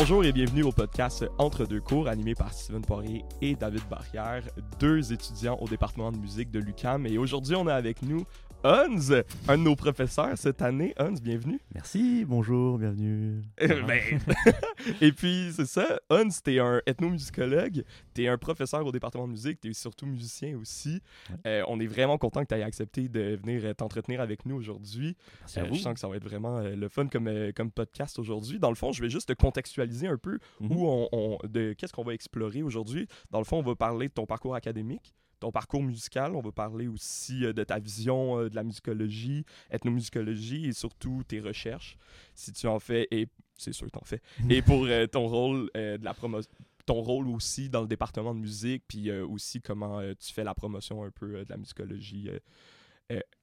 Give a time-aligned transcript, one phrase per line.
[0.00, 4.44] Bonjour et bienvenue au podcast Entre deux cours animé par Steven Poirier et David Barrière,
[4.78, 7.04] deux étudiants au département de musique de l'UCAM.
[7.04, 8.24] Et aujourd'hui, on a avec nous
[8.64, 9.12] Hans,
[9.46, 10.92] un de nos professeurs cette année.
[10.98, 11.60] Hans, bienvenue.
[11.72, 13.40] Merci, bonjour, bienvenue.
[13.56, 14.00] Ben,
[15.00, 17.84] et puis, c'est ça, Hans, t'es un ethnomusicologue,
[18.14, 21.00] t'es un professeur au département de musique, t'es surtout musicien aussi.
[21.46, 24.56] Euh, on est vraiment content que tu aies accepté de venir euh, t'entretenir avec nous
[24.56, 25.16] aujourd'hui.
[25.56, 28.58] Euh, je sens que ça va être vraiment euh, le fun comme, comme podcast aujourd'hui.
[28.58, 30.72] Dans le fond, je vais juste te contextualiser un peu Mhm.
[30.72, 33.06] où on, on- de qu'est-ce qu'on va explorer aujourd'hui.
[33.30, 36.34] Dans le fond, on va parler de ton parcours académique, ton parcours musical.
[36.34, 41.22] On va parler aussi euh, de ta vision euh, de la musicologie, ethnomusicologie et surtout
[41.26, 41.96] tes recherches,
[42.34, 44.20] si tu en fais, et c'est sûr que tu en fais.
[44.50, 46.50] et pour euh, ton rôle euh, de la promotion
[46.86, 50.54] ton rôle aussi dans le département de musique, puis euh, aussi comment tu fais la
[50.54, 52.30] promotion un peu de la musicologie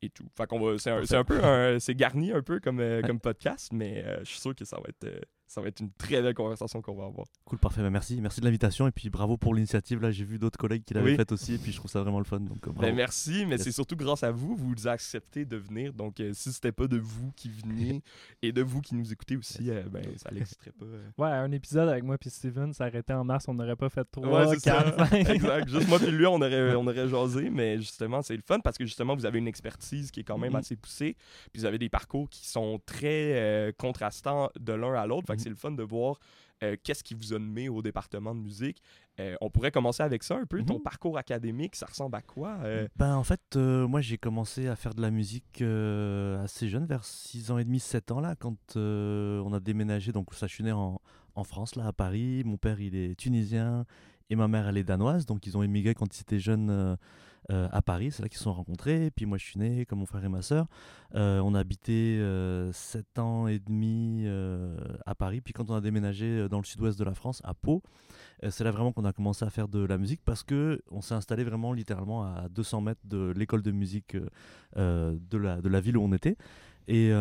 [0.02, 0.26] et tout.
[0.36, 3.20] Fait qu'on va, c'est un, c'est un peu, un- c'est garni un peu comme, comme
[3.20, 6.34] podcast, mais je suis sûr que ça va être, ça va être une très belle
[6.34, 7.28] conversation qu'on va avoir.
[7.46, 7.82] Cool, parfait.
[7.82, 10.02] Bah, merci, merci de l'invitation et puis bravo pour l'initiative.
[10.02, 11.16] Là, j'ai vu d'autres collègues qui l'avaient Oui.
[11.16, 12.40] faite aussi et puis je trouve ça vraiment le fun.
[12.40, 12.82] Donc, euh, bravo.
[12.82, 13.64] Ben, merci, mais Yes.
[13.64, 15.94] c'est surtout grâce à vous, vous avez accepté de venir.
[15.94, 18.02] Donc, euh, si c'était pas de vous qui veniez
[18.42, 20.86] et de vous qui nous écoutez aussi, euh, ben, ça n'existerait pas.
[20.86, 21.10] euh.
[21.18, 24.24] Ouais, un épisode avec moi puis Steven s'arrêtait en mars, on n'aurait pas fait Ouais,
[24.24, 24.84] 3, c'est ça.
[24.84, 25.30] 4, 5.
[25.30, 25.70] exact.
[25.70, 28.78] Juste moi puis lui, on aurait, on aurait jasé, mais justement, c'est le fun parce
[28.78, 31.16] que justement, vous avez une expertise qui est quand même assez poussée,
[31.52, 35.26] puis vous avez des parcours qui sont très euh, contrastants de l'un à l'autre.
[35.36, 35.44] Fait que Mhm.
[35.44, 36.20] c'est le fun de voir
[36.64, 38.82] euh, qu'est-ce qui vous a nommé au département de musique.
[39.20, 40.64] Euh, on pourrait commencer avec ça un peu.
[40.64, 40.84] Ton Mhm.
[40.84, 42.88] parcours académique, ça ressemble à quoi euh?
[42.96, 46.86] Ben, en fait, euh, moi j'ai commencé à faire de la musique euh, assez jeune,
[46.86, 50.12] vers 6 ans et demi, 7 ans là, quand euh, on a déménagé.
[50.14, 51.02] Donc ça, je suis né en,
[51.36, 52.44] en France, là, à Paris.
[52.46, 53.86] Mon père, il est tunisien
[54.30, 55.26] et ma mère, elle est danoise.
[55.26, 56.96] Donc ils ont émigré quand ils étaient jeunes euh,
[57.52, 58.12] euh, à Paris.
[58.12, 59.12] C'est là qu'ils se sont rencontrés.
[59.16, 60.68] Puis moi, je suis né comme mon frère et ma sœur.
[61.16, 62.18] Euh, on a habité
[62.74, 64.45] 7 ans et demi euh,
[65.06, 65.42] à Paris.
[65.42, 67.82] Puis quand on a déménagé euh, dans le sud-ouest de la France, à Pau,
[68.44, 71.02] euh, c'est là vraiment qu'on a commencé à faire de la musique parce que on
[71.02, 74.18] s'est installé vraiment littéralement à 200 mètres de l'école de musique
[74.78, 76.38] euh, de, la, de la ville où on était.
[76.88, 77.12] Et,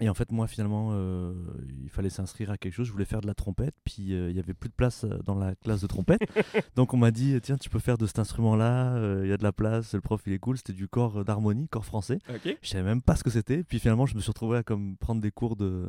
[0.00, 1.32] et en fait, moi, finalement, euh,
[1.80, 2.88] il fallait s'inscrire à quelque chose.
[2.88, 5.36] Je voulais faire de la trompette, puis euh, il y avait plus de place dans
[5.36, 6.20] la classe de trompette.
[6.74, 9.36] Donc on m'a dit, tiens, tu peux faire de cet instrument-là, euh, il y a
[9.36, 10.56] de la place, le prof, il est cool.
[10.56, 12.18] C'était du corps d'harmonie, corps français.
[12.28, 12.56] OK.
[12.60, 13.62] Je savais même pas ce que c'était.
[13.62, 15.88] Puis finalement, je me suis retrouvé à comme prendre des cours de,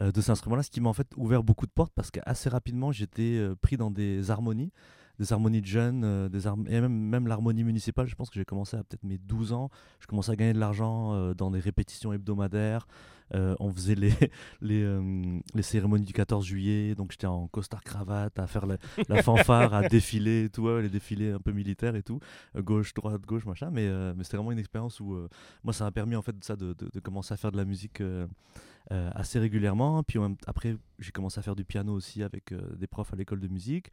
[0.00, 2.48] euh, de cet instrument-là, ce qui m'a en fait ouvert beaucoup de portes parce qu'assez
[2.48, 4.72] rapidement, j'étais euh, pris dans des harmonies,
[5.18, 8.06] des harmonies de jeunes, euh, des et même, même l'harmonie municipale.
[8.06, 9.70] Je pense que j'ai commencé à peut-être mes 12 ans.
[10.00, 12.86] Je commençais à gagner de l'argent dans des répétitions hebdomadaires.
[13.34, 14.12] Euh, on faisait les,
[14.60, 18.76] les, euh, les cérémonies du 14 juillet, donc j'étais en costard cravate à faire la,
[19.08, 22.20] la fanfare, à défiler tout, ouais, les défilés un peu militaires et tout,
[22.56, 23.70] Euh, gauche, droite, gauche, machin.
[23.72, 25.16] Mais, euh, mais c'était vraiment une expérience où
[25.62, 27.64] moi ça m'a permis en fait ça de, de- de commencer à faire de la
[27.64, 28.26] musique euh,
[28.90, 30.02] assez régulièrement.
[30.02, 33.40] Puis après j'ai commencé à faire du piano aussi avec euh, des profs à l'école
[33.40, 33.90] de musique.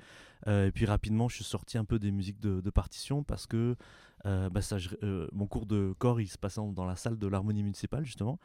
[0.47, 3.47] Euh, et puis rapidement je suis sorti un peu des musiques de, de partition parce
[3.47, 3.75] que
[4.25, 4.89] bah, ça, je-
[5.33, 8.37] mon cours de corps il se passait dans la salle de l'harmonie municipale justement.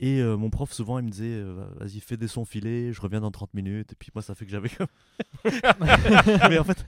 [0.00, 3.00] Et euh, mon prof, souvent, il me disait euh, Vas-y, fais des sons filés, je
[3.00, 3.92] reviens dans 30 minutes.
[3.92, 4.70] Et puis, moi, ça fait que j'avais.
[6.48, 6.86] mais en fait,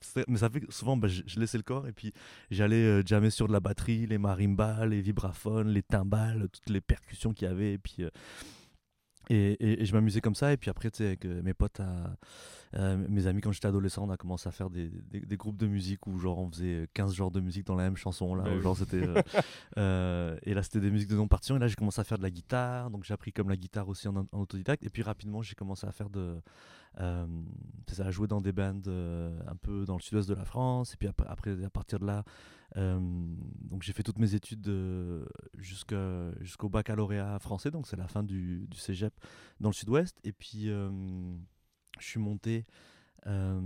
[0.00, 2.12] c'est- mais ça fait que souvent, je, je laissais le corps et puis
[2.50, 6.80] j'allais euh, jammer sur de la batterie, les marimbas, les vibraphones, les timbales, toutes les
[6.80, 7.74] percussions qu'il y avait.
[7.74, 8.04] Et puis.
[9.32, 10.52] Euh, et, et- et je m'amusais comme ça.
[10.52, 12.16] Et puis après, tu sais, avec euh, mes potes, à-
[12.74, 15.56] euh, mes amis, quand j'étais adolescent, on a commencé à faire des, des- des groupes
[15.58, 18.34] de musique où, genre, on faisait 15 genres de musique dans la même chanson.
[18.34, 18.60] Là, oui.
[18.62, 19.02] genre, c'était.
[19.06, 19.14] euh,
[19.78, 21.56] euh, et là, c'était des musiques de non-partition.
[21.56, 22.90] Et là, j'ai commencé à faire de la guitare.
[22.90, 24.84] Donc, j'ai appris comme la guitare aussi en, en autodidacte.
[24.84, 26.40] Et puis, rapidement, j'ai commencé à faire de.
[27.00, 27.26] euh,
[27.88, 30.94] ça, à jouer dans des bands euh, un peu dans le sud-ouest de la France.
[30.94, 32.22] Et puis, ap- après, à partir de là, euh,
[32.76, 35.24] donc j'ai fait toutes mes études euh,
[35.58, 37.70] jusqu'au baccalauréat français.
[37.70, 39.12] Donc, c'est la fin du, cégep
[39.60, 40.16] dans le sud-ouest.
[40.24, 40.90] Et puis, euh,
[41.98, 42.66] je suis monté.
[43.26, 43.60] euh,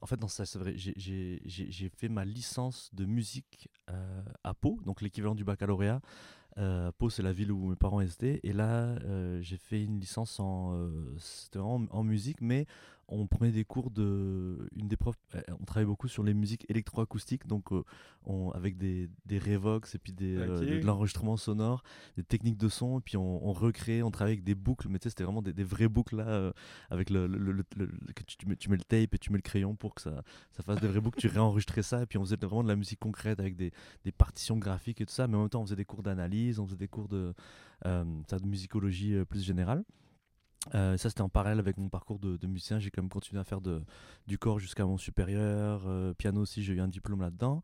[0.00, 0.74] en fait, non, ça c'est vrai.
[0.76, 6.00] J'ai- fait ma licence de musique euh, à Pau, donc l'équivalent du baccalauréat.
[6.58, 8.40] Euh, Pau, c'est la ville où mes parents étaient.
[8.42, 11.16] Et là, euh, j'ai fait une licence en, euh,
[11.56, 12.66] en musique, mais
[13.08, 14.68] on prenait des cours de.
[14.74, 17.84] Une des profs, euh, on travaillait beaucoup sur les musiques électroacoustiques, donc euh,
[18.24, 21.82] on, avec des, des Revox et puis des, euh, de, l'enregistrement sonore,
[22.16, 24.98] des techniques de son, et puis on, on recréait, on travaillait avec des boucles, mais
[24.98, 26.52] tu sais, c'était vraiment des, des vraies boucles là, euh,
[26.90, 29.38] avec le, le- le- que tu, tu mets, tu mets le tape et tu mets
[29.38, 30.22] le crayon pour que ça,
[30.52, 32.76] ça fasse des vraies boucles, tu réenregistrais ça, et puis on faisait vraiment de la
[32.76, 33.70] musique concrète avec des,
[34.04, 36.58] des partitions graphiques et tout ça, mais en même temps on faisait des cours d'analyse,
[36.58, 37.32] on faisait des cours de,
[37.84, 39.84] ça, de musicologie plus générale.
[40.74, 42.78] Euh, ça, c'était en parallèle avec mon parcours de, de musicien.
[42.78, 43.82] J'ai quand même continué à faire de,
[44.26, 45.84] du corps jusqu'à mon supérieur.
[45.86, 47.62] euh, piano aussi, j'ai eu un diplôme là-dedans.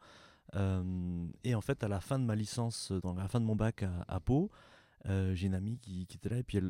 [0.55, 3.57] Euh, et en fait, à la fin de ma licence, dans la fin de mon
[3.57, 4.51] bac à, à Pau,
[5.05, 6.61] j'ai une amie qui, était là, et puis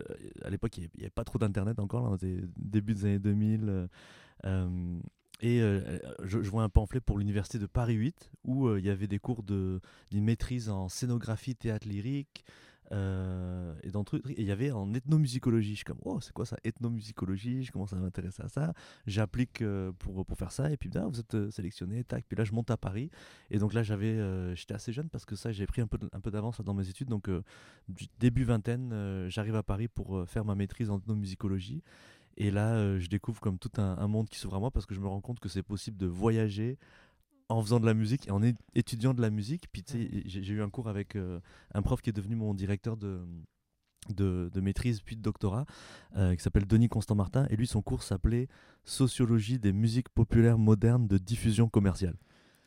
[0.43, 3.19] à l'époque, il n'y avait pas trop d'internet encore, là, on était début des années
[3.19, 3.69] 2000.
[3.69, 3.87] euh,
[4.47, 5.01] euh,
[5.43, 5.59] et
[6.23, 9.43] je, vois un pamphlet pour l'université de Paris 8 où il y avait des cours
[9.43, 9.81] de-
[10.11, 12.45] d'une maîtrise en scénographie, théâtre lyrique,
[12.91, 15.71] euh, et dans truc, il y avait en ethnomusicologie.
[15.71, 18.75] Je suis comme, oh, c'est quoi ça, ethnomusicologie Je commence à m'intéresser à ça.
[19.07, 22.25] J'applique euh, pour, pour faire ça, et puis ah, vous êtes euh, sélectionné, tac.
[22.29, 23.11] Puis là, je monte à Paris.
[23.51, 25.99] Et donc là, j'avais, euh, j'étais assez jeune parce que ça, j'ai pris un peu,
[26.13, 27.09] un peu d'avance là, dans mes études.
[27.09, 27.29] Donc,
[28.19, 31.83] début vingtaine, j'arrive à Paris pour faire ma maîtrise en ethnomusicologie.
[32.39, 35.01] Et là, je découvre comme tout un monde qui s'ouvre à moi parce que je
[35.01, 36.79] me rends compte que c'est possible de voyager
[37.53, 38.41] en faisant de la musique et en
[38.75, 39.67] étudiant de la musique.
[39.73, 41.41] Puis tu sais, j'ai eu un cours avec euh,
[41.75, 43.21] un prof qui est devenu mon directeur de,
[44.09, 45.67] de, de maîtrise puis de doctorat,
[46.17, 47.47] euh, qui s'appelle Denis Constant Martin.
[47.51, 48.49] Et lui, son cours s'appelait
[48.85, 52.17] Sociologie des musiques populaires modernes de diffusion commerciale.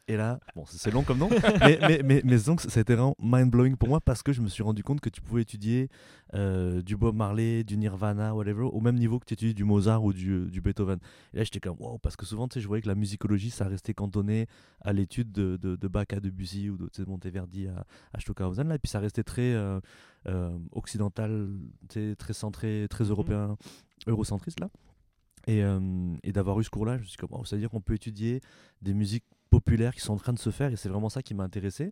[0.08, 1.30] Et là, bon, c'est long comme nom,
[1.62, 4.42] mais, mais, mais, mais donc ça a été vraiment mind-blowing pour moi parce que je
[4.42, 5.90] me suis rendu compte que tu pouvais étudier
[6.36, 10.04] euh, du Bob Marley, du Nirvana, whatever, au même niveau que tu étudies du Mozart
[10.04, 11.00] ou du, du Beethoven.
[11.34, 13.50] Et là, j'étais comme, wow, parce que souvent, tu sais, je voyais que la musicologie,
[13.50, 14.46] ça restait cantonné
[14.82, 18.76] à l'étude de, de, de Bach à Debussy ou de, Monteverdi à, à Stockhausen, là,
[18.76, 19.80] et puis ça restait très euh,
[20.28, 21.50] euh, occidental,
[21.90, 23.58] très centré, très européen,
[24.06, 24.70] eurocentriste, là.
[25.48, 27.94] Et, euh, et d'avoir eu ce cours-là, je me suis dit, oh, c'est-à-dire qu'on peut
[27.94, 28.42] étudier
[28.82, 29.26] des musiques
[29.60, 31.92] populaires qui sont en train de se faire, et c'est vraiment ça qui m'a intéressé.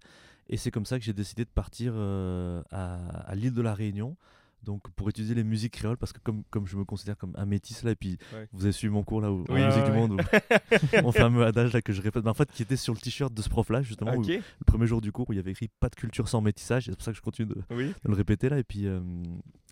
[0.49, 2.95] Et c'est comme ça que j'ai décidé de partir euh, à,
[3.31, 4.15] à l'île de la Réunion,
[4.63, 7.45] donc pour étudier les musiques créoles, parce que comme, comme je me considère comme un
[7.45, 8.47] métis là, et puis Ouais.
[8.53, 9.97] vous avez suivi mon cours là, où, Oui, en musique ouais, du ouais.
[10.07, 12.93] monde, où- mon fameux adage là que je répète, mais en fait qui était sur
[12.93, 15.37] le t-shirt de ce prof là justement, où- le premier jour du cours où il
[15.37, 17.47] y avait écrit pas de culture sans métissage, et c'est pour ça que je continue
[17.49, 17.87] de, oui.
[17.87, 18.57] de le répéter là.
[18.57, 18.99] Et puis euh,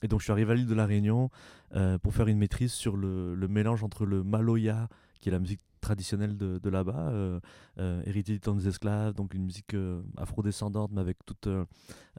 [0.04, 1.30] et donc je suis arrivé à l'île de la Réunion
[1.76, 4.90] euh, pour faire une maîtrise sur le, le mélange entre le maloya,
[5.22, 7.39] qui est la musique traditionnelle de, de là-bas, euh,
[7.80, 11.66] euh, héritée du temps des esclaves, donc une musique euh, afrodescendante, mais avec toute, euh,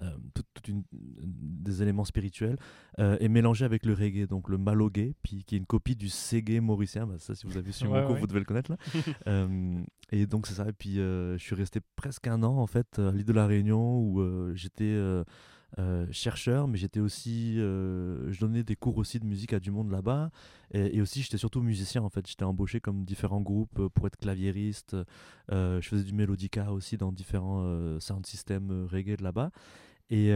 [0.03, 2.59] euh, toute, toute une, des éléments spirituels,
[2.99, 6.61] et mélangé avec le reggae, donc le malogué, puis qui est une copie du ségué
[6.61, 7.07] mauricien.
[7.07, 8.21] Bah, ça, si vous avez suivi Ouais, mon cours, ouais.
[8.21, 8.77] vous devez le connaître là.
[10.13, 10.69] Et donc c'est ça.
[10.69, 13.99] Et puis je suis resté presque un an en fait à l'île de la Réunion
[13.99, 14.23] où
[14.55, 14.95] j'étais
[15.79, 19.71] euh, chercheur, mais j'étais aussi, euh, je donnais des cours aussi de musique à du
[19.71, 20.31] monde là-bas,
[20.73, 22.27] et, aussi j'étais surtout musicien en fait.
[22.27, 24.95] J'étais embauché comme différents groupes euh, pour être claviériste.
[25.51, 29.51] Je faisais du mélodica aussi dans différents sound systems reggae de là-bas,
[30.11, 30.31] et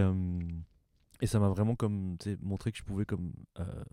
[1.27, 3.33] ça m'a vraiment comme montré que je pouvais comme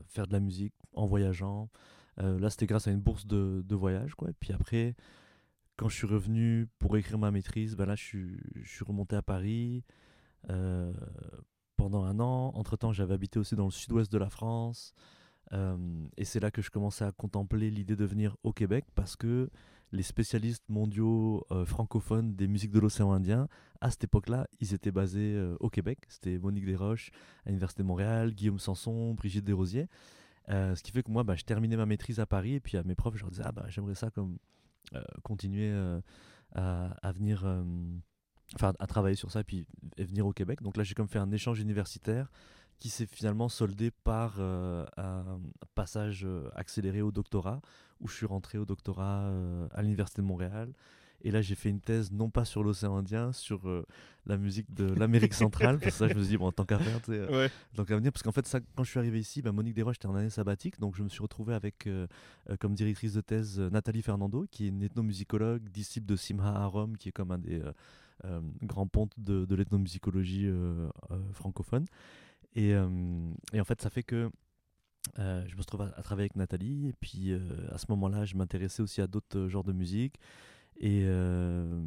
[0.07, 1.69] faire de la musique en voyageant.
[2.17, 4.29] Là, c'était grâce à une bourse de, voyage, quoi.
[4.29, 4.95] Et puis après,
[5.75, 8.27] quand je suis revenu pour écrire ma maîtrise, ben là, je
[8.63, 9.83] suis remonté à Paris
[10.49, 10.91] euh,
[11.77, 12.51] pendant un an.
[12.55, 14.93] Entre-temps, j'avais habité aussi dans le sud-ouest de la France.
[15.51, 15.77] Euh,
[16.17, 19.49] et c'est là que je commençais à contempler l'idée de venir au Québec parce que
[19.91, 23.47] les spécialistes mondiaux euh, francophones des musiques de l'océan Indien,
[23.79, 25.99] à cette époque-là, ils étaient basés au Québec.
[26.07, 27.11] C'était Monique Desroches
[27.45, 29.87] à l'Université de Montréal, Guillaume Sanson, Brigitte Desrosiers.
[30.47, 32.83] Ce qui fait que moi, bah, je terminais ma maîtrise à Paris et puis à
[32.83, 34.37] mes profs, je leur disais, ah, bah, j'aimerais ça comme
[35.21, 35.71] continuer
[36.55, 37.45] à, venir,
[38.55, 39.65] enfin à travailler sur ça et puis
[39.97, 40.61] et venir au Québec.
[40.61, 42.31] Donc là, j'ai comme fait un échange universitaire
[42.79, 45.39] qui s'est finalement soldé par euh, un
[45.75, 47.61] passage euh, accéléré au doctorat,
[48.01, 50.73] où je suis rentré au doctorat euh, à l'Université de Montréal.
[51.25, 53.85] Et là, j'ai fait une thèse non pas sur l'océan Indien, sur euh,
[54.25, 55.79] la musique de l'Amérique centrale.
[55.79, 57.51] Parce que ça, je me suis dit, bon, tant qu'à faire, tu sais, euh, Ouais.
[57.75, 59.95] donc à venir, parce qu'en fait, ça, quand je suis arrivé ici, bah, Monique Desroches
[59.95, 61.87] était en année sabbatique, donc je me suis retrouvé avec
[62.59, 67.07] comme directrice de thèse Nathalie Fernando, qui est une ethnomusicologue, disciple de Simha Arom, qui
[67.09, 67.61] est comme un des
[68.25, 71.85] euh, grands pontes de, de l'ethnomusicologie euh, euh, francophone.
[72.55, 72.69] Et,
[73.51, 74.29] et en fait, ça fait que
[75.17, 77.33] je me retrouve à, à travailler avec Nathalie, et puis
[77.71, 80.19] à ce moment-là, je m'intéressais aussi à d'autres genres de musique.
[80.79, 81.79] Et euh,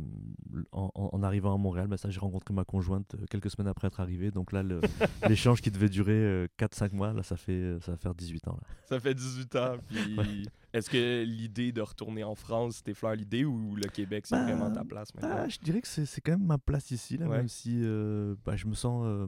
[0.73, 4.01] en, arrivant à Montréal, bah, ça, j'ai rencontré ma conjointe euh, quelques semaines après être
[4.01, 4.31] arrivé.
[4.31, 4.63] Donc là,
[5.29, 8.59] l'échange qui devait durer euh, 4-5 mois, là, ça, fait, ça va faire 18 ans.
[8.61, 8.67] Là.
[8.89, 9.77] Ça fait 18 ans.
[9.89, 14.37] Puis est-ce que l'idée de retourner en France, c'était fleur l'idée ou le Québec, c'est
[14.37, 15.37] Bah, vraiment ta place maintenant?
[15.41, 17.39] Ah, je dirais que c'est quand même ma place ici, là, Ouais.
[17.39, 19.03] même si euh, bah, je me sens.
[19.05, 19.27] euh,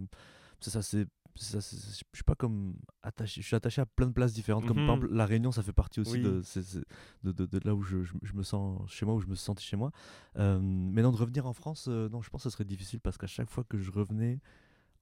[0.61, 1.07] ça, c'est.
[1.39, 4.77] Ça, je suis pas comme attaché je suis attaché à plein de places différentes comme
[4.87, 5.03] par Mhm.
[5.03, 6.23] exemple la Réunion ça fait partie aussi Oui.
[6.23, 6.85] de, c'est- c'est-
[7.25, 9.35] de, de- de là où je, je- je me sens chez moi où je me
[9.35, 9.91] senti chez moi
[10.37, 13.01] Euh, mais non de revenir en France euh, non je pense que ce serait difficile
[13.01, 14.41] parce qu'à chaque fois que je revenais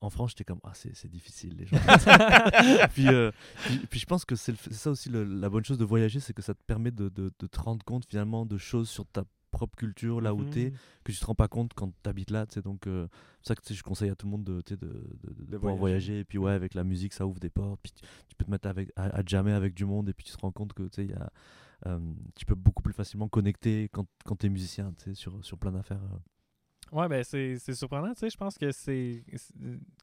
[0.01, 1.77] en France j'étais comme ah c'est c'est difficile les gens
[2.95, 3.31] puis, euh,
[3.65, 6.33] puis, puis je pense que c'est ça aussi le- la bonne chose de voyager c'est
[6.35, 9.25] que ça te permet de, de- de te rendre compte finalement de choses sur ta
[9.57, 10.51] propre culture là où Mhm.
[10.51, 10.73] tu es
[11.05, 13.09] que tu te rends pas compte quand tu habites là, tu sais, donc euh,
[13.43, 15.79] c'est ça que je conseille à tout le monde de, de, de, pouvoir voyager.
[15.79, 16.19] voyager.
[16.21, 18.51] et puis ouais, avec la musique, ça ouvre des portes, puis tu, tu peux te
[18.51, 20.89] mettre avec, à, à jammer avec du monde, et puis tu te rends compte que,
[21.03, 21.31] y a,
[21.87, 21.99] euh,
[22.35, 26.03] tu peux beaucoup plus facilement connecter quand, quand tu es musicien, sur, sur plein d'affaires.
[26.03, 26.19] euh.
[26.93, 28.31] Ouais, ben c'est c'est surprenant, tu sais.
[28.31, 29.25] Je pense que c'est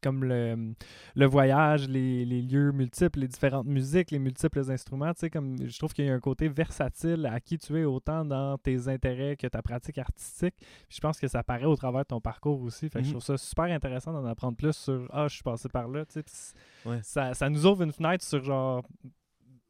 [0.02, 0.74] comme le,
[1.14, 5.30] le voyage, les, les lieux multiples, les différentes musiques, les multiples instruments, tu sais.
[5.30, 8.58] Comme je trouve qu'il y a un côté versatile à qui tu es autant dans
[8.58, 10.54] tes intérêts que ta pratique artistique.
[10.58, 12.88] Puis je pense que ça paraît au travers de ton parcours aussi.
[12.90, 13.12] Fait que je Mhm.
[13.20, 16.12] trouve ça super intéressant d'en apprendre plus sur Ah, je suis passé par là, tu
[16.12, 16.22] sais.
[16.22, 16.52] Puis c-
[16.84, 17.00] Ouais.
[17.02, 18.82] ça, ça nous ouvre une fenêtre sur genre.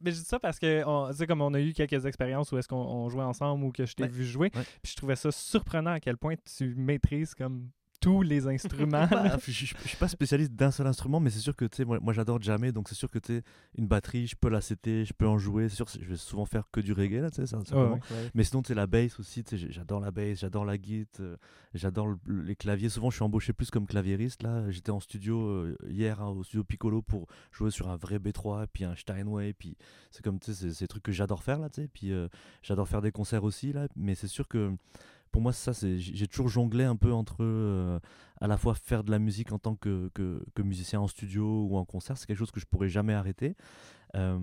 [0.04, 0.82] Mais je dis ça parce que,
[1.14, 3.87] sais, comme on a eu quelques expériences où est-ce qu'on on jouait ensemble ou que
[3.87, 4.08] je t'ai Ouais.
[4.08, 4.62] vu jouer, Ouais.
[4.82, 7.70] puis je trouvais ça surprenant à quel point tu maîtrises comme
[8.04, 9.06] tous les instruments.
[9.06, 9.38] Bah, là.
[9.44, 11.84] je, je- je suis pas spécialiste d'un seul instrument, mais c'est sûr que tu sais,
[11.84, 13.42] moi, moi j'adore jamais, donc c'est sûr que tu
[13.76, 15.68] une batterie, je peux la setter, je peux en jouer.
[15.68, 18.00] C'est sûr, je vais souvent faire que du reggae là, tu sais, Ouais.
[18.34, 21.26] Mais sinon, tu sais, la bass aussi, tu sais, j'adore la bass, j'adore la guitare,
[21.26, 21.37] euh,
[21.75, 22.88] j'adore le- le- les claviers.
[22.88, 24.42] Souvent, je suis embauché plus comme claviériste.
[24.42, 28.18] Là, j'étais en studio euh, hier hein, au studio Piccolo pour jouer sur un vrai
[28.18, 29.76] B3, puis un Steinway, puis
[30.11, 31.88] c'est comme, tu sais, c'est- c'est des trucs que j'adore faire là, tu sais.
[31.92, 32.28] Puis euh,
[32.62, 34.73] j'adore faire des concerts aussi là, mais c'est sûr que
[35.34, 37.98] pour moi, ça, c'est, j'ai toujours jonglé un peu entre euh,
[38.40, 41.66] à la fois faire de la musique en tant que, que, que musicien en studio
[41.68, 43.56] ou en concert, c'est quelque chose que je pourrais jamais arrêter.
[44.14, 44.38] Euh,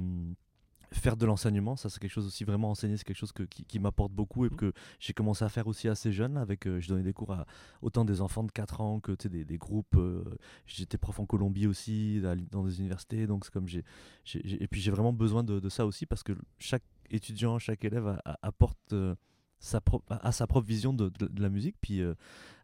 [0.92, 3.64] faire de l'enseignement, ça c'est quelque chose aussi vraiment enseigner, c'est quelque chose que, qui,
[3.64, 4.58] qui m'apporte beaucoup et Mhm.
[4.58, 6.36] que j'ai commencé à faire aussi assez jeune.
[6.36, 7.46] avec, euh, je donnais des cours à
[7.82, 9.96] autant des enfants de 4 ans que des, des groupes.
[9.96, 10.26] euh,
[10.66, 12.22] J'étais prof en Colombie aussi,
[12.52, 13.28] dans des universités.
[13.28, 13.86] Donc c'est comme j'ai,
[14.36, 18.08] et puis j'ai vraiment besoin de, de ça aussi parce que chaque étudiant, chaque élève
[18.08, 19.16] a- a- apporte euh,
[20.10, 21.76] a sa propre vision de, la musique.
[21.82, 22.14] Puis euh,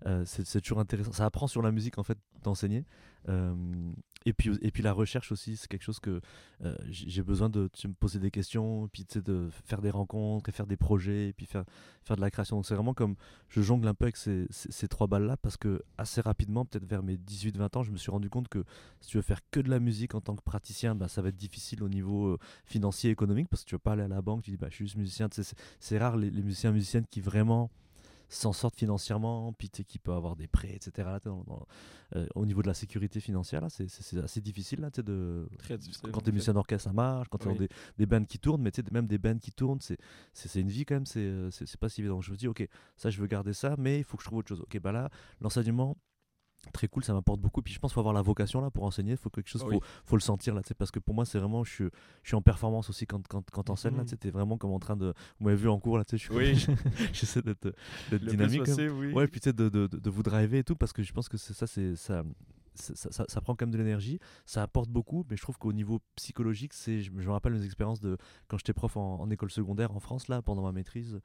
[0.05, 1.11] euh, c'est c'est toujours intéressant.
[1.11, 2.85] Ça apprend sur la musique en fait d'enseigner.
[3.29, 3.53] Euh,
[4.27, 6.19] et puis et puis la recherche aussi, c'est quelque chose que
[6.63, 10.67] euh, j'ai besoin de me poser des questions, puis de faire des rencontres et faire
[10.67, 11.63] des projets, et puis faire
[12.03, 12.57] faire de la création.
[12.57, 13.15] Donc c'est vraiment comme
[13.47, 16.85] je jongle un peu avec ces, ces, trois balles là parce que assez rapidement, peut-être
[16.85, 18.65] vers mes 18-20 ans, je me suis rendu compte que
[18.99, 21.29] si tu veux faire que de la musique en tant que praticien, bah, ça va
[21.29, 24.21] être difficile au niveau euh, financier économique parce que tu veux pas aller à la
[24.21, 25.29] banque, tu dis bah, je suis juste musicien.
[25.79, 27.71] C'est rare les, les musiciens musiciennes qui vraiment
[28.29, 31.07] s'en sortent financièrement, puis tu sais, qui peuvent avoir des prêts, etc.
[31.23, 31.65] dans- dans-
[32.15, 35.03] euh, au niveau de la sécurité financière, là, c'est- c'est assez difficile là, tu sais,
[35.03, 36.09] de, Très difficile.
[36.11, 37.27] quand tu es musicien d'orchestre, ça marche.
[37.29, 37.57] Quand tu as Oui.
[37.59, 39.97] des, des bands qui tournent, mais tu sais, même des bands qui tournent, c'est
[40.33, 42.21] c'est- c'est une vie quand même, c'est euh, c'est c'est pas si évident.
[42.21, 44.39] Je me dis, ok, ça, je veux garder ça, mais il faut que je trouve
[44.39, 44.61] autre chose.
[44.61, 45.09] Ok, bah là,
[45.41, 45.97] l'enseignement,
[46.71, 47.61] très cool, ça m'apporte beaucoup.
[47.61, 49.63] Puis je pense qu'il faut avoir la vocation là pour enseigner, il faut quelque chose,
[49.63, 49.75] Oui.
[49.75, 51.89] faut, faut le sentir là, parce que pour moi, c'est vraiment, je suis,
[52.23, 54.17] je suis en performance aussi quand, quand, quand t'enseignes là, Mhm.
[54.17, 55.13] t'es vraiment comme en train de.
[55.39, 56.75] Vous m'avez vu en cours là, tu sais, je suis Oui.
[57.13, 57.73] j'essaie d'être
[58.11, 58.63] Le dynamique.
[58.77, 59.13] oui.
[59.13, 61.37] Ouais, puis tu sais, de, de, vous driver et tout, parce que je pense que
[61.37, 62.23] ça, c'est ça,
[62.75, 65.73] ça, ça, ça prend quand même de l'énergie, ça apporte beaucoup, mais je trouve qu'au
[65.73, 69.19] niveau psychologique, c'est, je, me- je me rappelle mes expériences de quand j'étais prof en,
[69.19, 71.19] en école secondaire en France, là, pendant ma maîtrise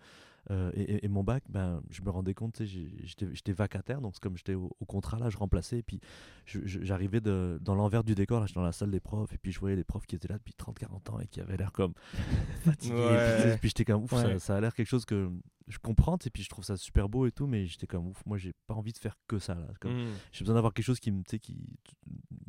[0.50, 4.70] euh, et, mon bac, ben, je me rendais compte, j'étais, vacataire, donc comme j'étais au,
[4.80, 6.00] au contrat, là, je remplaçais, et puis
[6.46, 9.60] j'arrivais dans l'envers du décor, là, j'étais dans la salle des profs, et puis je
[9.60, 11.94] voyais les profs qui étaient là depuis 30-40 ans et qui avaient l'air comme
[12.64, 14.38] fatigués, et puis, j'étais comme, ouf, ça, Ouais.
[14.38, 15.30] ça a l'air quelque chose que
[15.68, 18.20] je comprends, et puis je trouve ça super beau et tout, mais j'étais comme ouf,
[18.26, 19.68] moi j'ai pas envie de faire que ça là.
[19.80, 20.08] Comme, Mm.
[20.32, 21.56] J'ai besoin d'avoir quelque chose qui me, tu sais, qui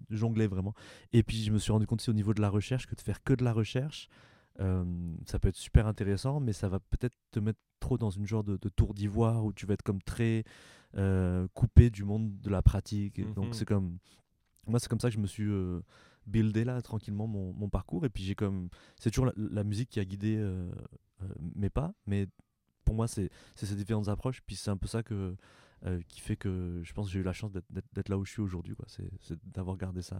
[0.09, 0.73] jonglait vraiment.
[1.11, 3.01] Et puis je me suis rendu compte aussi au niveau de la recherche que de
[3.01, 4.09] faire que de la recherche,
[4.59, 4.83] euh,
[5.25, 8.43] ça peut être super intéressant, mais ça va peut-être te mettre trop dans une genre
[8.43, 10.43] de, de tour d'ivoire où tu vas être comme très
[10.95, 13.19] euh, coupé du monde de la pratique.
[13.19, 13.23] Et.
[13.33, 13.97] Donc c'est comme
[14.67, 15.81] moi c'est comme ça que je me suis euh,
[16.27, 18.69] buildé là tranquillement mon, mon parcours et puis j'ai comme
[18.99, 20.37] c'est toujours la, la musique qui a guidé
[21.55, 22.27] mes pas mais
[22.85, 25.35] pour moi c'est ces différentes approches puis c'est un peu ça que
[26.07, 28.41] qui fait que je pense que j'ai eu la chance d'être- là où je suis
[28.41, 28.73] aujourd'hui
[29.19, 30.15] c'est d'avoir gardé ça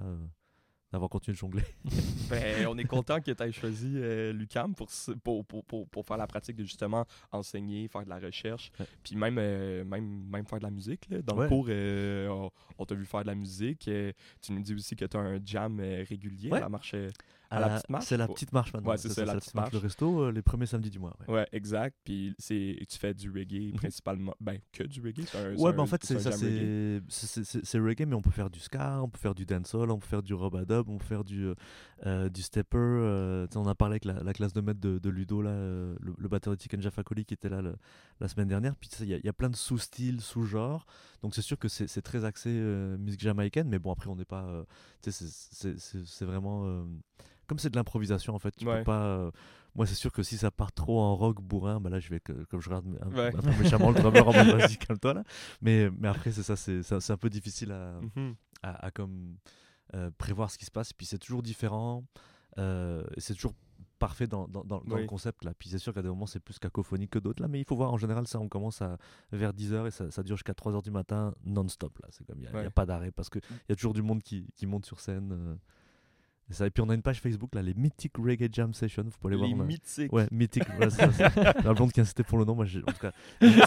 [0.93, 1.63] d'avoir continué de jongler
[2.29, 4.87] Ben, on est content que tu aies choisi euh, l'UCAM pour,
[5.23, 8.85] pour, pour, pour, pour faire la pratique de justement enseigner, faire de la recherche, Ouais.
[9.03, 11.09] puis même, euh, même, même faire de la musique.
[11.09, 11.21] là.
[11.21, 11.43] Dans Ouais.
[11.43, 13.89] le cours, euh, on, on t'a vu faire de la musique.
[14.41, 16.57] tu nous dis aussi que tu as un jam régulier Ouais.
[16.59, 16.95] à la marche.
[17.53, 19.53] Euh, À la petite marche, c'est la petite marche maintenant Ouais, c'est ça, la petite
[19.55, 19.71] marche.
[19.71, 21.33] le resto euh, les premiers samedis du mois ouais.
[21.35, 21.95] Ouais, exact.
[22.03, 23.75] Puis tu fais du reggae Mhm.
[23.75, 24.33] principalement.
[24.39, 25.23] Ben, que du reggae.
[25.35, 28.05] Un, Ouais, mais un- en fait, c'est ça, reggae.
[28.05, 30.33] mais on peut faire du ska, on peut faire du dancehall, on peut faire du
[30.33, 31.47] robadub, on peut faire du,
[32.05, 32.77] euh, du stepper.
[32.77, 35.95] euh, on a parlé avec la, la classe de maître de, de Ludo, là, euh,
[36.01, 37.75] le, le batteur de Tiken Jaffa Coli qui était là le-
[38.19, 38.75] la semaine dernière.
[38.75, 40.85] Puis il y, a- il y a plein de sous-styles, sous-genres.
[41.21, 42.49] Donc c'est sûr que c'est très axé
[42.99, 44.65] musique jamaïcaine, mais bon, après, on n'est pas.
[45.01, 46.85] c'est- vraiment.
[47.47, 48.79] comme c'est de l'improvisation, en fait, tu Ouais.
[48.79, 49.31] peux pas.
[49.75, 52.19] moi, c'est sûr que si ça part trop en rock bourrin, bah là, je vais,
[52.19, 53.33] que, comme je regarde un, Ouais.
[53.35, 55.23] un peu méchamment le drummer en mode vas-y, calme-toi là.
[55.61, 58.35] Mais, mais après, c'est ça, c'est un peu difficile à, Mhm.
[58.61, 59.35] à, à comme
[59.95, 60.93] euh, prévoir ce qui se passe.
[60.93, 62.03] Puis c'est toujours différent.
[62.59, 63.53] euh, et c'est toujours
[63.99, 65.01] parfait dans, dans, dans- dans Oui.
[65.01, 65.53] le concept là.
[65.57, 67.75] Puis c'est sûr qu'à des moments c'est plus cacophonique que d'autres là, mais il faut
[67.75, 68.97] voir en général ça on commence à
[69.31, 72.09] vers 10h et ça, ça dure jusqu'à 3h du matin non-stop là.
[72.11, 72.69] C'est comme il n'y a, Ouais.
[72.69, 75.31] pas d'arrêt parce qu'il y a toujours du monde qui, qui monte sur scène.
[75.31, 75.55] euh,
[76.49, 76.67] et, ça.
[76.67, 79.03] et puis on a une page Facebook là, les Mythic Reggae Jam Session.
[79.03, 79.65] Vous pouvez aller Les voir.
[79.65, 80.11] a- mythiques.
[80.11, 83.13] Ouais, ça, c'est- la blonde qui a insisté pour le nom, moi, en tout cas,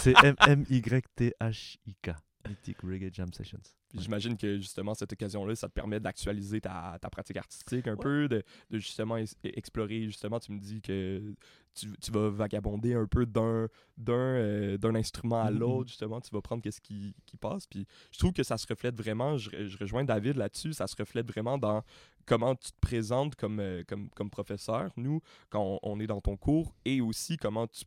[0.01, 0.13] c'est
[0.47, 2.11] M-Y-T-H-I-K.
[2.49, 3.59] Mythique Reggae Jam Sessions.
[3.89, 4.03] Puis Ouais.
[4.03, 8.27] j'imagine que justement cette occasion-là, ça te permet d'actualiser ta, ta pratique artistique un peu,
[8.27, 11.33] de, de justement es- explorer, justement, tu me dis que
[11.73, 16.19] tu, tu vas vagabonder un peu d'un d'un euh, d'un instrument à Mhm, l'autre, justement,
[16.19, 17.65] tu vas prendre qu'est-ce qui, qui passe.
[17.67, 20.87] Puis je trouve que ça se reflète vraiment, je, re- je rejoins David là-dessus, ça
[20.87, 21.83] se reflète vraiment dans
[22.25, 26.19] comment tu te présentes comme, euh, comme, comme professeur, nous, quand on, on est dans
[26.19, 27.85] ton cours, et aussi comment tu...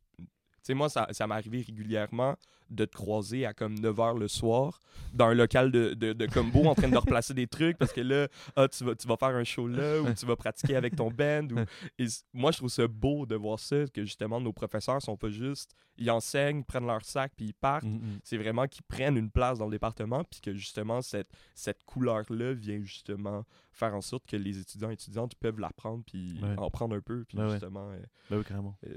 [0.63, 2.37] Tu sais, moi, ça, ça m'est arrivé régulièrement
[2.71, 4.81] de te croiser à comme 9h le soir
[5.13, 8.01] dans un local de, de, de combo en train de replacer des trucs parce que
[8.01, 10.95] là, ah, tu, vas, tu vas faire un show là ou tu vas pratiquer avec
[10.95, 11.49] ton band.
[11.51, 11.65] Ou...
[11.99, 15.31] Et moi, je trouve ça beau de voir ça, que justement, nos professeurs sont pas
[15.31, 17.85] juste, ils enseignent, prennent leur sac puis ils partent.
[17.85, 18.21] Mm, mm.
[18.23, 22.53] C'est vraiment qu'ils prennent une place dans le département puis que justement, cette, cette couleur-là
[22.53, 23.45] vient justement
[23.81, 26.55] faire en sorte que les étudiants et étudiantes peuvent l'apprendre puis Ouais.
[26.59, 27.91] en prendre un peu puis Ouais, justement...
[28.31, 28.77] euh, carrément.
[28.87, 28.95] euh,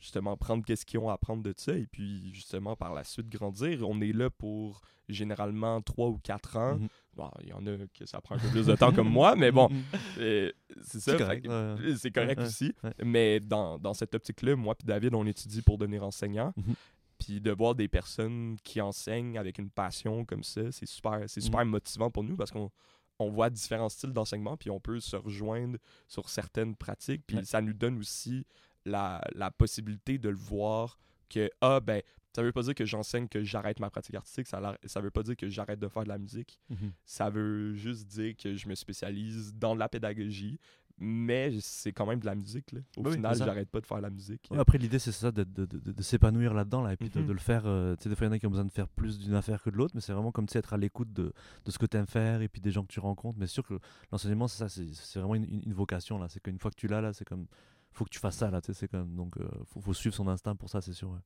[0.00, 3.28] justement prendre qu'est-ce qu'ils ont à apprendre de ça et puis justement par la suite
[3.28, 3.86] grandir.
[3.88, 6.76] On est là pour généralement 3 ou 4 ans.
[6.78, 6.88] Mhm.
[7.16, 9.34] Bon, il y en a que ça prend un peu plus de temps comme moi,
[9.36, 9.82] mais bon, mm.
[10.18, 11.12] euh, c'est ça.
[11.12, 11.96] C'est fait correct.
[11.98, 12.72] C'est correct aussi.
[13.04, 16.52] Mais dans, dans cette optique-là, moi et David, on étudie pour devenir enseignant.
[16.56, 16.74] Mhm.
[17.18, 21.42] Puis de voir des personnes qui enseignent avec une passion comme ça, c'est super, c'est
[21.42, 22.70] super motivant pour nous parce qu'on
[23.20, 27.22] on voit différents styles d'enseignement, puis on peut se rejoindre sur certaines pratiques.
[27.26, 27.44] Puis Ouais.
[27.44, 28.46] ça nous donne aussi
[28.84, 30.98] la, la possibilité de le voir
[31.28, 32.02] que, ah, ben,
[32.34, 35.10] ça veut pas dire que j'enseigne que j'arrête ma pratique artistique, ça, la- ça veut
[35.10, 36.58] pas dire que j'arrête de faire de la musique.
[36.70, 36.92] Mhm.
[37.04, 40.58] Ça veut juste dire que je me spécialise dans la pédagogie,
[41.00, 42.70] mais c'est quand même de la musique.
[42.72, 42.80] Là.
[42.98, 44.46] Au oui, final, j'arrête pas de faire de la musique.
[44.50, 47.20] Ouais, après, l'idée, c'est ça, de, de, de- de s'épanouir là-dedans, là, et puis de,
[47.20, 47.26] Mhm.
[47.26, 47.62] de le faire.
[47.66, 49.18] euh, tu sais, des fois, il y en a qui ont besoin de faire plus
[49.18, 51.32] d'une affaire que de l'autre, mais c'est vraiment comme tu sais, être à l'écoute de,
[51.64, 53.38] de ce que tu aimes faire et puis des gens que tu rencontres.
[53.38, 53.78] Mais c'est sûr que
[54.12, 56.28] l'enseignement, c'est ça, c'est c'est vraiment une, une- une vocation, là.
[56.28, 57.46] C'est qu'une fois que tu l'as, là, c'est comme.
[57.92, 59.16] faut que tu fasses ça, là, tu sais, c'est comme.
[59.16, 61.18] Donc, euh, faut, faut suivre son instinct pour ça, c'est sûr, ouais.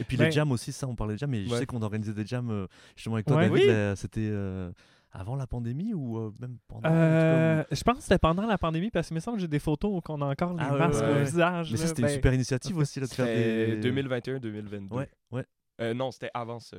[0.00, 1.82] Et puis Ben- les jams aussi, ça, on parlait de jams, mais je sais qu'on
[1.82, 3.48] organisait des jams, euh, justement, avec toi, Ouais.
[3.50, 3.66] David, Oui.
[3.68, 4.72] là, c'était euh,
[5.12, 8.90] avant la pandémie ou euh, même pendant Euh, je pense que c'était pendant la pandémie
[8.90, 11.02] parce qu'il me semble que j'ai des photos où on a encore les Ah masques
[11.02, 11.70] ouais, au visage.
[11.70, 13.80] Mais ça, là, c'était une ben, super initiative aussi, là, de faire des.
[13.80, 14.92] 2021-2022.
[14.92, 15.44] Ouais, ouais.
[15.80, 16.78] Euh, non, c'était avant ça.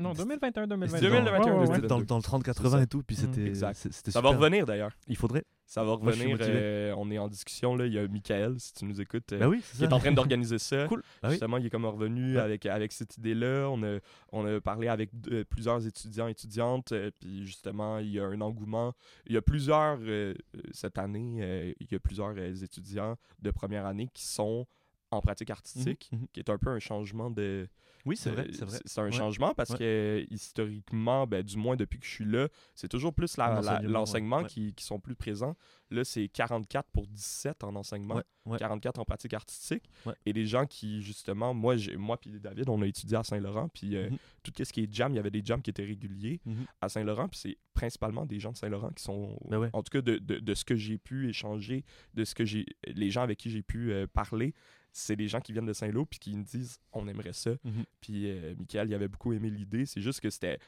[0.00, 0.96] Non, 2021, 2022.
[0.96, 1.80] C'était dans- 2021, Ouais, ouais, ouais.
[1.88, 2.82] Dans, le- dans le 30-80 ça.
[2.82, 3.20] et tout, puis Mm.
[3.20, 4.92] c'était c'était Ça va revenir d'ailleurs.
[5.08, 5.44] Il faudrait.
[5.66, 6.36] Ça va revenir.
[6.40, 7.76] euh, on est en discussion.
[7.76, 7.86] Là.
[7.86, 10.00] Il y a Michael, si tu nous écoutes, euh, Bah oui, c'est qui est en
[10.00, 10.86] train d'organiser ça.
[10.88, 11.02] Cool.
[11.22, 11.30] Oui.
[11.30, 12.40] Justement, il est comme revenu Ouais.
[12.42, 13.68] avec, avec cette idée-là.
[13.70, 13.98] On a,
[14.32, 16.90] on a parlé avec euh, plusieurs étudiants et étudiantes.
[16.90, 18.94] euh, puis justement, il y a un engouement.
[19.26, 23.16] Il y a plusieurs, euh, euh, cette année, euh, il y a plusieurs euh, étudiants
[23.40, 24.66] de première année qui sont
[25.12, 26.26] en pratique artistique, Mhm, mhm.
[26.32, 27.68] qui est un peu un changement de,
[28.06, 28.78] Oui, c'est vrai, euh, c'est vrai.
[28.84, 29.12] C'est un Ouais.
[29.12, 29.78] changement parce Ouais.
[29.78, 34.46] que historiquement, ben, du moins depuis que je suis là, c'est toujours plus L'enseignement, ouais.
[34.48, 35.56] Qui, qui sont plus présents.
[35.90, 38.58] Là, c'est 44 pour 17 en enseignement, Ouais, ouais.
[38.58, 39.84] 44 en pratique artistique.
[40.24, 43.96] Et des gens qui, justement, moi, moi puis David, on a étudié à Saint-Laurent, puis
[43.96, 44.18] euh, Mhm.
[44.44, 46.66] tout ce qui est jam, il y avait des jams qui étaient réguliers Mhm.
[46.80, 50.00] à Saint-Laurent, puis c'est principalement des gens de Saint-Laurent qui sont, Ben en tout cas,
[50.02, 51.84] de, de- de ce que j'ai pu échanger,
[52.14, 54.54] de ce que j'ai, les gens avec qui j'ai pu euh, parler,
[54.92, 57.50] c'est des gens qui viennent de Saint-Lô puis qui me disent on aimerait ça.
[57.64, 57.84] Mhm.
[58.00, 59.86] Puis euh, Michael, il avait beaucoup aimé l'idée.
[59.86, 60.58] C'est juste que c'était.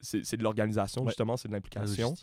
[0.00, 1.08] C'est c'est de l'organisation, Ouais.
[1.08, 2.14] justement, c'est de l'implication.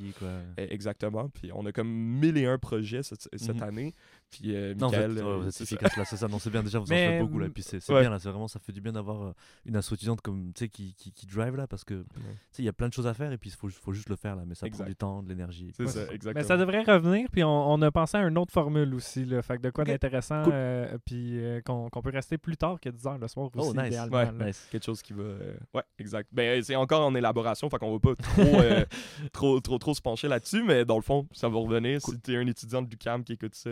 [0.58, 1.30] Eh, Exactement.
[1.30, 3.64] Puis on a comme mille et un projets cette, cette Mhm.
[3.64, 3.96] année.
[4.32, 5.76] Puis euh, Non, vous êtes, Michael, ouais, euh, vous êtes c'est ça.
[5.76, 6.28] efficace là, c'est ça.
[6.30, 7.48] Non, c'est bien déjà, vous en faites beaucoup là.
[7.48, 8.00] Et puis c'est ouais.
[8.02, 9.34] bien là, c'est vraiment, ça fait du bien d'avoir euh,
[9.66, 12.20] une asso étudiante comme, tu sais, qui, qui, qui drive là, parce que, tu
[12.52, 14.10] sais, il y a plein de choses à faire et puis il faut, faut juste
[14.10, 14.84] le faire là, mais ça Exact.
[14.84, 15.72] prend du temps, de l'énergie.
[15.76, 16.34] C'est Ouais, ça, exactement.
[16.36, 19.42] Mais ça devrait revenir, puis on, on a pensé à une autre formule aussi, là,
[19.42, 19.90] fait que de quoi Ok.
[19.90, 20.54] d'intéressant, Cool.
[20.56, 23.60] euh, puis euh, qu'on qu'on peut rester plus tard que 10 heures le soir Oh,
[23.60, 23.88] aussi, nice.
[23.88, 24.18] idéalement.
[24.18, 24.46] Ouais, là.
[24.48, 24.68] Nice.
[24.72, 25.24] quelque chose qui va.
[25.24, 26.30] euh, Ouais, exact.
[26.32, 28.86] Ben, euh, c'est encore en élaboration, fait qu'on va pas trop, euh,
[29.34, 32.00] trop, trop, trop se pencher là-dessus, mais dans le fond, ça va revenir.
[32.02, 33.70] Si t'es un étudiant du CAM qui écoute ça,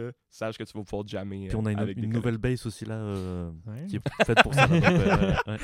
[0.57, 1.47] que tu vas pouvoir jammer.
[1.47, 2.15] Puis on a euh, une, avec des une collègues.
[2.25, 3.85] nouvelle base aussi là, euh, Ouais.
[3.87, 4.67] qui est faite pour ça.
[4.67, 5.57] donc, euh, ouais.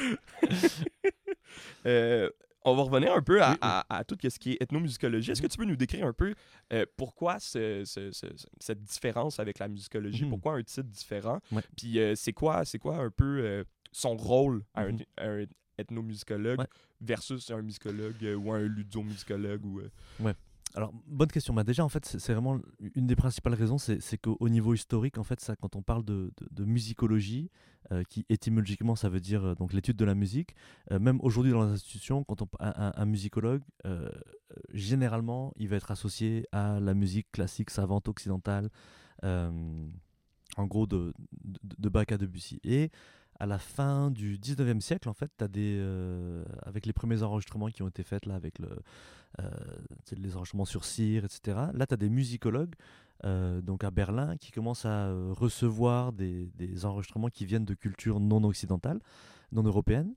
[1.86, 2.30] Euh,
[2.68, 3.60] on va revenir un peu à, Oui, oui.
[3.62, 5.32] à- à tout ce qui est ethnomusicologie.
[5.32, 6.34] Est-ce que tu peux nous décrire un peu
[6.74, 10.24] euh, pourquoi ce- ce- ce- ce- cette différence avec la musicologie?
[10.24, 10.32] Mhm.
[10.32, 11.40] Pourquoi un titre différent?
[11.52, 11.62] Ouais.
[11.78, 15.00] Puis euh, c'est quoi, c'est quoi un peu euh, son rôle à un- Mhm.
[15.18, 15.46] à un,
[15.78, 16.66] ethnomusicologue Ouais.
[17.02, 19.64] versus un musicologue euh, ou un ludomusicologue?
[19.66, 20.34] Ou, euh,
[20.76, 21.54] Alors, bonne question.
[21.54, 22.60] Bah, déjà, en fait, c'est vraiment
[22.96, 26.34] une des principales raisons, c'est qu'au niveau historique, en fait, ça, quand on parle de,
[26.60, 27.50] musicologie,
[27.92, 30.56] euh, qui étymologiquement, ça veut dire euh, donc l'étude de la musique,
[30.92, 33.62] euh, même aujourd'hui dans les institutions, quand on, un, un- musicologue,
[34.74, 38.70] généralement, il va être associé à la musique classique, savante, occidentale,
[39.24, 42.60] en gros, de, de, de Bach à Debussy.
[43.40, 45.78] À la fin du 19e siècle, en fait, as des.
[45.80, 49.50] euh, avec les premiers enregistrements qui ont été faits, là, avec euh,
[50.16, 51.58] les enregistrements sur cire, etc.
[51.74, 52.76] Là, tu as des musicologues,
[53.26, 56.50] euh, donc à Berlin, qui commencent à recevoir des,
[56.86, 59.00] enregistrements qui viennent de cultures non occidentales,
[59.52, 60.14] non européennes,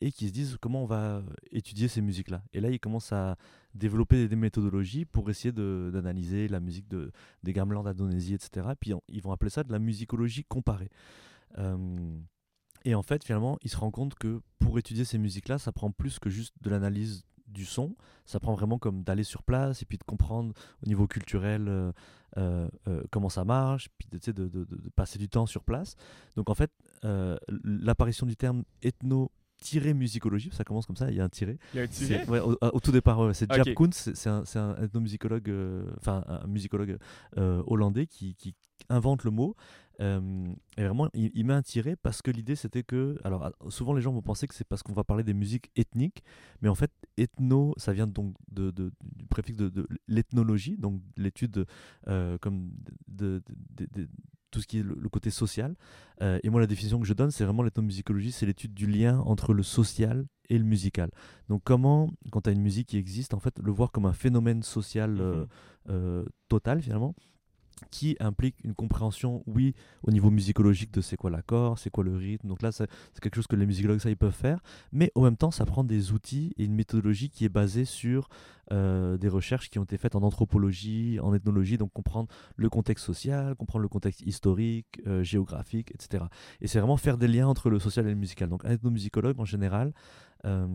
[0.00, 1.22] et qui se disent comment on va
[1.52, 2.42] étudier ces musiques-là.
[2.52, 3.36] Et là, ils commencent à
[3.72, 7.12] développer des méthodologies pour essayer d'analyser la musique de,
[7.44, 8.66] des gamelans d'Indonésie, etc.
[8.80, 10.90] Puis ils vont appeler ça de la musicologie comparée.
[12.84, 15.90] Et en fait, finalement, ils se rendent compte que pour étudier ces musiques-là, ça prend
[15.90, 17.94] plus que juste de l'analyse du son.
[18.24, 21.92] Ça prend vraiment comme d'aller sur place et puis de comprendre au niveau culturel euh,
[22.38, 25.96] euh, euh, comment ça marche, puis de, de, de, passer du temps sur place.
[26.36, 26.70] Donc en fait,
[27.62, 29.30] l'apparition du terme ethno
[29.94, 31.56] musicologie, ça commence comme ça, il y a un tiré.
[31.72, 32.24] Il y a un tiré?
[32.26, 35.52] au, tout départ, c'est Jab Koons, c'est un, un ethnomusicologue,
[35.98, 36.98] enfin un musicologue
[37.36, 38.56] hollandais qui, qui,
[38.88, 39.54] invente le mot.
[40.00, 43.18] Euh, et vraiment, il, met un tiré parce que l'idée c'était que.
[43.24, 46.22] Alors, souvent les gens vont penser que c'est parce qu'on va parler des musiques ethniques,
[46.60, 51.66] mais en fait, ethno, ça vient donc de, du préfixe de, l'ethnologie, donc l'étude
[52.08, 52.72] euh, comme
[53.08, 53.42] de,
[54.50, 55.74] tout ce qui est le, côté social.
[56.20, 59.18] Euh, et moi, la définition que je donne, c'est vraiment l'ethnomusicologie, c'est l'étude du lien
[59.20, 61.10] entre le social et le musical.
[61.48, 64.12] Donc, comment, quand tu as une musique qui existe, en fait, le voir comme un
[64.12, 65.46] phénomène social mmh
[66.48, 67.16] total finalement
[67.90, 72.16] qui implique une compréhension, oui, au niveau musicologique de c'est quoi l'accord, c'est quoi le
[72.16, 72.48] rythme.
[72.48, 72.88] Donc là, c'est
[73.20, 74.60] quelque chose que les musicologues, ils peuvent faire.
[74.92, 78.28] Mais en même temps, ça prend des outils et une méthodologie qui est basée sur
[78.72, 83.04] euh, des recherches qui ont été faites en anthropologie, en ethnologie, donc comprendre le contexte
[83.04, 86.24] social, comprendre le contexte historique, euh, géographique, etc.
[86.60, 88.48] Et c'est vraiment faire des liens entre le social et le musical.
[88.48, 89.92] Donc un ethnomusicologue, en général,
[90.44, 90.66] euh,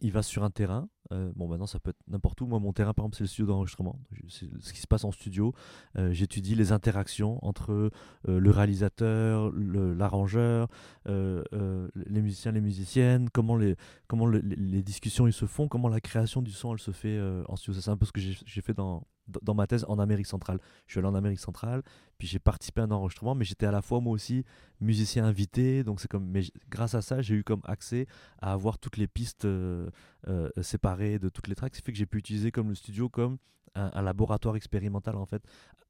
[0.00, 0.88] il va sur un terrain.
[1.12, 2.46] Euh, bon, maintenant, ça peut être n'importe où.
[2.46, 3.98] Moi, mon terrain, par exemple, c'est le studio d'enregistrement.
[4.28, 5.52] C'est ce qui se passe en studio.
[5.98, 7.90] Euh, j'étudie les interactions entre euh,
[8.24, 10.68] le réalisateur, l'arrangeur,
[11.06, 13.76] les musiciens, les musiciennes, comment, les,
[14.06, 17.56] comment les discussions ils se font, comment la création du son elle se fait en
[17.56, 17.80] studio.
[17.80, 19.06] C'est un peu ce que j'ai fait dans,
[19.42, 20.58] dans ma thèse en Amérique centrale.
[20.86, 21.82] Je suis allé en Amérique centrale,
[22.18, 24.44] puis j'ai participé à un enregistrement, mais j'étais à la fois moi aussi
[24.80, 28.06] musicien invité, donc c'est comme, mais grâce à ça, j'ai eu comme accès
[28.40, 29.88] à avoir toutes les pistes euh,
[30.28, 33.08] euh, séparées de toutes les tracks, ce fait que j'ai pu utiliser comme le studio
[33.08, 33.38] comme
[33.74, 35.42] un, laboratoire expérimental en fait,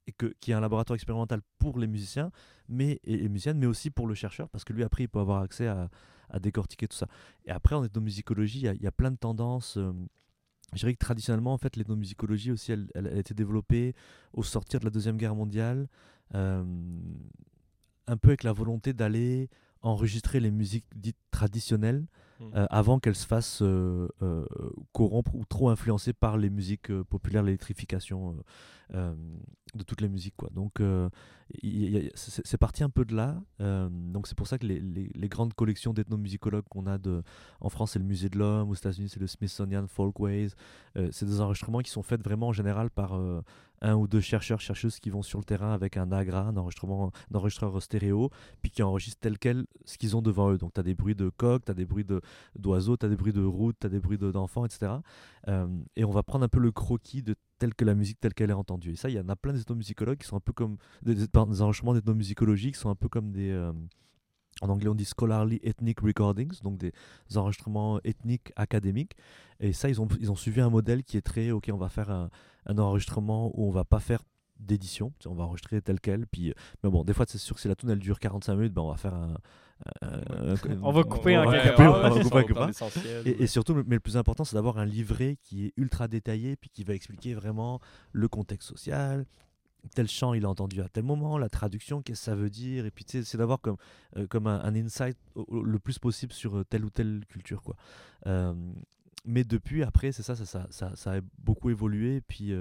[0.07, 2.31] et que, qui est un laboratoire expérimental pour les musiciens,
[2.69, 5.19] mais et les musiciennes, mais aussi pour le chercheur, parce que lui après il peut
[5.19, 5.89] avoir accès à,
[6.29, 7.07] à décortiquer tout ça.
[7.45, 9.77] Et après en ethnomusicologie, il y, y, a plein de tendances.
[9.77, 9.93] Euh,
[10.73, 13.95] je dirais que traditionnellement, en fait, l'ethnomusicologie aussi, elle, a été développée
[14.33, 15.87] au sortir de la Deuxième Guerre mondiale,
[16.35, 16.63] euh,
[18.07, 19.49] un peu avec la volonté d'aller
[19.81, 22.05] enregistrer les musiques dites traditionnelles.
[22.55, 24.07] Euh, avant qu'elles se fassent euh,
[24.91, 28.35] corrompre ou trop influencées par les musiques populaires, l'électrification
[28.91, 30.35] de toutes les musiques.
[30.51, 30.81] Donc
[32.15, 33.41] c'est parti un peu de là.
[33.59, 36.97] donc c'est pour ça que les, grandes collections d'ethnomusicologues qu'on a
[37.59, 40.49] en France, c'est le Musée de l'Homme, aux États-Unis, c'est le Smithsonian Folkways.
[41.11, 43.19] c'est des enregistrements qui sont faits vraiment en général par
[43.83, 47.11] un ou deux chercheurs, chercheuses qui vont sur le terrain avec un AGRA, un, enregistrement,
[47.31, 50.57] un enregistreur stéréo, puis qui enregistrent tel quel ce qu'ils ont devant eux.
[50.57, 52.05] Donc tu as des bruits de coq, tu as des bruits
[52.55, 54.93] d'oiseaux, tu as des bruits de route, tu as des bruits d'enfants, etc.
[55.49, 58.33] Euh, et on va prendre un peu le croquis de tel que la musique telle
[58.33, 58.93] qu'elle est entendue.
[58.93, 61.27] Et ça, il y en a plein d'ethnomusicologues qui sont un peu comme des, des,
[61.27, 63.51] des enregistrements d'ethnomusicologie qui sont un peu comme des...
[63.51, 63.73] Euh,
[64.61, 66.93] en anglais, on dit scholarly ethnic recordings, donc des
[67.35, 69.15] enregistrements ethniques académiques.
[69.59, 71.89] Et ça, ils ont, ils ont suivi un modèle qui est très, ok, on va
[71.89, 72.29] faire un,
[72.65, 74.21] un enregistrement où on va pas faire
[74.59, 76.27] d'édition, on va enregistrer tel quel.
[76.27, 78.73] Puis, mais bon, des fois, c'est sûr que si la tune elle dure 45 minutes,
[78.73, 79.35] ben, on va faire un.
[80.81, 82.89] on va couper en quelque part.
[83.25, 86.55] Et, et, surtout, mais le plus important, c'est d'avoir un livret qui est ultra détaillé,
[86.55, 87.79] puis qui va expliquer vraiment
[88.11, 89.25] le contexte social,
[89.95, 92.85] tel chant il a entendu à tel moment, la traduction, qu'est-ce que ça veut dire,
[92.85, 93.77] et puis c'est d'avoir comme,
[94.17, 97.61] euh, comme un, insight le plus possible sur euh, telle ou telle culture.
[97.61, 97.75] Quoi.
[98.27, 98.53] Euh,
[99.25, 102.19] mais depuis, après, c'est ça ça, ça, ça, a beaucoup évolué.
[102.19, 102.53] Puis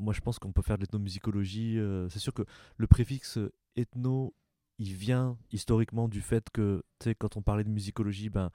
[0.00, 1.78] moi, je pense qu'on peut faire de l'ethnomusicologie.
[2.08, 2.42] c'est sûr que
[2.76, 3.38] le préfixe
[3.76, 4.34] ethno,
[4.80, 6.82] il vient historiquement du fait que,
[7.20, 8.50] quand on parlait de musicologie, ben,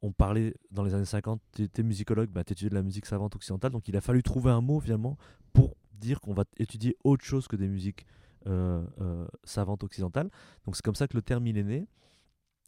[0.00, 3.04] on parlait dans les années 50, tu étais musicologue, ben, tu étudiais de la musique
[3.04, 5.18] savante occidentale, donc il a fallu trouver un mot finalement
[5.52, 8.06] pour dire qu'on va étudier autre chose que des musiques
[8.46, 10.30] euh, euh, savantes occidentales.
[10.64, 11.86] Donc c'est comme ça que le terme il est né.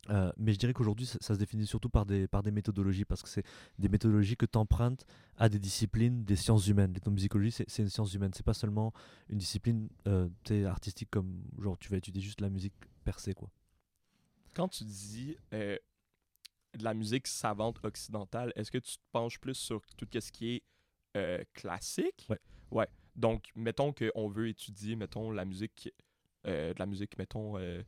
[0.09, 3.23] Euh, mais je dirais qu'aujourd'hui, ça, se définit surtout par des, par des méthodologies, parce
[3.23, 3.45] que c'est
[3.79, 6.93] des méthodologies que tu empruntes à des disciplines des sciences humaines.
[6.93, 8.93] L'ethnomusicologie, c'est une science humaine, c'est pas seulement
[9.29, 9.89] une discipline
[10.67, 13.35] artistique comme genre tu vas étudier juste la musique percée.
[13.35, 13.51] Quoi.
[14.55, 15.79] Quand tu dis de
[16.81, 20.63] la musique savante occidentale, est-ce que tu te penches plus sur tout ce qui
[21.15, 22.27] est classique?
[22.29, 22.41] Ouais.
[22.71, 22.89] Ouais.
[23.17, 25.93] Donc, mettons qu'on veut étudier, mettons, la musique,
[26.47, 27.83] euh, de la musique, mettons, euh,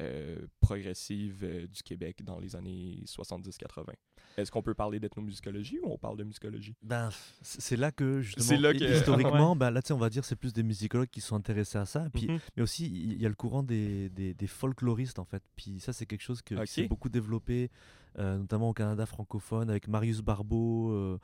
[0.00, 3.92] euh, progressive du Québec dans les années 70-80.
[4.36, 6.74] Est-ce qu'on peut parler d'ethnomusicologie ou on parle de musicologie?
[6.82, 7.08] Ben,
[7.40, 10.52] c'est là que, justement, C'est là que- historiquement, ben, là, on va dire c'est plus
[10.52, 12.08] des musicologues qui sont intéressés à ça.
[12.12, 12.38] Puis, Mhm.
[12.56, 15.42] Mais aussi, il y a le courant des, des, des folkloristes, en fait.
[15.56, 17.70] Puis ça, c'est quelque chose que, qui s'est beaucoup développé,
[18.18, 21.18] notamment au Canada francophone, avec Marius Barbeau,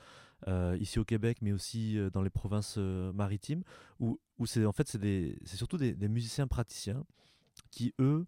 [0.48, 3.62] euh, ici au Québec, mais aussi euh, dans les provinces euh, maritimes,
[4.00, 7.04] où, où c'est en fait, c'est surtout des, des musiciens praticiens
[7.70, 8.26] qui, eux,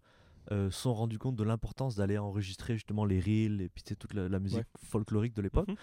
[0.51, 4.29] euh, sont rendus compte de l'importance d'aller enregistrer justement les reels et puis toute la,
[4.29, 4.65] la musique Ouais.
[4.89, 5.67] folklorique de l'époque.
[5.69, 5.75] Mhm.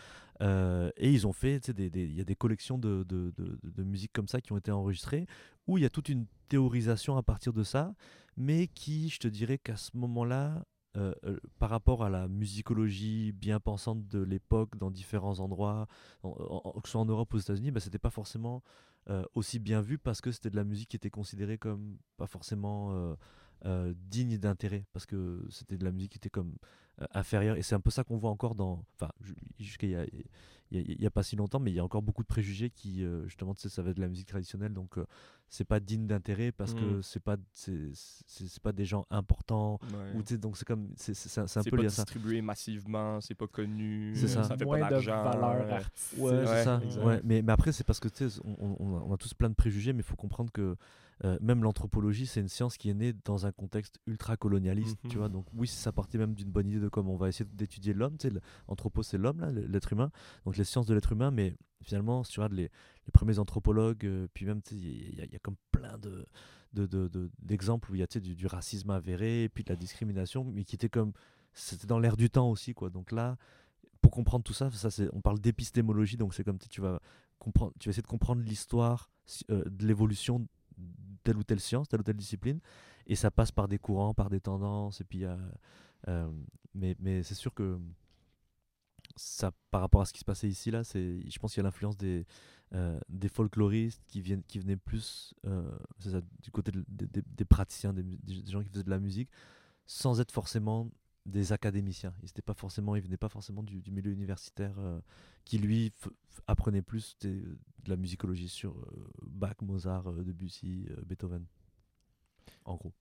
[0.42, 3.82] Euh, et ils ont fait, des- des- il y a des collections de- de- de
[3.82, 5.26] musique comme ça qui ont été enregistrées,
[5.66, 7.94] où il y a toute une théorisation à partir de ça,
[8.36, 10.64] mais qui, je te dirais qu'à ce moment-là,
[10.96, 15.86] euh, euh, par rapport à la musicologie bien pensante de l'époque dans différents endroits,
[16.22, 16.30] en-
[16.64, 18.62] en- que ce soit en Europe ou aux États-Unis, bah, c'était pas forcément
[19.08, 22.26] euh, aussi bien vu parce que c'était de la musique qui était considérée comme pas
[22.28, 23.16] forcément
[24.10, 26.54] digne d'intérêt, parce que c'était de la musique qui était comme
[27.14, 27.56] inférieure.
[27.56, 28.84] Et c'est un peu ça qu'on voit encore dans.
[28.96, 29.86] Enfin, ju- jusqu'à
[30.74, 33.04] il y a, pas si longtemps, mais il y a encore beaucoup de préjugés qui,
[33.04, 35.04] euh, justement, tu sais, ça va être de la musique traditionnelle, donc euh,
[35.50, 37.02] c'est pas digne d'intérêt parce que Mm.
[37.02, 39.78] c'est pas, c'est c'est- c'est pas des gens importants.
[39.92, 40.12] Ouais.
[40.18, 41.82] Ou, tu sais, donc c'est comme, c'est c'est- c'est un, c'est un C'est peu pas
[41.82, 42.04] lié à ça.
[42.04, 44.44] distribué massivement, c'est pas connu, C'est ça.
[44.44, 45.22] ça fait Moins pas de d'argent.
[45.24, 46.18] valeur euh, artistique.
[46.18, 46.80] Ouais, c'est Ouais, ça.
[47.04, 49.50] Ouais, mais, mais après, c'est parce que tu sais, on, on- on a, tous plein
[49.50, 50.74] de préjugés, mais il faut comprendre que
[51.24, 55.18] euh, même l'anthropologie, c'est une science qui est née dans un contexte ultra colonialiste, tu
[55.18, 55.28] vois.
[55.28, 58.16] Donc oui, ça partait même d'une bonne idée de comment on va essayer d'étudier l'homme.
[58.18, 58.34] Tu sais,
[58.68, 60.10] l'anthropo, c'est l'homme, l'être humain.
[60.44, 62.70] Donc les sciences de l'être humain, mais finalement, si tu regardes les,
[63.12, 66.26] premiers anthropologues, euh, puis même, il y, y a comme plein de
[66.72, 69.76] de- de- de- d'exemples où il y a du, du racisme avéré, puis de la
[69.76, 71.12] discrimination, mais qui était comme
[71.54, 72.88] c'était dans l'air du temps aussi, quoi.
[72.88, 73.36] Donc là,
[74.00, 77.00] pour comprendre tout ça, ça c'est, on parle d'épistémologie, donc c'est comme tu vas
[77.38, 79.10] comprendre, tu vas essayer de comprendre l'histoire
[79.50, 80.46] euh, de l'évolution
[81.24, 82.60] telle ou telle science, telle ou telle discipline,
[83.06, 85.38] et ça passe par des courants, par des tendances, et puis il y a,
[86.74, 87.78] mais, mais c'est sûr que
[89.16, 91.64] ça, par rapport à ce qui se passait ici là, c'est, je pense qu'il y
[91.64, 92.26] a l'influence des
[92.74, 95.70] euh, des folkloristes qui viennent, qui venaient plus, euh,
[96.42, 98.02] du côté de- des- praticiens, des,
[98.46, 99.28] gens qui faisaient de la musique,
[99.84, 100.90] sans être forcément
[101.26, 102.14] des académiciens.
[102.22, 104.98] Ils étaient pas forcément, ils venaient pas forcément du, milieu universitaire, euh,
[105.44, 105.92] qui lui
[106.46, 111.44] apprenait plus de la musicologie sur euh, Bach, Mozart, euh, Debussy, euh, Beethoven.
[112.64, 112.94] En gros.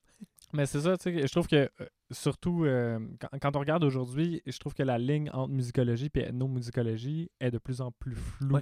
[0.54, 3.84] Mais c'est ça, tu sais, je trouve que euh, surtout euh, quand, quand on regarde
[3.86, 8.16] aujourd'hui, je trouve que la ligne entre musicologie et ethnomusicologie est de plus en plus
[8.16, 8.60] floue.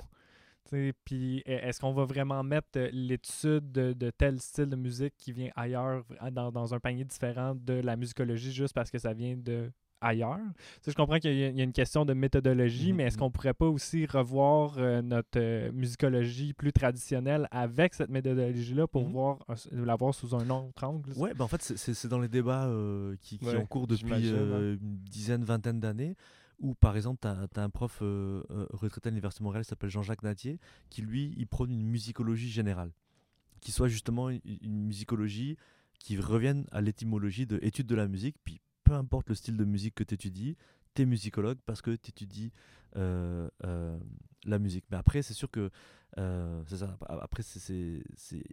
[1.04, 5.16] Puis e- est-ce qu'on va vraiment mettre euh, l'étude de, de tel style de musique
[5.18, 9.14] qui vient ailleurs dans, dans un panier différent de la musicologie juste parce que ça
[9.14, 10.40] vient de ailleurs?
[10.88, 13.16] Je comprends qu'il y, a il y a une question de méthodologie, Mhm, mais est-ce
[13.16, 13.20] mhm.
[13.20, 19.04] qu'on pourrait pas aussi revoir euh, notre euh, musicologie plus traditionnelle avec cette méthodologie-là pour
[19.04, 19.12] Mhm.
[19.12, 21.14] voir la voir sous un autre angle?
[21.16, 24.12] Ouais, bah en fait, c'est- dans les débats euh, qui, qui Ouais, ont cours depuis
[24.32, 24.78] une
[25.10, 26.16] dizaine, vingtaine d'années,
[26.60, 30.24] où par exemple, tu as, un prof retraité à l'Université de Montréal qui s'appelle Jean-Jacques
[30.24, 30.60] Natier,
[30.90, 32.92] qui lui, il prône une musicologie générale,
[33.62, 35.58] qui soit justement une, une musicologie
[36.00, 39.66] qui revienne à l'étymologie de étude de la musique, puis peu importe le style de
[39.66, 40.58] musique que tu étudies,
[40.96, 42.52] tu es musicologue parce que tu étudies
[42.96, 44.00] euh, euh,
[44.46, 44.84] la musique.
[44.90, 45.70] Mais après, c'est sûr que
[46.18, 46.64] euh.
[47.08, 48.02] Après, c'est,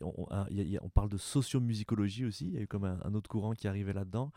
[0.02, 2.48] on, parle de sociomusicologie aussi.
[2.48, 4.30] Il y a eu comme un, autre courant qui arrivait là-dedans.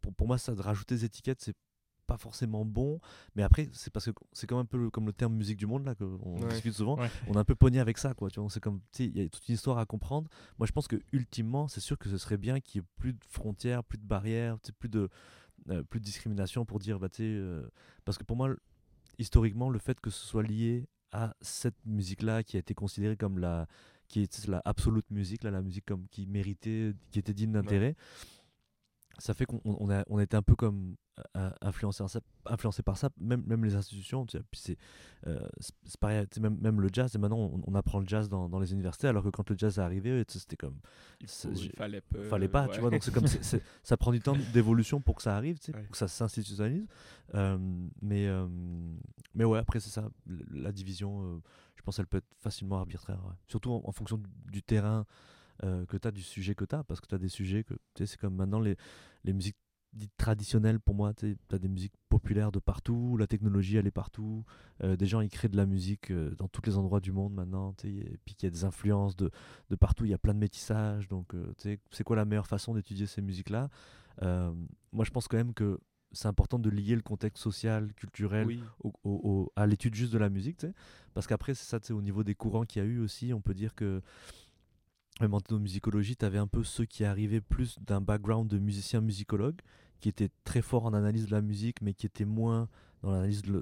[0.00, 1.56] Pour, pour moi, ça de rajouter des étiquettes, c'est
[2.08, 3.00] pas forcément bon.
[3.36, 5.84] Mais après, c'est parce que c'est comme un peu comme le terme musique du monde
[5.84, 6.48] là qu'on Ouais.
[6.48, 6.98] discute souvent.
[6.98, 7.10] Ouais.
[7.28, 8.30] On est un peu pogné avec ça, quoi.
[8.30, 10.28] Tu vois, c'est comme, tu sais, il y a toute une histoire à comprendre.
[10.58, 13.12] Moi, je pense que ultimement, c'est sûr que ce serait bien qu'il y ait plus
[13.12, 15.08] de frontières, plus de barrières, plus de
[15.70, 17.68] euh, plus de discrimination pour dire, bah, tu euh,
[18.04, 18.48] parce que pour moi,
[19.18, 23.38] historiquement, le fait que ce soit lié à cette musique-là qui a été considérée comme
[23.38, 23.66] la
[24.08, 27.94] qui est la absolute musique, là, la musique comme qui méritait, qui était digne d'intérêt,
[29.18, 30.94] ça fait qu'on on a, on a été un peu comme
[31.36, 34.24] euh, influencé, par ça- influencé par ça, même, même les institutions.
[34.24, 34.76] Tu sais, puis c'est
[35.26, 38.06] euh, c'est- pareil, tu sais, même, même le jazz, et maintenant on, on apprend le
[38.06, 40.56] jazz dans, dans les universités, alors que quand le jazz est arrivé, tu sais, c'était
[40.56, 40.78] comme
[41.20, 42.22] Il, faut- il fallait pas.
[42.30, 42.90] fallait pas, tu vois.
[42.90, 45.82] Donc c'est comme c'est- c'est- ça prend du temps d'évolution pour que ça arrive, Ouais.
[45.82, 46.86] pour que ça s'institutionnalise.
[47.34, 47.58] Euh,
[48.00, 48.46] mais euh,
[49.34, 50.08] mais ouais, après c'est ça,
[50.52, 51.38] la division, euh,
[51.74, 53.34] je pense, elle peut être facilement arbitraire, ouais.
[53.48, 55.04] surtout en, en fonction du, du terrain
[55.64, 57.64] euh, que tu as, du sujet que tu as, parce que tu as des sujets
[57.64, 58.76] que, tu sais, c'est comme maintenant les,
[59.24, 59.56] les musiques
[59.94, 63.90] dites traditionnelles pour moi, tu as des musiques populaires de partout, la technologie elle est
[63.90, 64.44] partout,
[64.84, 67.32] euh, des gens ils créent de la musique euh, dans tous les endroits du monde
[67.32, 69.30] maintenant, et puis qu'il y a des influences de,
[69.70, 73.06] de partout, il y a plein de métissage, donc c'est quoi la meilleure façon d'étudier
[73.06, 73.70] ces musiques-là?
[74.22, 75.80] Moi je pense quand même que
[76.12, 78.62] c'est important de lier le contexte social, culturel Oui.
[78.82, 80.66] au- au- au- à l'étude juste de la musique,
[81.14, 83.54] parce qu'après c'est ça, au niveau des courants qu'il y a eu aussi, on peut
[83.54, 84.00] dire que
[85.20, 89.00] même en ethnomusicologie, tu avais un peu ceux qui arrivaient plus d'un background de musicien
[89.00, 89.60] musicologue,
[90.00, 92.68] qui étaient très forts en analyse de la musique, mais qui étaient moins
[93.02, 93.52] dans l'analyse du,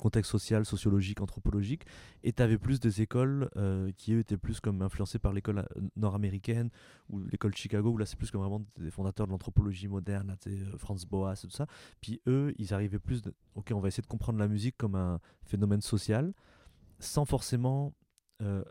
[0.00, 1.84] contexte social, sociologique, anthropologique.
[2.22, 5.58] Et tu avais plus des écoles euh, qui, eux, étaient plus comme influencées par l'école
[5.58, 6.70] euh, nord-américaine
[7.10, 10.36] ou l'école Chicago, où là, c'est plus comme vraiment des fondateurs de l'anthropologie moderne, là,
[10.46, 11.66] euh, Franz Boas et tout ça.
[12.00, 14.94] Puis eux, ils arrivaient plus de, OK, on va essayer de comprendre la musique comme
[14.94, 16.32] un phénomène social,
[16.98, 17.92] sans forcément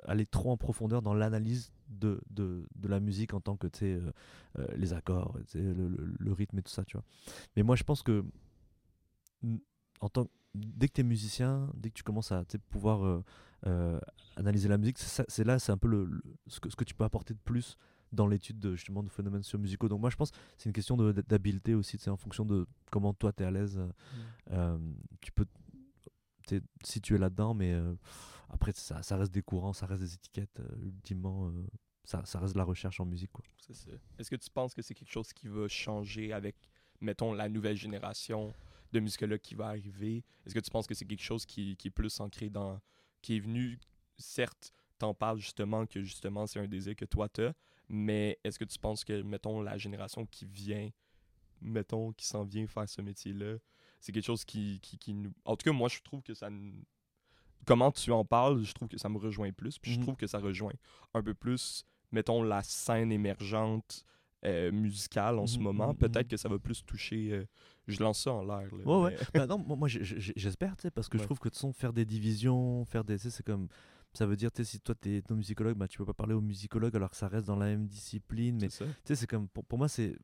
[0.06, 4.12] aller trop en profondeur dans l'analyse de, de, de, la musique en tant que euh,
[4.60, 7.06] euh, les accords, le, le, le, rythme et tout ça, tu vois.
[7.56, 8.24] Mais moi, je pense que
[10.00, 13.24] en tant, dès que tu es musicien, dès que tu commences à pouvoir euh,
[13.68, 14.00] euh,
[14.36, 17.04] analyser la musique, c'est là, c'est un peu le, ce, que, ce que tu peux
[17.04, 17.78] apporter de plus
[18.12, 19.90] dans l'étude de, justement de phénomènes musicaux.
[19.90, 23.34] Donc moi je pense que c'est une question d'habileté aussi, en fonction de comment toi
[23.34, 23.80] tu es à l'aise.
[24.52, 24.78] Mmh.
[25.22, 25.46] tu peux
[26.84, 27.74] si tu es là-dedans, mais
[28.54, 30.62] après ça, ça, reste des courants, ça reste des étiquettes.
[30.82, 31.52] ultimement,
[32.04, 33.32] ça, ça, reste de la recherche en musique.
[34.20, 36.56] Est-ce que tu penses que c'est quelque chose qui va changer avec,
[37.02, 38.54] mettons, la nouvelle génération
[38.92, 40.24] de musicologues qui va arriver?
[40.46, 42.80] Est-ce que tu penses que c'est quelque chose qui, est plus ancré dans...
[43.22, 43.80] qui est venu,
[44.18, 47.54] certes, t'en parles justement que justement c'est un désir que toi t'as,
[47.90, 50.90] mais est-ce que tu penses que, mettons, la génération qui vient,
[51.62, 53.58] mettons, qui s'en vient faire ce métier-là,
[54.00, 55.34] c'est quelque chose qui, qui, qui, nous...
[55.46, 56.50] En tout cas, moi, je trouve que ça...
[57.66, 60.16] Comment tu en parles, je trouve que ça me rejoint plus, puis je mmh trouve
[60.16, 60.74] que ça rejoint
[61.14, 64.06] un peu plus mettons, la scène émergente
[64.46, 67.32] euh, musicale en ce mmh, moment, mmh, peut-être que ça va plus toucher.
[67.32, 67.46] Euh,
[67.88, 68.72] je lance ça en l'air.
[68.86, 69.18] Ouais, ouais.
[69.34, 72.06] bah non, moi, j'espère, tu sais, parce que je trouve que de son, faire des
[72.06, 73.18] divisions, faire des.
[73.18, 73.68] c'est comme.
[74.14, 76.36] Ça veut dire, tu sais, si toi, tu es musicologue, bah, tu peux pas parler
[76.36, 78.60] aux musicologues alors que ça reste dans la même discipline.
[78.62, 79.48] Mais tu sais, c'est comme.
[79.48, 80.16] Pour, pour moi, c'est.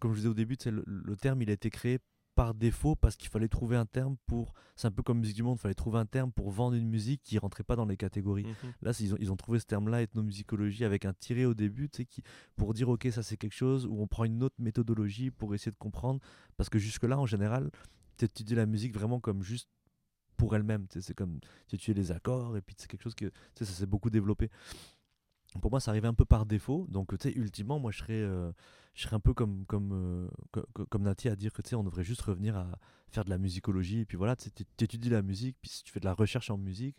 [0.00, 1.98] Comme je disais au début, le, le terme, il a été créé
[2.34, 4.54] par défaut parce qu'il fallait trouver un terme pour.
[4.76, 6.88] C'est un peu comme Musique du Monde, il fallait trouver un terme pour vendre une
[6.88, 8.44] musique qui rentrait pas dans les catégories.
[8.44, 8.72] Mhm.
[8.82, 11.98] Là, ils ont, ils ont trouvé ce terme-là, ethnomusicologie, avec un tiré au début, tu
[11.98, 12.22] sais, qui,
[12.56, 15.72] pour dire, ok, ça c'est quelque chose, où on prend une autre méthodologie pour essayer
[15.72, 16.20] de comprendre.
[16.56, 17.70] Parce que jusque-là, en général,
[18.16, 19.68] tu étudies la musique vraiment comme juste
[20.36, 20.86] pour elle-même.
[20.88, 24.10] C'est comme tu étudies les accords, et puis c'est quelque chose que ça s'est beaucoup
[24.10, 24.50] développé.
[25.60, 26.86] Pour moi, ça arrivait un peu par défaut.
[26.88, 28.22] Donc, tu sais, ultimement, moi, je serais.
[28.22, 28.52] Euh,
[28.94, 32.56] je serais un peu comme, comme, euh, comme à dire que on devrait juste revenir
[32.56, 34.00] à faire de la musicologie.
[34.00, 36.58] Et puis voilà, tu étudies la musique, puis si tu fais de la recherche en
[36.58, 36.96] musique,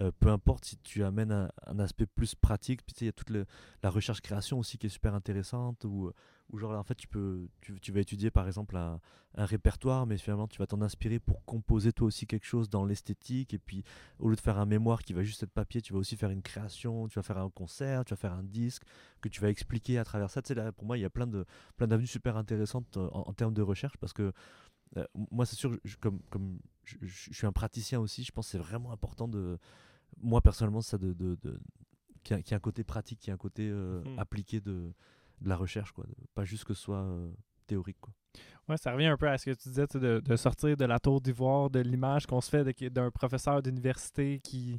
[0.00, 3.30] euh, peu importe si tu amènes un, aspect plus pratique, puis il y a toute
[3.30, 6.12] la recherche-création aussi qui est super intéressante, ou
[6.58, 9.00] genre en fait tu peux tu, tu vas étudier par exemple un,
[9.36, 12.84] un, répertoire mais finalement tu vas t'en inspirer pour composer toi aussi quelque chose dans
[12.84, 13.82] l'esthétique et puis
[14.18, 16.30] au lieu de faire un mémoire qui va juste être papier tu vas aussi faire
[16.30, 18.82] une création tu vas faire un concert tu vas faire un disque
[19.20, 20.42] que tu vas expliquer à travers ça.
[20.42, 21.44] Tu sais là, pour moi il y a plein de
[21.76, 24.32] plein d'avenues super intéressantes euh, en, termes de recherche parce que
[24.96, 28.52] euh, moi c'est sûr comme comme je, je, suis un praticien aussi je pense que
[28.52, 29.58] c'est vraiment important de
[30.20, 31.60] moi personnellement ça de, de, de
[32.22, 34.18] qu'il y, a un côté pratique qu'il y a un côté euh, mmh.
[34.18, 34.92] appliqué de
[35.42, 36.06] de la recherche, quoi.
[36.34, 37.30] Pas juste que ce soit euh,
[37.72, 38.12] théorique, quoi.
[38.68, 41.00] Ouais, ça revient un peu à ce que tu disais, de, de, sortir de la
[41.00, 44.78] tour d'ivoire, de l'image qu'on se fait d'un professeur d'université qui,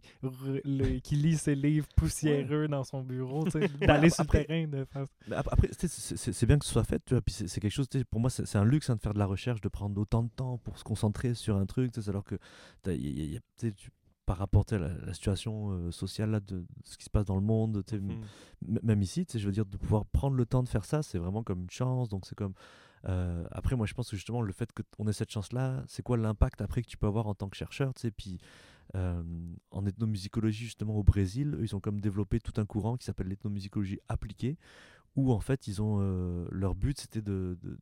[1.03, 3.45] qui lit ses livres poussiéreux dans son bureau,
[3.81, 4.67] d'aller sur le terrain.
[4.67, 4.87] De
[5.35, 8.29] Après, c'est bien que ce soit fait, tu vois, puis c'est quelque chose, pour moi,
[8.29, 10.77] c'est un luxe hein, de faire de la recherche, de prendre autant de temps pour
[10.77, 12.35] se concentrer sur un truc, alors que
[12.87, 13.91] y a, tu
[14.25, 17.41] par rapport à la, situation euh, sociale là, de, ce qui se passe dans le
[17.41, 18.77] monde, mmh.
[18.83, 21.43] même ici, je veux dire, de pouvoir prendre le temps de faire ça, c'est vraiment
[21.43, 22.09] comme une chance.
[22.09, 22.53] Donc c'est comme.
[23.09, 26.15] Euh, après, moi, je pense que justement, le fait qu'on ait cette chance-là, c'est quoi
[26.15, 28.39] l'impact après que tu peux avoir en tant que chercheur, tu sais, puis.
[28.95, 29.23] Euh,
[29.71, 33.27] en ethnomusicologie, justement, au Brésil, eux, ils ont comme développé tout un courant qui s'appelle
[33.27, 34.57] l'ethnomusicologie appliquée,
[35.15, 35.99] où en fait, ils ont
[36.51, 37.79] leur but, c'était de de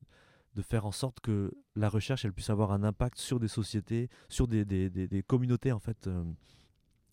[0.62, 4.48] faire en sorte que la recherche elle puisse avoir un impact sur des sociétés, sur
[4.48, 6.10] des, des, des, communautés en fait.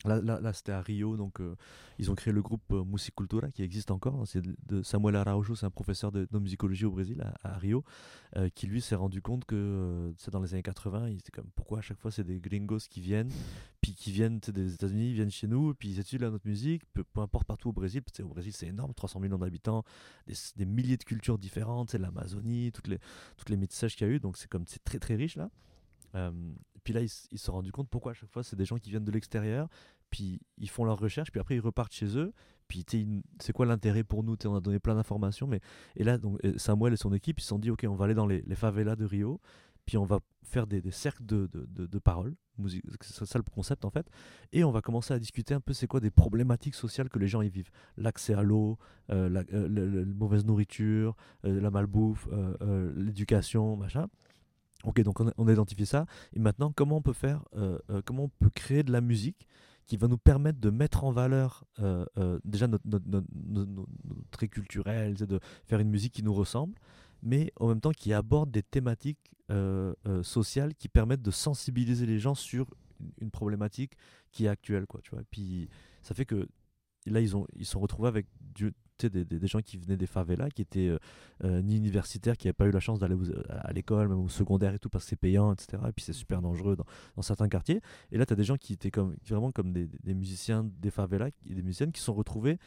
[0.09, 1.55] Là, c'était à Rio, donc euh,
[1.99, 4.27] ils ont créé le groupe euh, Musicultura qui existe encore.
[4.27, 7.85] C'est de Samuel Araújo, c'est un professeur de, musicologie au Brésil, à, Rio,
[8.37, 11.51] euh, qui lui s'est rendu compte que c'est dans les années 80, il était comme
[11.55, 13.31] pourquoi à chaque fois c'est des gringos qui viennent,
[13.81, 17.47] puis qui viennent des États-Unis, viennent chez nous, puis ils étudient notre musique, peu, importe
[17.47, 19.85] partout au Brésil, parce que au Brésil c'est énorme, 300 millions d'habitants,
[20.27, 22.99] des, milliers de cultures différentes, c'est l'Amazonie, toutes les,
[23.37, 25.51] toutes les métissages qu'il y a eu, donc c'est comme c'est très très riche là.
[26.89, 28.89] Puis là, ils, se sont rendus compte pourquoi à chaque fois c'est des gens qui
[28.89, 29.69] viennent de l'extérieur,
[30.11, 32.33] puis ils font leurs recherches, puis après ils repartent chez eux.
[32.67, 32.85] Puis
[33.41, 34.37] c'est quoi l'intérêt pour nous?
[34.45, 35.61] On a donné plein d'informations, mais
[35.97, 38.15] et là donc Samuel et son équipe ils se sont dit ok on va aller
[38.15, 39.41] dans les, favelas de Rio,
[39.87, 42.35] puis on va faire des, cercles de, de, de, paroles,
[43.01, 44.07] c'est ça le concept en fait,
[44.53, 47.27] et on va commencer à discuter un peu c'est quoi des problématiques sociales que les
[47.27, 48.79] gens y vivent, l'accès à l'eau,
[49.11, 52.29] euh, la, euh, mauvaise nourriture, la malbouffe,
[52.97, 54.09] l'éducation, machin.
[54.85, 56.07] Ok, donc on a, identifié ça.
[56.33, 59.49] Et maintenant, comment on peut faire, euh, euh, comment on peut créer de la musique
[59.89, 63.89] qui va nous permettre de mettre en valeur euh, euh, déjà notre, notre, notre, notre-
[64.31, 66.75] trait culturel, de faire une musique qui nous ressemble,
[67.23, 72.19] mais en même temps qui aborde des thématiques euh, sociales qui permettent de sensibiliser les
[72.19, 72.67] gens sur
[73.21, 73.95] une problématique
[74.31, 74.87] qui est actuelle.
[74.87, 75.23] Quoi, tu vois.
[75.23, 75.71] Et puis
[76.03, 76.47] ça fait que
[77.09, 80.07] là, ils, ont, ils sont retrouvés avec du- des, des- des gens qui venaient des
[80.09, 80.99] favelas, qui étaient euh,
[81.45, 83.15] euh, ni universitaires, qui n'avaient pas eu la chance d'aller
[83.49, 85.81] à l'école, même au secondaire et tout, parce que c'est payant, etc.
[85.89, 86.85] Et puis c'est super dangereux dans,
[87.15, 87.81] dans certains quartiers.
[88.11, 90.91] Et là, tu as des gens qui étaient comme, vraiment comme des, des musiciens des
[90.91, 92.59] favelas, et des musiciennes qui sont retrouvés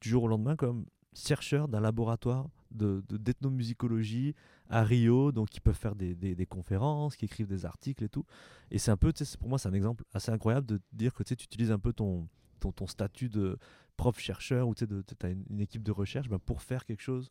[0.00, 4.34] du jour au lendemain comme chercheurs d'un laboratoire de, de- d'ethnomusicologie
[4.68, 8.08] à Rio, donc qui peuvent faire des, des- des conférences, qui écrivent des articles et
[8.08, 8.24] tout.
[8.70, 11.34] Et c'est un peu, pour moi, c'est un exemple assez incroyable de dire que tu
[11.34, 12.28] utilises un peu ton,
[12.60, 13.58] ton, ton statut de
[13.96, 17.30] prof-chercheur ou tu as une, une équipe de recherche ben, pour faire quelque chose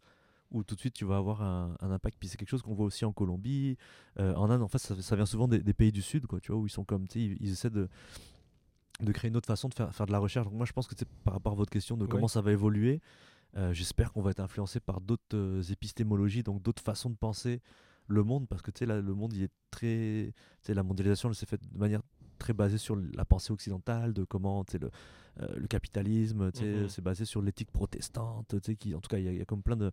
[0.52, 2.18] où tout de suite tu vas avoir un, un impact.
[2.20, 3.78] Puis c'est quelque chose qu'on voit aussi en Colombie,
[4.20, 4.62] euh, en Inde.
[4.62, 6.66] En fait, ça, ça vient souvent des, des pays du Sud, quoi, tu vois, où
[6.66, 7.88] ils sont comme, ils, ils essaient de,
[9.00, 10.46] de créer une autre façon de faire, faire de la recherche.
[10.46, 13.00] Donc moi, je pense que par rapport à votre question de comment ça va évoluer,
[13.58, 17.62] euh, j'espère qu'on va être influencé par d'autres euh, épistémologies, donc d'autres façons de penser
[18.08, 20.34] le monde, parce que tu sais, là, le monde, il est très.
[20.34, 22.02] Tu sais, la mondialisation, elle s'est faite de manière
[22.40, 24.90] très basée sur la pensée occidentale, de comment le,
[25.42, 26.90] euh, le capitalisme, Mhm.
[26.90, 29.46] c'est basé sur l'éthique protestante, qui, en tout cas, il y, a- il y a
[29.46, 29.92] comme plein de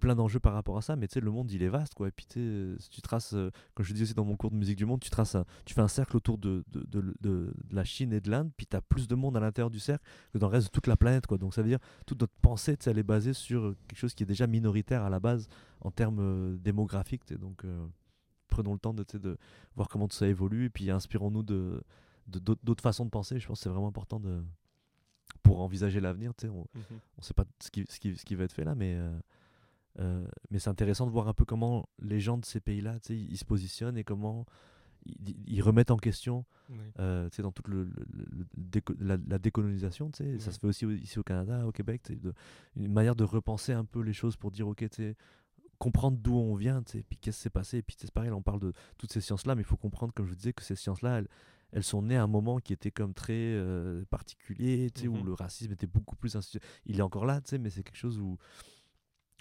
[0.00, 2.08] plein d'enjeux par rapport à ça, mais tu sais, le monde il est vaste quoi.
[2.08, 4.56] Et puis euh, si tu traces, euh, comme je dis aussi dans mon cours de
[4.56, 7.84] musique du monde, tu traces, un- tu fais un cercle autour de, de, de- la
[7.84, 10.36] Chine et de l'Inde, puis tu as plus de monde à l'intérieur du cercle que
[10.38, 11.38] dans le reste de toute la planète quoi.
[11.38, 14.26] Donc ça veut dire toute notre pensée, elle est basée sur quelque chose qui est
[14.26, 15.48] déjà minoritaire à la base
[15.80, 17.32] en termes euh, démographiques.
[17.40, 17.86] Donc euh,
[18.54, 19.36] prenons le temps de,
[19.76, 21.82] voir comment tout ça évolue et puis inspirons-nous de
[22.26, 23.38] d'autres façons de penser.
[23.38, 24.42] Je pense que c'est vraiment important de
[25.42, 26.32] pour envisager l'avenir.
[26.44, 26.98] On, Mhm.
[27.18, 29.18] on sait pas ce qui, ce qui, ce qui va être fait là, mais, euh,
[30.00, 33.30] euh, mais c'est intéressant de voir un peu comment les gens de ces pays-là, ils,
[33.32, 34.46] ils se positionnent et comment
[35.04, 36.76] ils, ils remettent en question, Oui.
[36.98, 38.06] euh, dans toute le, le-
[38.38, 42.00] le- déco- la, la décolonisation, ça se fait aussi au- ici au Canada, au Québec,
[42.10, 42.32] de-
[42.76, 44.86] une manière de repenser un peu les choses pour dire, ok,
[45.78, 48.36] comprendre d'où on vient, sais, puis qu'est-ce qui s'est passé, et puis c'est pareil, là,
[48.36, 50.62] on parle de toutes ces sciences-là, mais il faut comprendre, comme je vous disais, que
[50.62, 51.28] ces sciences-là, elles,
[51.72, 55.16] elles sont nées à un moment qui était comme très euh, particulier, tu sais, où
[55.16, 55.26] Mhm.
[55.26, 56.36] le racisme était beaucoup plus
[56.86, 58.38] Il est encore là, mais c'est quelque chose où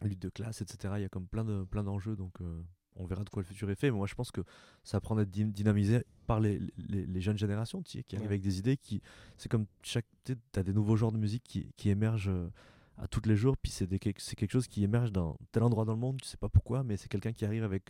[0.02, 0.96] lutte de classe, etc.
[0.98, 2.62] Il y a comme plein de plein d'enjeux, donc euh,
[2.96, 3.90] on verra de quoi le futur est fait.
[3.92, 4.42] Mais moi, je pense que
[4.84, 8.34] ça prend d'être dy- dynamisé par les, les, les jeunes générations, qui arrivent Ouais.
[8.34, 9.02] avec des idées qui,
[9.38, 12.30] c'est comme chaque, tu as des nouveaux genres de musique qui, qui émergent.
[12.30, 12.50] euh,
[12.98, 16.00] à tous les jours, puis c'est quelque chose qui émerge dans tel endroit dans le
[16.00, 17.90] monde, tu sais pas pourquoi, mais c'est quelqu'un qui arrive avec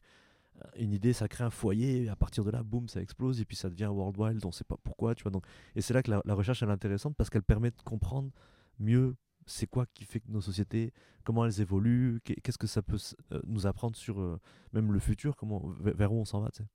[0.64, 3.41] euh, une idée, ça crée un foyer, et à partir de là, boum, ça explose,
[3.41, 5.32] et puis ça devient worldwide, on sait pas pourquoi, tu vois.
[5.32, 5.45] Donc,
[5.76, 8.32] et c'est là que la, recherche elle est intéressante parce qu'elle permet de comprendre
[8.80, 10.93] mieux c'est quoi qui fait que nos sociétés,
[11.26, 12.97] comment elles évoluent, qu'est- qu'est-ce que ça peut
[13.34, 14.39] euh, nous apprendre sur euh,
[14.72, 16.70] même le futur, comment, vers où on s'en va, tu sais.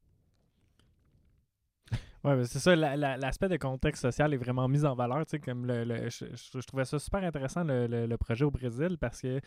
[2.25, 5.67] Ben, c'est ça, la- la- l'aspect de contexte social est vraiment mis en valeur, comme
[5.67, 9.41] le, le- je, je- trouvais ça super intéressant le- le projet au Brésil parce que,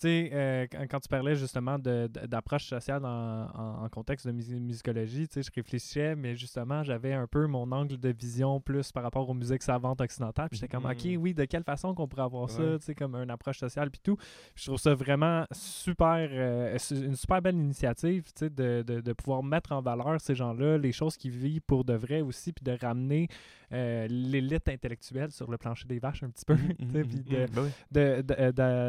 [0.00, 3.08] tu sais, euh, quand, tu parlais justement d'approche sociale en,
[3.54, 7.46] en- en contexte de musi- musicologie, tu sais, je réfléchissais, mais justement, j'avais un peu
[7.46, 10.90] mon angle de vision plus par rapport aux musiques savantes occidentales, puis j'étais comme, Mhm.
[11.16, 13.90] ok, oui, de quelle façon qu'on pourrait avoir ça, tu sais, comme une approche sociale,
[13.90, 14.16] puis tout.
[14.54, 19.12] Je trouve ça vraiment super, euh, une super belle initiative, tu sais, de, de, de
[19.12, 22.64] pouvoir mettre en valeur ces gens-là, les choses qu'ils vivent pour de vrai aussi, puis
[22.64, 23.28] de ramener
[23.72, 26.56] euh, l'élite intellectuelle sur le plancher des vaches un petit peu,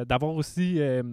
[0.06, 1.04] d'avoir aussi euh,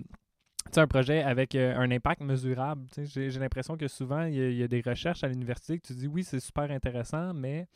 [0.76, 2.86] un projet avec euh, un impact mesurable.
[2.96, 5.86] J'ai l'impression que souvent, il y, a- il y a des recherches à l'université que
[5.86, 7.66] tu dis oui, c'est super intéressant, mais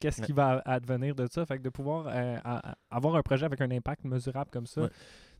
[0.00, 0.26] qu'est-ce Ouais.
[0.26, 1.46] qui va advenir de ça?
[1.46, 2.36] Fait que de pouvoir euh,
[2.90, 4.88] avoir un projet avec un impact mesurable comme ça, Ouais.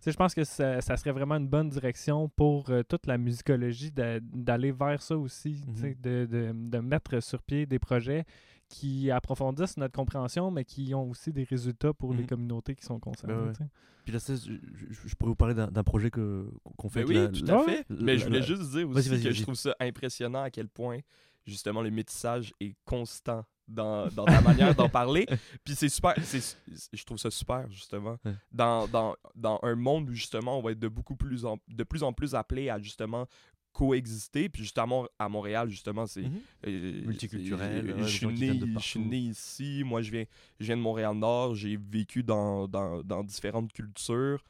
[0.06, 3.90] je pense que ça, ça serait vraiment une bonne direction pour euh, toute la musicologie
[3.92, 5.64] d'aller vers ça aussi,
[6.00, 8.24] de, de- de mettre sur pied des projets
[8.72, 12.26] qui approfondissent notre compréhension, mais qui ont aussi des résultats pour les Mhm.
[12.26, 13.34] communautés qui sont concernées.
[13.34, 13.54] ouais.
[13.54, 13.66] sais.
[14.04, 17.04] Puis là, je, je- je pourrais vous parler d'un projet que qu'on fait.
[17.04, 17.84] Ben oui, la- tout la- à fait.
[17.90, 19.34] la- Mais je la- voulais la- juste dire aussi vas-y, que vas-y.
[19.34, 20.98] je trouve ça impressionnant à quel point,
[21.46, 25.24] justement, le métissage est constant dans, dans ta manière d'en parler.
[25.64, 26.56] Puis c'est super, c'est-
[26.92, 28.16] je trouve ça super, justement.
[28.24, 28.34] Ouais.
[28.50, 31.84] Dans, dans, dans un monde où, justement, on va être de, beaucoup plus en, de
[31.84, 33.26] plus en plus appelé à, justement,
[33.72, 34.48] coexister.
[34.48, 36.22] Puis justement, à Montréal, justement, c'est...
[36.22, 36.40] Mhm.
[36.66, 39.82] euh, Multiculturel, je, suis né, je suis né ici.
[39.84, 40.24] Moi, je viens,
[40.60, 41.54] je viens de Montréal-Nord.
[41.54, 44.44] J'ai vécu dans, dans, dans différentes cultures.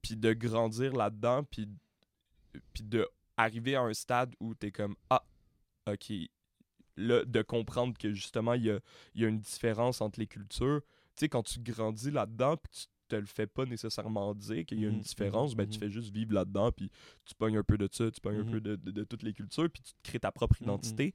[0.00, 1.44] Puis de grandir là-dedans.
[1.44, 1.68] Puis,
[2.72, 3.06] puis de
[3.36, 5.22] arriver à un stade où tu es comme Ah,
[5.86, 6.12] ok.
[6.96, 8.78] Là, de comprendre que justement, il y a,
[9.14, 10.82] y a une différence entre les cultures.
[11.14, 12.86] Tu sais, quand tu grandis là-dedans, puis tu
[13.16, 15.80] te le fais pas nécessairement dire qu'il y a une différence, ben, tu mhm.
[15.84, 16.90] fais juste vivre là-dedans, puis
[17.24, 19.32] tu pognes un peu de ça, tu pognes un peu de, de- de toutes les
[19.34, 21.14] cultures, puis tu te crées ta propre identité.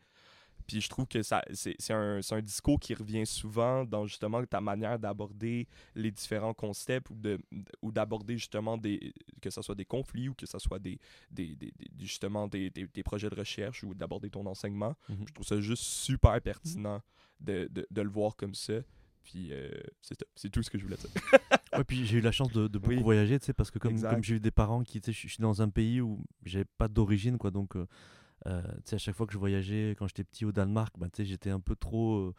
[0.68, 4.06] Puis je trouve que ça c'est c'est un, c'est un discours qui revient souvent dans
[4.06, 7.40] justement ta manière d'aborder les différents concepts ou de
[7.82, 11.00] ou d'aborder justement des que ce soit des conflits ou que ce soit des,
[11.32, 14.94] des, des- justement des, des- projets de recherche ou d'aborder ton enseignement.
[15.08, 15.26] Mhm.
[15.30, 17.02] Je trouve ça juste super pertinent
[17.40, 18.74] de, de, de le voir comme ça.
[19.30, 19.70] Puis euh,
[20.36, 21.10] c'est tout ce que je voulais dire.
[21.78, 23.04] Ouais, puis j'ai eu la chance de, de beaucoup Oui.
[23.04, 25.28] voyager, tu sais, parce que comme, comme j'ai eu des parents qui, tu sais, je
[25.34, 27.86] suis dans un pays où j'avais pas d'origine, quoi, donc, euh,
[28.48, 31.08] euh, tu sais, à chaque fois que je voyageais, quand j'étais petit au Danemark, bah,
[31.12, 32.34] tu sais, j'étais un peu trop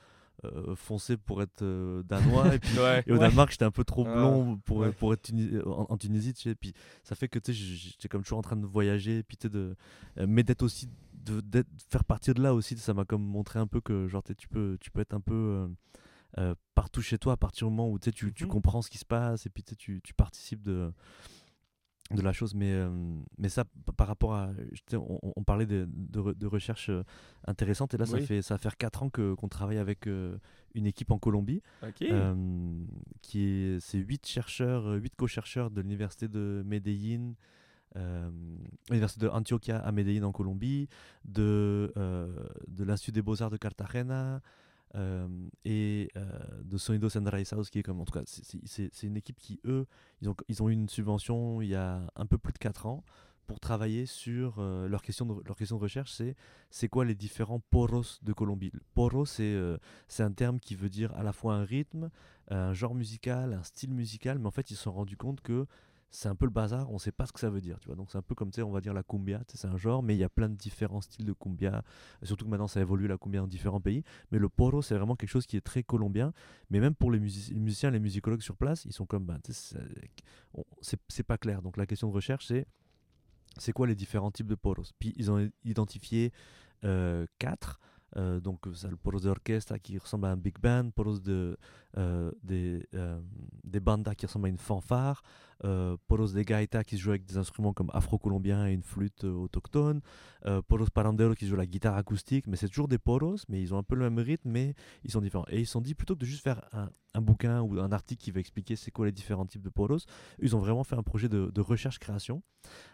[0.44, 3.04] euh, foncé pour être euh, danois, et puis Ouais.
[3.06, 3.20] et au Ouais.
[3.20, 4.92] Danemark, j'étais un peu trop Ah, blond pour, ouais.
[4.92, 6.54] pour être Tuni- en, en Tunisie, tu sais.
[6.54, 6.72] Puis
[7.04, 9.50] ça fait que tu sais, j'étais comme toujours en train de voyager, puis tu sais,
[9.50, 9.76] de,
[10.16, 13.66] euh, mais d'être aussi, de faire partir de là aussi, ça m'a comme montré un
[13.66, 15.68] peu que genre tu peux, tu peux être un peu
[16.36, 18.50] euh, partout chez toi à partir du moment où tu tu, tu Mhm.
[18.50, 20.92] comprends ce qui se passe et puis tu tu, participes de
[22.10, 22.88] de la chose mais euh,
[23.36, 23.64] mais ça
[23.96, 24.50] par rapport à
[24.94, 27.02] on, on parlait de, de, de recherche euh,
[27.46, 30.38] intéressante et là ça fait ça va faire 4 ans que qu'on travaille avec euh,
[30.74, 31.62] une équipe en Colombie
[33.20, 37.34] qui est c'est huit chercheurs, euh, huit co-chercheurs de l'université de Medellín,
[37.96, 38.30] euh,
[38.88, 40.88] l'université de Antioquia à Medellín en Colombie,
[41.26, 42.32] de euh,
[42.68, 44.40] de l'Institut des Beaux Arts de Cartagena.
[45.64, 46.08] Et
[46.64, 49.86] de Sonidos Enraizados qui est comme en tout cas c'est- une équipe qui eux
[50.20, 52.86] ils ont, ils ont eu une subvention il y a un peu plus de 4
[52.86, 53.04] ans
[53.46, 56.36] pour travailler sur euh, leur, question de, leur question de recherche c'est
[56.70, 58.70] c'est quoi les différents poros de Colombie?
[58.72, 59.58] Le c'est
[60.06, 62.10] c'est un terme qui veut dire à la fois un rythme,
[62.50, 65.66] un genre musical, un style musical, mais en fait ils se sont rendus compte que
[66.10, 67.96] c'est un peu le bazar, on sait pas ce que ça veut dire, tu vois.
[67.96, 70.18] Donc c'est un peu comme on va dire la cumbia, c'est un genre, mais il
[70.18, 71.84] y a plein de différents styles de cumbia.
[72.22, 74.02] Surtout que maintenant ça évolue la cumbia dans différents pays,
[74.32, 76.32] mais le poro c'est vraiment quelque chose qui est très colombien.
[76.70, 79.38] Mais même pour les, musici- les musiciens, les musicologues sur place, ils sont comme, ben,
[80.80, 81.60] c'est pas clair.
[81.62, 82.66] Donc la question de recherche c'est
[83.58, 84.92] c'est quoi les différents types de poros?
[84.98, 86.32] Puis ils ont identifié
[86.84, 87.80] euh, quatre.
[88.16, 91.56] Euh, donc euh, ça, le poros d'orchestre qui ressemble à un big band, poros de,
[91.96, 95.22] euh, des, bandas qui ressemblent à une fanfare,
[96.06, 100.00] poros de gaita qui se joue avec des instruments comme afro-colombien et une flûte autochtone,
[100.68, 103.78] poros parandero qui joue la guitare acoustique, mais c'est toujours des poros, mais ils ont
[103.78, 105.46] un peu le même rythme, mais ils sont différents.
[105.50, 107.92] Et ils se sont dit plutôt que de juste faire un, un bouquin ou un
[107.92, 110.06] article qui va expliquer c'est quoi les différents types de poros,
[110.38, 112.42] ils ont vraiment fait un projet de, de recherche-création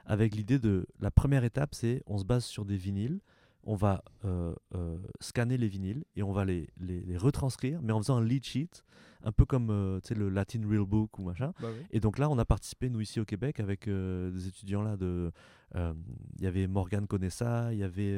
[0.06, 3.20] avec l'idée de la première étape, c'est on se base sur des vinyles,
[3.64, 7.92] on va euh, euh, scanner les vinyles et on va les, les, les retranscrire, mais
[7.92, 8.82] en faisant un lead sheet,
[9.22, 11.52] un peu comme euh, le Latin Real Book ou machin.
[11.60, 11.86] Bah oui.
[11.90, 15.30] Et donc là, on a participé, nous, ici au Québec, avec des étudiants là de...
[15.74, 18.16] Il y avait Morgane Conessa, il y avait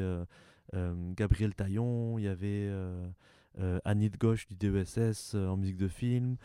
[1.16, 2.70] Gabriel Taillon, il y avait
[3.84, 6.36] Annie de Gauche du DESS en musique de film.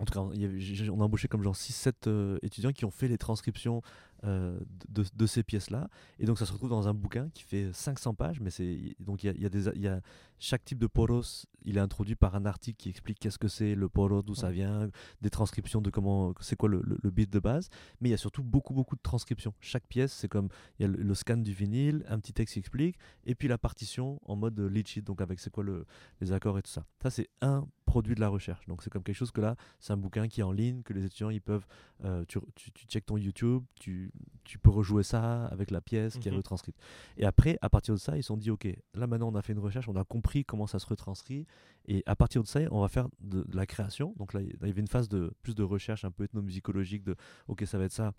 [0.00, 2.84] Euh, en tout cas, y avait- on a embauché comme genre 6-7 euh, étudiants qui
[2.84, 3.82] ont fait les transcriptions
[4.24, 4.56] euh,
[4.88, 5.88] de, de ces pièces-là.
[6.20, 9.24] Et donc ça se retrouve dans un bouquin qui fait 500 pages, mais c'est donc
[9.24, 10.00] il y a, il y a des il y a
[10.38, 13.74] chaque type de poros, il est introduit par un article qui explique qu'est-ce que c'est
[13.74, 14.88] le poros, d'où ça vient,
[15.22, 17.68] des transcriptions de comment c'est quoi le, le, le beat de base,
[18.00, 19.54] mais il y a surtout beaucoup beaucoup de transcriptions.
[19.60, 22.52] Chaque pièce, c'est comme il y a le, le scan du vinyle, un petit texte
[22.54, 25.84] qui explique, et puis la partition en mode lead sheet, donc avec c'est quoi le,
[26.20, 26.84] les accords et tout ça.
[27.02, 28.64] Ça c'est un produit de la recherche.
[28.68, 30.94] Donc c'est comme quelque chose que là, c'est un bouquin qui est en ligne, que
[30.94, 31.66] les étudiants ils peuvent,
[32.04, 34.10] euh, tu, tu, tu checkes ton YouTube, tu,
[34.44, 36.38] tu peux rejouer ça avec la pièce qui est Mhm.
[36.38, 36.76] retranscrite.
[37.18, 39.42] Et après, à partir de ça, ils se sont dit, ok, là maintenant on a
[39.42, 41.46] fait une recherche, on a compris comment ça se retranscrit,
[41.86, 44.14] et à partir de ça, on va faire de, de la création.
[44.16, 47.14] Donc là, il y avait une phase de plus de recherche un peu ethnomusicologique, de,
[47.48, 48.12] ok, ça va être ça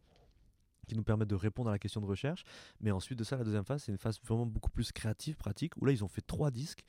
[0.88, 2.44] qui nous permet de répondre à la question de recherche.
[2.82, 5.74] Mais ensuite de ça, la deuxième phase, c'est une phase vraiment beaucoup plus créative, pratique,
[5.82, 6.84] où là, ils ont fait trois disques.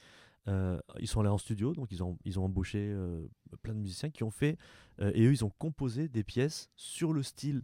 [0.49, 3.27] Euh, ils sont allés en studio, donc ils ont, ils ont embauché euh,
[3.63, 4.59] plein de musiciens qui ont fait,
[5.01, 7.63] euh, et eux, ils ont composé des pièces sur le style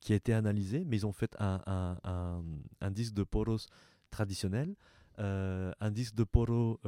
[0.00, 1.60] qui a été analysé, mais ils ont fait un,
[2.80, 3.68] un, disque de poros
[4.10, 4.74] traditionnel,
[5.18, 6.80] un disque de poro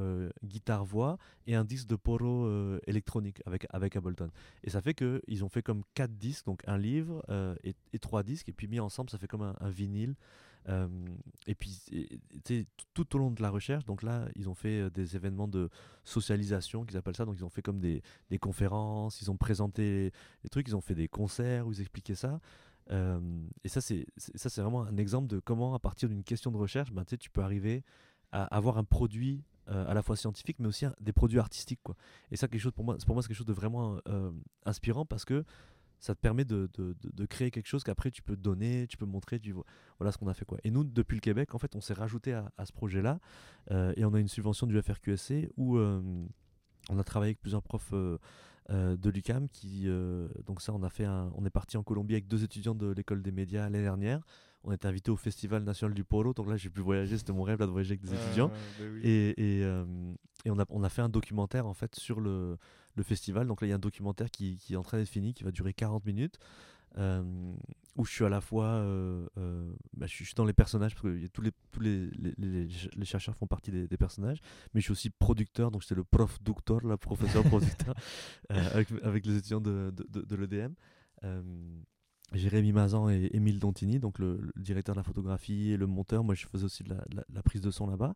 [0.43, 2.49] guitare-voix et un disque de poro
[2.87, 4.31] électronique avec, avec Ableton.
[4.65, 7.23] Et ça fait qu'ils ont fait comme quatre disques, donc un livre
[7.63, 10.15] et, trois disques, et puis mis ensemble, ça fait comme un vinyle.
[11.47, 11.81] Et puis,
[12.95, 15.71] tout- au long de la recherche, donc là, ils ont fait des événements de
[16.05, 17.25] socialisation, qu'ils appellent ça.
[17.25, 18.03] Donc, ils ont fait comme des,
[18.41, 20.13] conférences, ils ont présenté
[20.43, 22.41] des trucs, ils ont fait des concerts où ils expliquaient ça.
[22.91, 26.57] Et ça, c'est ça, c'est vraiment un exemple de comment, à partir d'une question de
[26.57, 27.83] recherche, ben, tu peux arriver
[28.33, 31.81] à avoir un produit à la fois scientifique, mais aussi des produits artistiques.
[31.83, 31.97] Quoi.
[32.31, 33.99] Et ça, quelque chose pour moi, pour moi, c'est quelque chose de vraiment
[34.67, 35.45] inspirant parce que
[36.01, 39.07] ça te permet de, de- de- créer quelque chose qu'après tu peux donner, tu peux
[39.07, 39.65] montrer, tu vois,
[39.99, 40.45] voilà ce qu'on a fait.
[40.45, 40.59] Quoi.
[40.65, 43.19] Et nous, depuis le Québec, en fait, on s'est rajouté à, à ce projet-là
[43.71, 46.01] euh, et on a une subvention du FRQSC où euh,
[46.91, 48.19] on a travaillé avec plusieurs profs euh,
[48.71, 49.89] de l'UCAM qui,
[50.47, 52.89] donc ça, on a fait un- on est parti en Colombie avec deux étudiants de
[52.93, 54.21] l'école des médias l'année dernière
[54.65, 56.35] on était invité au Festival national du polo.
[56.35, 57.17] Donc là, j'ai pu voyager.
[57.19, 58.51] C'était mon rêve là, de voyager avec des étudiants.
[58.53, 59.01] Ah, ben oui.
[59.05, 59.85] Et, et, euh,
[60.45, 62.57] et on, a, on a fait un documentaire en fait sur le,
[62.95, 63.47] le festival.
[63.47, 65.45] Donc là, il y a un documentaire qui, qui est en train d'être fini, qui
[65.45, 66.39] va durer 40 minutes,
[66.97, 67.23] euh,
[67.97, 71.03] où je suis à la fois, euh, euh, bah, je, suis, dans les personnages parce
[71.03, 74.41] que tous les tous les, les, les- les chercheurs font partie des, des personnages,
[74.75, 75.71] mais je suis aussi producteur.
[75.71, 77.95] Donc j'étais le prof docteur, le professeur producteur,
[78.49, 80.73] avec, avec les étudiants de, de, de, de l'EDM.
[82.33, 86.25] Jérémy Mazan et Émile Dontini, donc le, directeur de la photographie et le monteur.
[86.25, 88.15] Moi, je faisais aussi de la, prise de son là-bas.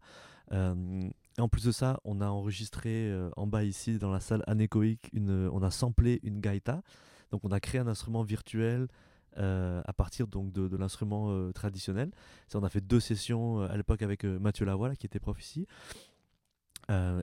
[0.52, 1.08] Euh,
[1.38, 5.08] en plus de ça, on a enregistré euh, en bas ici, dans la salle anéchoïque,
[5.14, 6.82] une, on a samplé une gaïta.
[7.30, 8.88] Donc, on a créé un instrument virtuel
[9.38, 12.10] euh, à partir donc de, l'instrument traditionnel.
[12.48, 15.66] Ça, on a fait deux sessions à l'époque avec Mathieu Lavoie, qui était prof ici.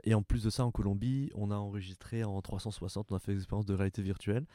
[0.03, 3.33] Et en plus de ça, en Colombie, on a enregistré en 360, on a fait
[3.33, 4.47] l'expérience de réalité virtuelle.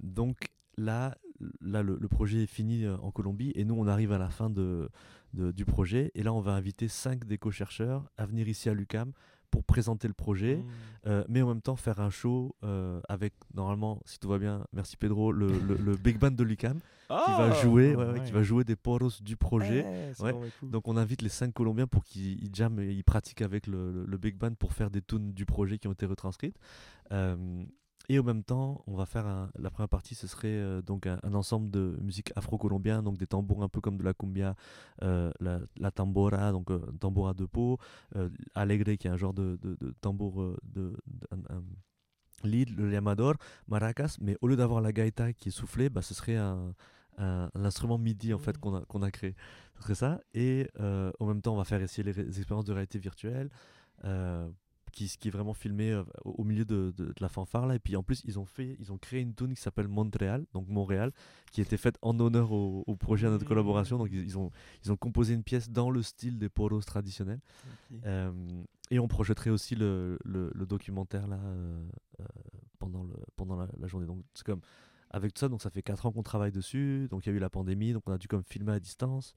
[0.00, 1.16] Donc là,
[1.60, 4.30] là le, le projet est fini euh, en Colombie et nous, on arrive à la
[4.30, 4.88] fin de,
[5.34, 6.10] de- du projet.
[6.14, 9.12] Et là, on va inviter cinq d'éco-chercheurs à venir ici à l'UCAM
[9.50, 10.64] pour présenter le projet, Mm.
[11.06, 14.66] euh, mais en même temps faire un show euh, avec, normalement, si tout va bien,
[14.72, 17.62] merci Pedro, le, le- le big band de l'UCAM qui va Ah!
[17.62, 19.86] jouer, ouais, ouais, qui va jouer des poros du projet.
[20.18, 20.32] Ouais.
[20.32, 20.70] donc bien cool.
[20.70, 23.92] Donc on invite les cinq Colombiens pour qu'ils ils jamment et ils pratiquent avec le,
[23.92, 26.58] le- le big band pour faire des tunes du projet qui ont été retranscrites.
[27.12, 27.64] Euh,
[28.08, 31.06] et en même temps, on va faire un- la première partie, ce serait euh, donc
[31.06, 34.54] un, un ensemble de musique afro-colombien, donc des tambours un peu comme de la cumbia,
[35.02, 37.78] euh, la, la tambora, donc euh, tambora de peau,
[38.16, 40.96] euh, alegre qui est un genre de, de- de tambour de, de-
[41.32, 41.62] un-
[42.44, 43.34] lead, le llamador,
[43.66, 46.74] maracas, mais au lieu d'avoir la gaïta qui est soufflée, bah, ce serait un,
[47.54, 48.84] instrument midi en fait Mhm.
[48.86, 49.34] qu'on a, créé.
[49.76, 50.20] Ce serait ça.
[50.34, 53.48] Et en même temps, on va faire essayer les, expériences de réalité virtuelle,
[54.96, 57.74] qui, qui est vraiment filmé euh, au, milieu de, de- de la fanfare là.
[57.74, 60.46] Et puis en plus, ils ont fait, ils ont créé une tune qui s'appelle Montréal,
[60.54, 61.12] donc Montréal,
[61.52, 63.48] qui été faite en honneur au, au projet à notre Mhm.
[63.48, 63.98] collaboration.
[63.98, 64.50] Donc ils, ils ont,
[64.84, 67.40] ils ont composé une pièce dans le style des poros traditionnels.
[68.06, 68.32] Euh,
[68.90, 71.84] et on projetterait aussi le, le, le documentaire là euh,
[72.78, 74.06] pendant, le, pendant la, la journée.
[74.06, 74.60] Donc c'est comme
[75.10, 77.06] avec tout ça, donc ça fait 4 ans qu'on travaille dessus.
[77.10, 79.34] Donc il y a eu la pandémie, donc on a dû comme filmer à distance.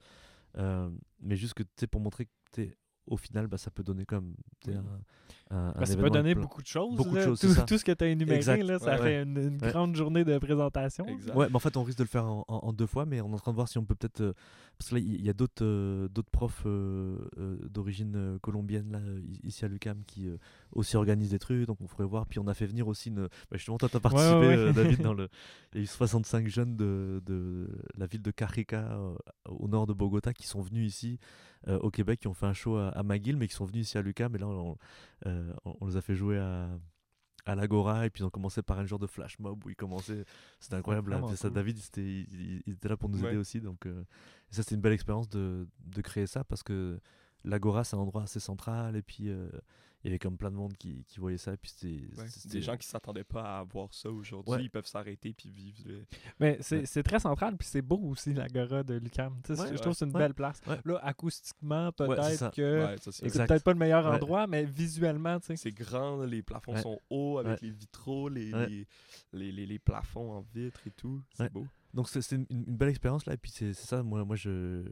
[0.56, 0.90] Euh,
[1.20, 2.74] mais juste que tu pour montrer que t'es-
[3.10, 4.34] au final, bah, ça peut donner comme
[5.50, 6.96] un, un ça peut donner plein- beaucoup de choses.
[6.96, 7.24] Beaucoup de là.
[7.24, 7.62] choses, tout, c'est ça.
[7.62, 8.62] tout ce que tu as énuméré, Exact.
[8.62, 9.70] là, ça Ouais, fait une, une Ouais.
[9.72, 11.04] grande journée de présentation.
[11.06, 11.34] Exact.
[11.34, 13.20] Ouais, mais en fait, on risque de le faire en, en- en deux fois, mais
[13.20, 14.20] on est en train de voir si on peut peut-être.
[14.20, 14.32] euh,
[14.78, 17.18] parce que là, il y a d'autres euh, d'autres profs euh,
[17.68, 19.00] d'origine colombienne, là,
[19.42, 20.36] ici à l'UCAM, qui euh,
[20.72, 22.26] aussi organisent des trucs, donc on pourrait voir.
[22.26, 23.22] Puis on a fait venir aussi une.
[23.50, 24.56] bah, justement, toi, tu as participé, ouais, ouais.
[24.56, 25.28] euh, David, dans le.
[25.72, 29.14] Il y a eu 65 jeunes de, de la ville de Carica, euh,
[29.48, 31.18] au nord de Bogota, qui sont venus ici
[31.68, 33.86] euh, au Québec, qui ont fait un show à, à McGill, mais qui sont venus
[33.88, 34.76] ici à l'UCAM, et là, on,
[35.26, 36.68] euh, on- on les a fait jouer à
[37.46, 39.74] à l'Agora et puis ils ont commencé par un genre de flash mob où ils
[39.74, 40.26] commençaient
[40.60, 41.36] c'était incroyable vraiment là.
[41.36, 41.54] ça cool.
[41.54, 43.30] David il, était- il- il était là pour nous Ouais.
[43.30, 44.04] aider aussi donc euh,
[44.50, 47.00] ça c'était une belle expérience de, de créer ça parce que
[47.42, 49.48] l'Agora c'est un endroit assez central et puis euh,
[50.02, 52.48] il y avait comme plein de monde qui, qui voyait ça puis c'était Ouais, c'était-
[52.48, 54.64] Des gens qui s'attendaient pas à voir ça aujourd'hui, Ouais.
[54.64, 55.78] ils peuvent s'arrêter puis vivre.
[55.86, 56.04] le-
[56.38, 56.86] Mais c'est Ouais.
[56.86, 59.34] c'est très central, puis c'est beau aussi, l'Agora de Lucam.
[59.44, 59.78] Tu sais, Ouais, je ouais.
[59.78, 60.18] trouve que c'est une Ouais.
[60.20, 60.60] belle place.
[60.66, 60.78] Ouais.
[60.84, 64.14] Là, acoustiquement, peut-être que Ouais, ça, c'est peut-être pas le meilleur Ouais.
[64.16, 65.38] endroit, mais visuellement.
[65.40, 66.82] C'est grand, les plafonds Ouais.
[66.82, 67.68] sont hauts avec Ouais.
[67.68, 68.66] les vitraux, les, Ouais.
[68.68, 68.86] les,
[69.32, 71.22] les, les- les plafonds en vitre et tout.
[71.34, 71.48] C'est Ouais.
[71.50, 71.66] beau.
[71.94, 74.84] Donc c'est une, une belle expérience là et puis c'est ça moi moi je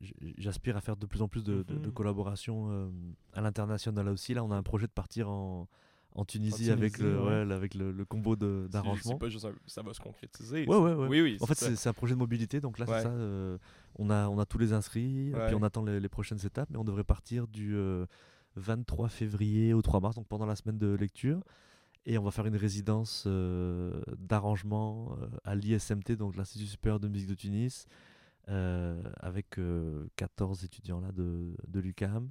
[0.00, 1.92] je- j'aspire à faire de plus en plus de, de- de Mhm.
[1.92, 2.88] collaborations euh,
[3.34, 5.68] à l'international là aussi là on a un projet de partir en
[6.16, 7.52] en Tunisie, Tunisie, avec le ouais.
[7.54, 10.66] avec le, le combo d'arrangements C'est pas juste un- ça va se concrétiser.
[10.66, 11.06] Ouais, ouais, ouais.
[11.06, 11.36] Oui, oui.
[11.40, 13.10] En fait, c'est un projet de mobilité, donc là, c'est ça.
[13.10, 13.56] euh,
[13.94, 16.78] on, a, on a tous les inscrits, puis on attend les, les prochaines étapes, mais
[16.78, 18.06] on devrait partir du euh,
[18.56, 21.44] 23 février au 3 mars, donc pendant la semaine de lecture.
[22.06, 27.08] Et on va faire une résidence euh, d'arrangement euh, à l'ISMT, donc l'Institut supérieur de
[27.08, 27.86] musique de Tunis,
[28.48, 32.30] euh, avec euh, 14 étudiants là de, de l'UCAM.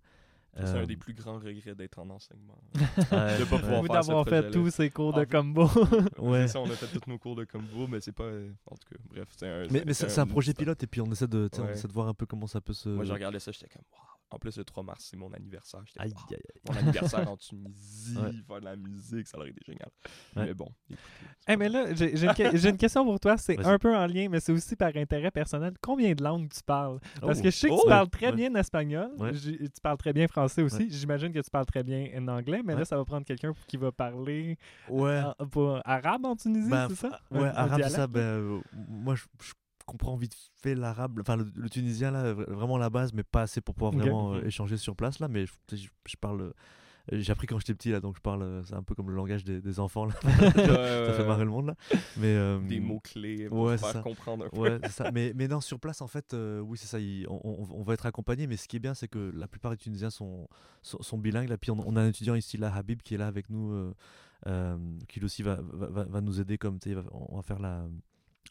[0.58, 2.60] C'est un des plus grands regrets d'être en enseignement.
[2.76, 5.70] ouais, de pas pouvoir Ou faire d'avoir fait tous ces cours de combo.
[6.18, 6.48] Ouais.
[6.48, 8.30] Ça, on a fait tous nos cours de combo, mais c'est pas.
[8.66, 9.28] En tout cas, bref.
[9.38, 11.94] c'est un- Mais, c'est un projet pilote, et puis on essaie de, on essaie de
[11.94, 12.90] voir un peu comment ça peut se.
[12.90, 14.09] Moi, je regardais ça, j'étais comme, waouh.
[14.32, 15.82] En plus, le 3 mars, c'est mon anniversaire.
[15.98, 16.62] Aïe, aïe, aïe.
[16.70, 18.32] Mon anniversaire en Tunisie, Ouais.
[18.48, 19.90] faire de la musique, ça aurait été génial.
[20.36, 20.46] Ouais.
[20.46, 20.72] Mais bon.
[20.90, 23.38] écoutez, mais là, j'ai une, question pour toi.
[23.38, 25.74] C'est un peu en lien, mais c'est aussi par intérêt personnel.
[25.82, 27.00] Combien de langues tu parles?
[27.22, 27.42] Parce Oh.
[27.44, 27.80] que je sais que Oh.
[27.84, 28.10] tu parles Ouais.
[28.12, 29.10] très bien espagnol.
[29.42, 30.90] Tu parles très bien français aussi.
[30.92, 33.78] J'imagine que tu parles très bien en anglais, mais là, ça va prendre quelqu'un qui
[33.78, 34.58] va parler
[34.90, 35.22] Ouais.
[35.52, 37.20] pas- arabe en Tunisie, Ben, c'est ça?
[37.32, 38.06] Ouais, arabe, ça.
[38.08, 39.54] Ben, euh, moi, je, je
[39.90, 43.42] comprends vite fait l'arabe, enfin le, le tunisien, là, vra- vraiment la base, mais pas
[43.44, 45.28] assez pour pouvoir vraiment euh, échanger sur place, là.
[45.28, 46.52] Mais je, parle euh,
[47.12, 49.16] j'ai appris quand j'étais petit là, donc je parle, euh, c'est un peu comme le
[49.16, 50.14] langage des, des enfants là.
[50.24, 51.76] Ça fait marrer le monde là.
[52.18, 54.02] Mais euh, Des mots-clés pour ouais, faire ça.
[54.02, 54.58] comprendre un peu.
[54.60, 55.12] Ouais, c'est ça.
[55.12, 57.00] Mais, mais non, sur place, en fait, euh, oui, c'est ça.
[57.00, 58.46] il- on, on- on va être accompagné.
[58.46, 60.48] Mais ce qui est bien, c'est que la plupart des Tunisiens sont,
[60.84, 61.50] sont, sont bilingues.
[61.50, 63.92] Là, puis on, on a un étudiant ici, là, Habib, qui est là avec nous,
[65.08, 66.58] qui lui aussi va, va, va- va nous aider.
[66.60, 67.86] Comme, tu sais, on va faire la,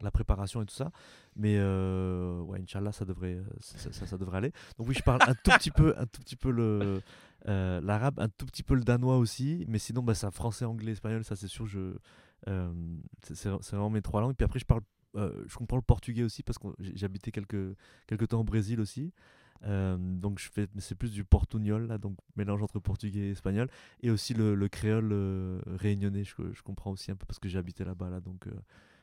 [0.01, 0.91] la préparation et tout ça.
[1.37, 4.53] Mais euh, ouais, Inch'Allah, ça devrait, ça, ça- ça devrait aller.
[4.79, 7.01] Donc oui, je parle un tout petit peu, un tout petit peu le
[7.49, 9.65] euh, l'arabe, un tout petit peu le danois aussi.
[9.69, 11.25] Mais sinon, bah, c'est français, anglais, espagnol.
[11.25, 11.67] Ça, c'est sûr.
[11.67, 11.95] Je,
[12.49, 12.73] euh,
[13.33, 14.35] c'est vraiment mes trois langues.
[14.37, 14.83] Puis après, je parle
[15.15, 16.69] je comprends le portugais aussi parce que
[17.05, 17.75] habité quelques,
[18.07, 19.13] quelques temps au Brésil aussi.
[19.67, 23.69] Donc je fais, c'est plus du portugnol, là, donc mélange entre portugais et espagnol.
[24.03, 25.13] Et aussi le, le créole
[25.67, 28.47] réunionnais, je, je comprends aussi un peu parce que j'ai habité là-bas, là, donc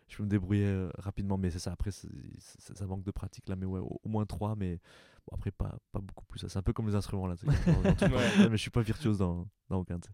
[0.07, 1.37] je peux me débrouiller euh, rapidement.
[1.37, 4.55] Mais c'est ça, après, ça manque de pratique là, mais ouais, au, au moins trois,
[4.55, 4.79] mais
[5.27, 6.39] bon, après, pas, pas beaucoup plus.
[6.39, 6.49] ça.
[6.49, 8.49] C'est un peu comme les instruments là, tu sais, dans- dans Ouais.
[8.49, 9.99] mais je suis pas virtuose dans, dans aucun.
[9.99, 10.13] tu sais.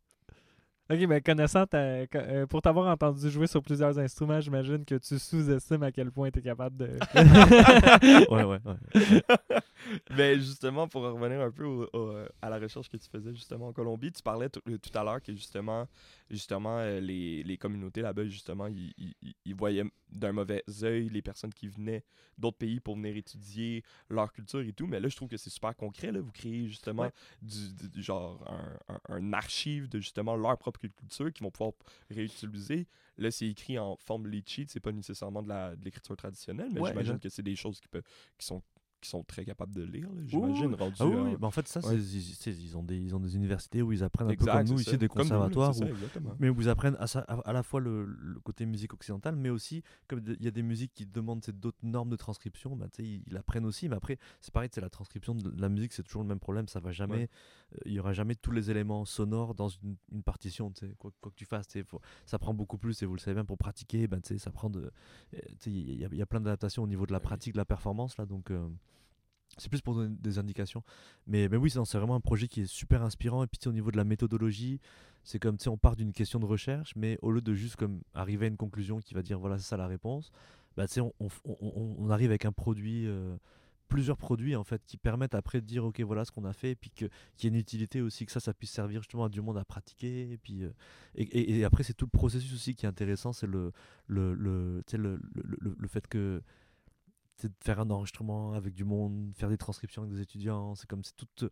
[0.92, 4.96] Ok, mais connaissant ta- co- euh, pour t'avoir entendu jouer sur plusieurs instruments, j'imagine que
[4.96, 6.90] tu sous-estimes à quel point tu es capable de.
[8.30, 9.22] Ouais, ouais, ouais.
[10.16, 13.68] Mais justement, pour revenir un peu au- au- à la recherche que tu faisais justement
[13.68, 15.88] en Colombie, tu parlais tout, tout à l'heure que justement,
[16.30, 21.08] justement euh, les, les communautés là-bas, justement, ils, ils- ils- ils voyaient d'un mauvais œil
[21.10, 22.04] les personnes qui venaient
[22.38, 24.88] d'autres pays pour venir étudier leur culture et tout.
[24.88, 26.12] Mais là, je trouve que c'est super concret.
[26.12, 26.20] Là.
[26.20, 27.12] Vous créez justement Ouais.
[27.42, 31.52] du, du- du genre un, un- un archive de justement leur propre culture qu'ils vont
[31.52, 31.74] pouvoir
[32.10, 32.88] réutiliser.
[33.18, 37.20] Là, c'est écrit en forme litchi, c'est pas nécessairement de l'écriture traditionnelle, mais Ouais, j'imagine
[37.20, 38.04] que c'est des choses qui, peuvent,
[38.38, 38.62] qui, sont,
[39.02, 41.36] qui sont très capables de lire, j'imagine, rendu Ah oui.
[41.40, 41.98] Bah, en fait, ça, ouais.
[41.98, 44.80] ils, ont des, ils ont des universités où ils apprennent un Exact, peu comme nous
[44.82, 47.64] ici, des nous, conservatoires, c'est où- ça, mais où ils apprennent à, à, à la
[47.64, 51.06] fois le, le côté musique occidentale, mais aussi, comme il y a des musiques qui
[51.06, 53.90] demandent d'autres normes de transcription, sais, ils, ils apprennent aussi.
[53.90, 56.68] Mais après, c'est pareil, c'est la transcription de la musique, c'est toujours le même problème.
[56.68, 57.30] Ça va jamais, Ouais.
[57.76, 60.72] euh, il y aura jamais tous les éléments sonores dans une, une partition.
[61.00, 63.02] Quoi, quoi que tu fasses, faut- ça prend beaucoup plus.
[63.02, 64.92] Et vous le savez bien, pour pratiquer, ben, ça prend de,
[65.34, 67.24] euh, il y, a- il y a plein d'adaptations au niveau de la Ouais.
[67.24, 68.52] pratique, de la performance là, donc.
[68.52, 68.68] euh,
[69.58, 70.84] c'est plus pour donner des indications.
[71.28, 73.44] Mais, mais oui, c'est vraiment un projet qui est super inspirant.
[73.44, 74.80] Et puis au niveau de la méthodologie,
[75.24, 78.46] c'est comme on part d'une question de recherche, mais au lieu de juste comme arriver
[78.46, 80.32] à une conclusion qui va dire voilà, c'est ça la réponse,
[80.78, 81.12] bah, on,
[81.44, 83.36] on, arrive avec un produit, euh,
[83.88, 86.72] plusieurs produits en fait, qui permettent après de dire ok, voilà ce qu'on a fait,
[86.72, 87.10] et puis qu'il
[87.44, 89.66] y ait une utilité aussi, que ça, ça puisse servir justement à du monde à
[89.66, 90.32] pratiquer.
[90.32, 90.72] Et, puis, euh,
[91.16, 93.74] et, après, c'est tout le processus aussi qui est intéressant, c'est le,
[94.08, 95.20] le, le, le,
[95.78, 96.42] le, fait que
[97.50, 100.76] de faire un enregistrement avec du monde, faire des transcriptions avec des étudiants.
[100.76, 101.50] C'est comme c'est tout, tout,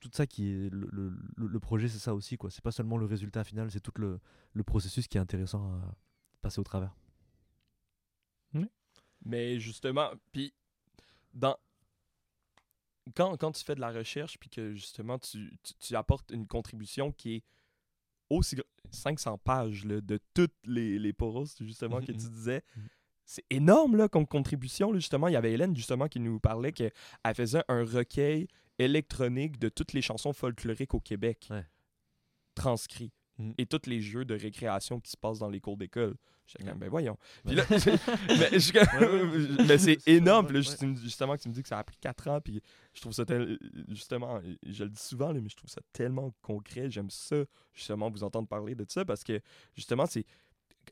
[0.00, 2.50] tout ça qui est le, le, projet, c'est ça aussi quoi.
[2.50, 4.20] C'est pas seulement le résultat final, c'est tout le,
[4.52, 5.94] le processus qui est intéressant à
[6.40, 6.94] passer au travers.
[9.24, 10.52] Mais justement, puis
[11.32, 11.56] dans
[13.14, 16.46] quand, quand tu fais de la recherche puis que justement tu, tu, tu apportes une
[16.46, 17.44] contribution qui est
[18.30, 22.62] aussi gr- 500 pages là, de toutes les, les poros justement que tu disais.
[23.26, 24.92] C'est énorme là, comme contribution.
[24.92, 26.92] là, justement, il y avait Hélène justement qui nous parlait qu'elle
[27.34, 28.48] faisait un recueil
[28.78, 31.64] électronique de toutes les chansons folkloriques au Québec, Ouais.
[32.54, 33.54] transcrits, Mhm.
[33.58, 36.14] et tous les jeux de récréation qui se passent dans les cours d'école.
[36.46, 37.16] J'étais comme, ben voyons.
[37.46, 37.62] Puis Ouais.
[37.62, 37.64] là,
[38.52, 40.52] mais, je c'est énorme.
[40.52, 42.40] là, justement, que tu me dis que ça a pris 4 ans.
[42.42, 42.60] Puis
[42.92, 43.58] je trouve ça tel-
[43.88, 46.90] justement, je le dis souvent, mais je trouve ça tellement concret.
[46.90, 47.36] J'aime ça,
[47.72, 49.40] justement, vous entendre parler de ça parce que,
[49.74, 50.26] justement, c'est.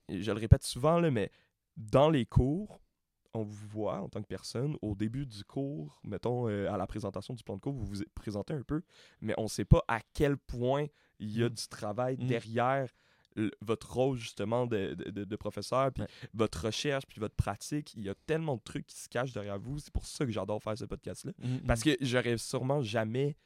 [0.09, 1.31] Je le répète souvent, là, mais
[1.77, 2.81] dans les cours,
[3.35, 4.77] on vous voit en tant que personne.
[4.83, 8.03] Au début du cours, mettons, euh, à la présentation du plan de cours, vous vous
[8.15, 8.83] présentez un peu,
[9.21, 10.87] mais on ne sait pas à quel point
[11.19, 11.55] il y a Mm.
[11.55, 12.27] du travail Mm.
[12.27, 12.89] derrière
[13.63, 16.09] votre rôle justement de, de- professeur, puis Ouais.
[16.35, 17.95] votre recherche, puis votre pratique.
[17.95, 19.79] Il y a tellement de trucs qui se cachent derrière vous.
[19.79, 21.33] C'est pour ça que j'adore faire ce podcast-là.
[21.67, 23.39] Parce que j'aurais sûrement jamais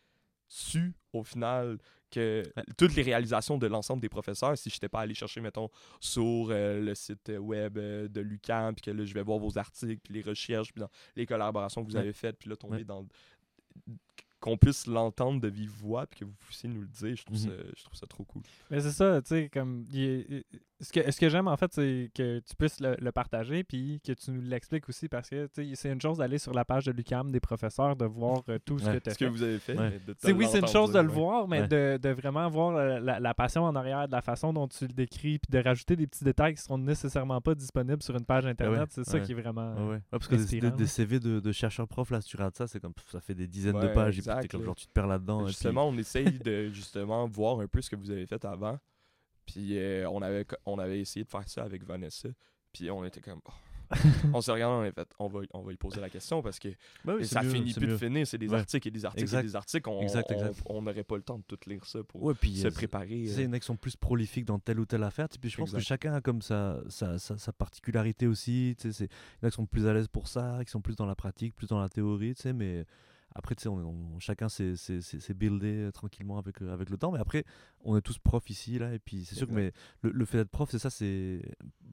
[0.48, 1.78] su, au final,
[2.16, 2.42] que
[2.76, 5.68] toutes les réalisations de l'ensemble des professeurs, si je n'étais pas allé chercher, mettons,
[6.00, 9.56] sur euh, le site web euh, de l'UQAM, puis que là, je vais voir vos
[9.58, 10.82] articles, puis les recherches, puis
[11.14, 12.02] les collaborations que vous Ouais.
[12.02, 12.84] avez faites, puis là, tomber Ouais.
[12.84, 13.06] dans
[14.40, 17.38] qu'on puisse l'entendre de vive voix puis que vous puissiez nous le dire je trouve
[17.38, 17.46] Mhm.
[17.48, 19.84] ça je trouve ça trop cool Mais c'est ça, tu sais, comme.
[19.90, 20.44] il est- il-
[20.80, 24.00] ce que, ce que j'aime, en fait, c'est que tu puisses le, le partager, puis
[24.04, 26.64] que tu nous l'expliques aussi, parce que, tu sais, c'est une chose d'aller sur la
[26.66, 28.94] page de l'UCAM des professeurs, de voir euh, tout ce Ouais.
[28.94, 29.30] que tu as ce que fait.
[29.30, 30.00] vous avez fait Ouais.
[30.06, 31.68] de oui, c'est une chose de le voir, mais Ouais.
[31.68, 34.86] de, de vraiment voir euh, la, la passion en arrière, de la façon dont tu
[34.86, 38.26] le décris, puis de rajouter des petits détails qui seront nécessairement pas disponibles sur une
[38.26, 39.22] page Internet, ouais, c'est ça ouais.
[39.22, 39.74] qui est vraiment.
[39.88, 40.86] Ouais, parce que des, des-.
[40.86, 43.46] CV de, de chercheurs profs, là, si tu regardes ça, c'est comme ça fait des
[43.46, 45.38] dizaines de pages et puis comme genre tu te perds là-dedans.
[45.38, 48.78] puis- Justement, on essaye de justement voir un peu ce que vous avez fait avant.
[49.46, 52.28] Puis euh, on, avait, on avait essayé de faire ça avec Vanessa.
[52.72, 53.52] Puis on était comme, oh,
[54.34, 56.58] on se regarde, on, a fait, on, va, on va y poser la question parce
[56.58, 56.68] que
[57.04, 58.26] oui, c'est ça mieux, finit plus de finir.
[58.26, 58.58] C'est des Ouais.
[58.58, 59.40] articles et des articles Exact.
[59.40, 59.88] et des articles.
[60.66, 63.26] On n'aurait pas le temps de tout lire ça pour Ouais, puis se euh, préparer.
[63.28, 63.44] C'est euh.
[63.44, 65.28] une action plus prolifique dans telle ou telle affaire.
[65.40, 68.76] Puis je pense que chacun a comme sa, sa, sa, sa particularité aussi.
[68.82, 69.04] il y
[69.44, 71.54] en a qui sont plus à l'aise pour ça, qui sont plus dans la pratique,
[71.54, 72.34] plus dans la théorie.
[72.34, 72.84] tu sais, Mais
[73.36, 76.96] après, tu sais, on, on- chacun s'est s'est- buildé euh, tranquillement avec, euh, avec le
[76.96, 77.12] temps.
[77.12, 77.44] Mais après,
[77.84, 78.78] on est tous profs ici.
[78.78, 79.72] là Et puis c'est sûr que mais
[80.02, 80.90] le, le fait d'être prof, c'est ça.
[80.90, 81.42] c'est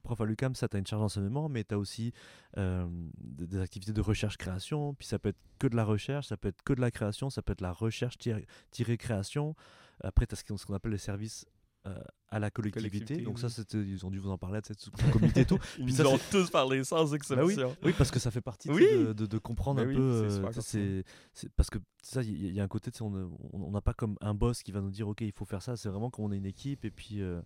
[0.02, 2.12] Prof à l'UCAM, ça, tu as une charge d'enseignement, mais tu as aussi
[2.58, 2.86] euh,
[3.20, 4.94] des, des activités de recherche-création.
[4.94, 7.30] Puis ça peut être que de la recherche, ça peut être que de la création,
[7.30, 9.54] ça peut être la recherche tirée tirée création.
[10.02, 11.46] Après, tu as ce qu'on appelle les services
[12.28, 12.90] à la collectivité.
[12.98, 13.52] Collectivité, Donc ça, oui.
[13.52, 14.74] c'était, ils ont dû vous en parler, tout
[15.06, 15.58] le comité et tout.
[15.78, 17.76] Ils Puis nous ça, ont c'est- tous parlé sans exception.
[17.84, 18.86] Oui, parce que ça fait partie Oui.
[18.90, 20.28] de, de- de comprendre Ben un oui, peu.
[20.62, 23.70] c'est euh, c'est, parce que ça, il y, a- il y a un côté, on
[23.70, 25.76] n'a pas comme un boss qui va nous dire, ok, il faut faire ça.
[25.76, 27.40] C'est vraiment qu'on est une équipe et puis euh,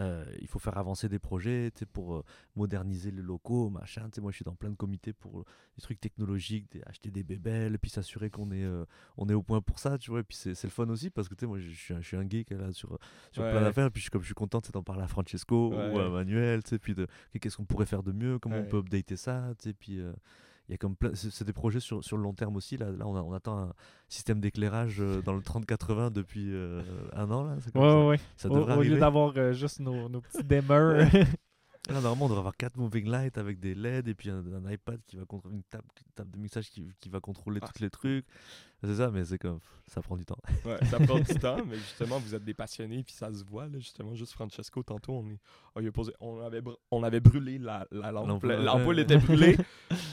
[0.00, 2.24] euh, il faut faire avancer des projets, pour euh,
[2.54, 4.08] moderniser les locaux, machin.
[4.20, 5.44] Moi, je suis dans plein de comités pour euh,
[5.76, 8.84] des trucs technologiques, des- acheter des bébelles, puis s'assurer qu'on est, euh,
[9.16, 10.20] on est au point pour ça, tu vois.
[10.20, 12.28] Et puis c'est, le fun aussi parce que moi, je suis, un, je suis un
[12.28, 12.98] geek là sur,
[13.32, 13.50] sur Ouais.
[13.50, 13.86] plein d'affaires.
[13.86, 16.62] Et puis je suis comme je suis content, d'en parler à Francesco ou à Manuel,
[16.80, 16.94] puis
[17.40, 20.00] qu'est-ce qu'on pourrait faire de mieux, comment on peut updater ça, puis
[20.68, 22.76] il y a comme plein, c'est, des projets sur, sur le long terme aussi.
[22.76, 23.72] Là, là on, a- on attend un
[24.08, 26.82] système d'éclairage euh, dans le 30-80 depuis euh,
[27.14, 27.44] un an.
[27.44, 28.06] Là, comme Ouais, ça.
[28.06, 28.20] ouais.
[28.36, 30.42] Ça Au, devrait au lieu d'avoir euh, juste nos, nos petits
[31.88, 34.70] Là, normalement, on devrait avoir 4 moving lights avec des LED et puis un, un
[34.70, 37.68] iPad qui va contrôler une table, une table de mixage qui, qui va contrôler Ah.
[37.72, 38.26] tous les trucs.
[38.82, 40.36] C'est ça, mais c'est comme ça prend du temps.
[40.64, 43.66] Ouais, ça prend du temps, mais justement, vous êtes des passionnés, puis ça se voit,
[43.68, 44.14] là, justement.
[44.14, 45.38] Juste Francesco, tantôt, on, est,
[45.74, 48.42] on, lui a posé, on, avait, br- on avait brûlé la, la lampe.
[48.42, 49.56] L'ampoule, était brûlée.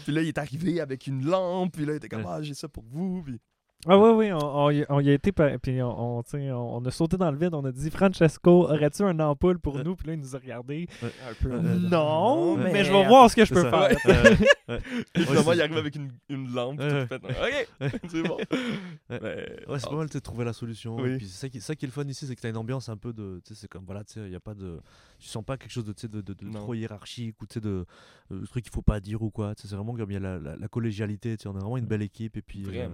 [0.04, 2.54] puis là, il est arrivé avec une lampe, puis là, il était comme, ah, j'ai
[2.54, 3.24] ça pour vous.
[3.24, 3.40] Puis...
[3.86, 6.78] Ah oui, oui, on, on y- on y a été, puis on, on, tu on,
[6.78, 9.84] on a sauté dans le vide, on a dit Francesco, aurais-tu un ampoule pour Ouais.
[9.84, 9.96] nous?
[9.98, 10.88] Puis là, il nous a regardé.
[11.02, 11.52] Un peu.
[11.52, 11.60] Euh,
[11.90, 13.70] non, mais, je vais voir ce que je peux ça.
[13.90, 13.98] faire.
[14.06, 14.38] Ouais,
[14.70, 14.80] ouais.
[15.16, 16.80] Et finalement, il arrive avec une, une lampe.
[16.80, 17.16] Tout fait.
[17.26, 18.38] Ok, c'est bon.
[18.38, 19.20] Ouais.
[19.22, 20.96] Mais- Ouais, c'est ah, pas mal de trouver la solution.
[20.96, 21.18] Oui.
[21.18, 22.58] Puis c'est ça qui, ça qui est le fun ici, c'est que tu as une
[22.58, 23.42] ambiance un peu de.
[23.46, 24.80] Tu sais, c'est comme voilà, tu sais, il y a pas de.
[25.20, 27.60] Tu sens pas quelque chose de, tu de, de, de trop hiérarchique ou tu sais,
[27.62, 27.86] de,
[28.32, 29.56] euh, de trucs qu'il faut pas dire ou quoi.
[29.56, 31.78] Tu C'est vraiment comme il y a la, la, la collégialité, tu on est vraiment
[31.78, 32.38] une belle équipe.
[32.38, 32.88] Et puis, euh,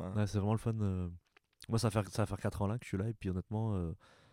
[0.00, 0.74] Ouais, c'est vraiment le fun.
[0.80, 1.08] euh.
[1.68, 3.08] Moi, ça va, faire, ça va faire 4 ans là que je suis là.
[3.08, 3.92] Et puis honnêtement, euh,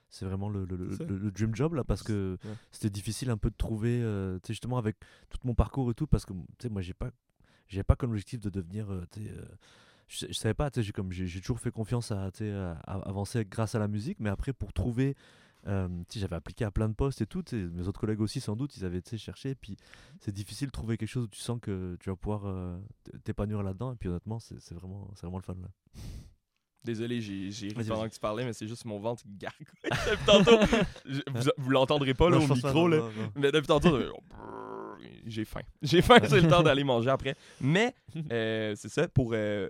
[0.09, 2.51] c'est vraiment le, le, dream job là parce que Ouais.
[2.71, 4.97] c'était difficile un peu de trouver, euh, tu sais, justement avec
[5.29, 7.11] tout mon parcours et tout, parce que tu sais, moi, j'ai pas,
[7.67, 9.31] j'ai pas comme objectif de devenir, tu sais,
[10.07, 13.75] je, je savais pas, tu sais, j'ai toujours fait confiance à, à, à avancer grâce
[13.75, 15.15] à la musique, mais après pour trouver,
[15.67, 18.75] euh, j'avais appliqué à plein de postes et tout, mes autres collègues aussi sans doute,
[18.77, 19.75] ils avaient, cherché, puis
[20.19, 22.77] c'est difficile de trouver quelque chose où tu sens que tu vas pouvoir euh,
[23.23, 25.67] t'épanouir là-dedans, et puis honnêtement, c'est vraiment, vraiment le fun là.
[26.85, 30.25] Désolé, j'ai ri pendant que tu parlais, mais c'est juste mon ventre qui gargouille depuis
[30.25, 30.57] tantôt.
[31.05, 32.97] Je- vous vous l'entendrez pas là, Non, au micro, là.
[32.97, 33.31] non, non.
[33.35, 33.99] Mais depuis tantôt,
[35.25, 35.61] j'ai faim.
[35.81, 37.35] J'ai faim, c'est le temps d'aller manger après.
[37.59, 37.93] Mais
[38.31, 39.31] euh, c'est ça, pour.
[39.33, 39.69] euh,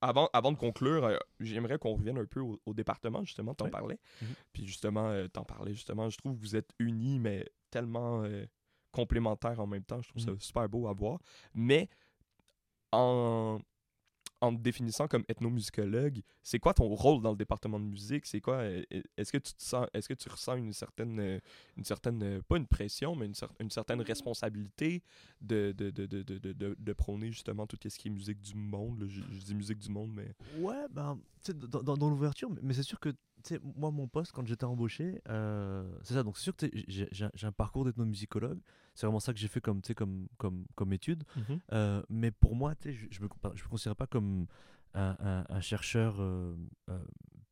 [0.00, 3.64] avant, avant de conclure, euh, j'aimerais qu'on revienne un peu au, au département, justement, t'en
[3.66, 3.70] Ouais.
[3.70, 3.98] parlais.
[4.22, 4.34] Mhm.
[4.52, 6.08] Puis justement, euh, t'en parlais, justement.
[6.08, 8.44] Je trouve que vous êtes unis, mais tellement euh,
[8.92, 10.00] complémentaires en même temps.
[10.02, 10.38] Je trouve Mhm.
[10.38, 11.18] ça super beau à voir.
[11.54, 11.88] Mais
[12.92, 13.58] en,
[14.40, 18.26] en te définissant comme ethnomusicologue, c'est quoi ton rôle dans le département de musique?
[18.26, 18.82] C'est quoi euh,
[19.16, 19.52] Est-ce que tu
[19.94, 21.38] est-ce que ressens une certaine, euh,
[21.76, 25.02] une certaine, euh, pas une pression, mais une, cer- une certaine responsabilité
[25.40, 29.20] de de, de, de, de, prôner justement tout ce qui est musique du monde je,
[29.44, 31.18] dis musique du monde, mais Ouais, ben,
[31.54, 33.10] dans, dans- l'ouverture, mais c'est sûr que,
[33.44, 36.66] tu sais, moi, mon poste, quand j'étais embauché, euh, c'est ça, donc c'est sûr que
[36.88, 37.08] j'ai-
[37.46, 38.58] un- parcours d'ethnomusicologue,
[38.94, 41.22] c'est vraiment ça que j'ai fait comme, comme, comme, comme étude,
[41.72, 44.46] Euh, mais pour moi, je, je me, je me considère pas comme
[44.94, 46.54] un, un- un chercheur euh,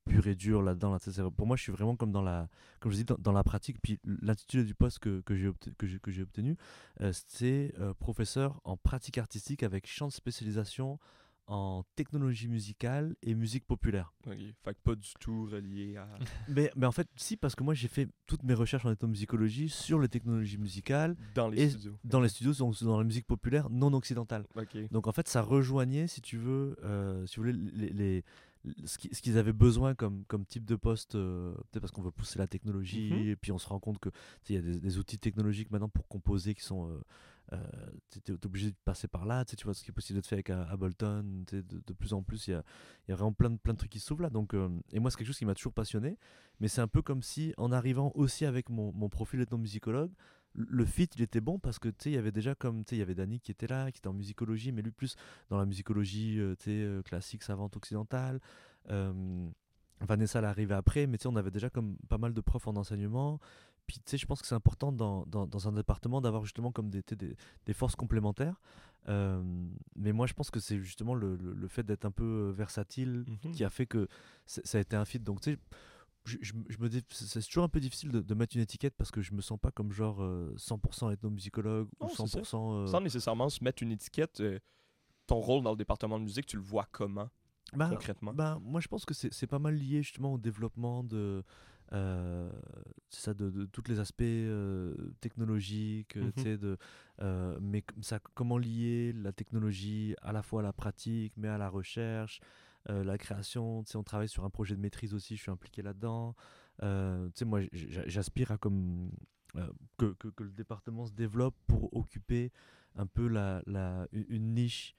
[0.07, 0.93] pur et dur là-dedans.
[0.93, 0.99] Là,
[1.31, 2.49] pour moi, je suis vraiment comme dans la,
[2.81, 3.81] comme je dis, dans, dans la pratique.
[3.83, 6.57] Puis l'intitulé du poste que, que j'ai obtenu,
[7.13, 10.99] c'est professeur en pratique artistique avec champ de spécialisation
[11.47, 14.13] en technologie musicale et musique populaire.
[14.27, 14.35] ok.
[14.65, 16.09] fait que pas du tout relié à
[16.49, 19.69] mais, mais en fait, si, parce que moi, j'ai fait toutes mes recherches en ethnomusicologie
[19.69, 21.97] sur les technologies musicales dans les Et studios.
[22.05, 24.47] dans les studios, donc dans la musique populaire non occidentale.
[24.57, 24.77] Ok.
[24.91, 28.25] Donc en fait, ça rejoignait, si tu veux, euh, si vous voulez, les, les-
[28.85, 32.03] ce qui- ce qu'ils avaient besoin comme, comme type de poste, euh, peut-être parce qu'on
[32.03, 33.29] veut pousser la technologie, Mhm.
[33.29, 35.19] et puis on se rend compte que tu sais, il y a des, des outils
[35.19, 36.89] technologiques maintenant pour composer qui sont...
[36.91, 37.01] Euh,
[37.53, 37.59] euh,
[38.25, 40.37] tu es obligé de passer par là, tu vois ce qui est possible d'être fait
[40.37, 42.65] avec euh, Ableton, de, de plus en plus, il y a,
[43.07, 44.31] il y a vraiment plein de, plein de trucs qui s'ouvrent là.
[44.31, 44.55] Donc,
[44.93, 46.17] et moi, c'est quelque chose qui m'a toujours passionné,
[46.59, 50.11] mais c'est un peu comme si, en arrivant aussi avec mon, mon profil ethnomusicologue,
[50.55, 52.91] le fit il était bon parce que tu sais il y avait déjà comme tu
[52.91, 55.17] sais il y avait Dani qui était là qui était en musicologie mais lui plus
[55.51, 58.41] dans la musicologie euh, tu sais euh, classique savante occidentale
[58.91, 59.49] Euh,
[60.01, 62.41] Vanessa elle est arrivée après mais tu sais on avait déjà comme pas mal de
[62.41, 63.41] profs en enseignement
[63.87, 66.73] puis, tu sais, je pense que c'est important dans, dans, dans un département d'avoir justement
[66.73, 67.37] comme des, des,
[67.67, 68.59] des forces complémentaires.
[69.11, 69.43] Euh,
[69.95, 72.51] mais moi, je pense que c'est justement le, le- le fait d'être un peu euh,
[72.51, 73.53] versatile Mhm.
[73.53, 74.09] qui a fait que
[74.47, 75.19] ça a été un fit.
[75.19, 75.59] Donc, tu sais,
[76.25, 78.63] je, je me- je me dis, c'est toujours un peu difficile de, de mettre une
[78.63, 82.27] étiquette parce que je me sens pas comme genre euh, 100% ethnomusicologue ou Non, ça.
[82.27, 82.75] 100%.
[82.77, 84.59] euh, Sans nécessairement se mettre une étiquette, euh,
[85.27, 87.29] ton rôle dans le département de musique, tu le vois comment,
[87.75, 88.33] bah, concrètement?
[88.35, 91.43] bah, moi, je pense que c'est pas mal lié justement au développement de.
[91.93, 92.51] euh,
[93.11, 94.23] ça, de, de tous les aspects
[95.21, 96.33] technologiques, tu Mhm.
[96.37, 96.77] sais, de,
[97.61, 101.69] mais ça, comment lier la technologie à la fois à la pratique, mais à la
[101.69, 102.41] recherche,
[102.91, 103.85] euh, la création.
[103.95, 106.35] On travaille sur un projet de maîtrise aussi, je suis impliqué là-dedans.
[106.83, 109.11] Euh, moi, j'aspire à comme
[109.57, 112.51] euh, que, que, le département se développe pour occuper
[112.97, 114.97] un peu la, la, une niche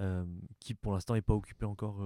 [0.00, 0.24] euh,
[0.60, 2.00] qui pour l'instant n'est pas occupée encore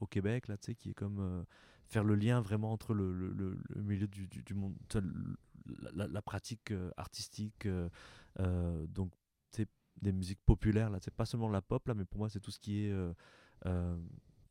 [0.00, 1.44] au Québec, là, qui est comme
[1.86, 4.74] faire le lien vraiment entre le, le, milieu du, du, monde,
[5.92, 7.68] la, pratique artistique,
[8.88, 9.12] donc
[10.02, 12.58] des musiques populaires, là, pas seulement la pop, là, mais pour moi c'est tout ce
[12.58, 12.94] qui est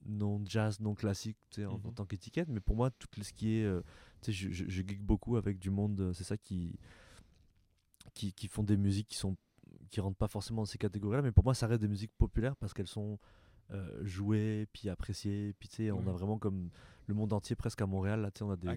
[0.05, 1.93] non jazz, non classique, tu sais, en, en Mhm.
[1.93, 3.81] tant qu'étiquette, mais pour moi tout ce qui est, euh,
[4.21, 6.77] tu sais, je, je, je geek beaucoup avec du monde, euh, c'est ça qui,
[8.13, 9.35] qui, qui font des musiques qui sont
[9.91, 12.55] qui rentrent pas forcément dans ces catégories-là, mais pour moi, ça reste des musiques populaires
[12.55, 13.19] parce qu'elles sont
[13.71, 16.69] euh, jouées, puis appréciées, puis tu sais, on a vraiment comme
[17.07, 18.67] le monde entier presque à Montréal, là, tu sais, on a des,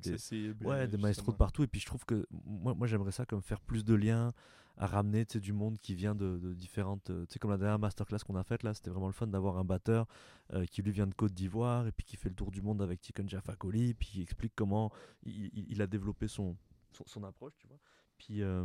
[0.67, 3.43] ouais, des maestros de partout, et puis je trouve que moi, moi j'aimerais ça comme
[3.43, 4.33] faire plus de liens
[4.81, 7.51] à ramener, tu sais, du monde qui vient de, de différentes, euh, tu sais, comme
[7.51, 10.07] la dernière masterclass qu'on a faite là, c'était vraiment le fun d'avoir un batteur
[10.53, 12.81] euh, qui lui vient de Côte d'Ivoire, et puis qui fait le tour du monde
[12.81, 14.93] avec Chicken Jaffa Coli, puis qui explique comment
[15.25, 16.57] il, il- il a développé son,
[16.93, 17.79] son, son approche, tu vois.
[18.19, 18.65] Puis euh,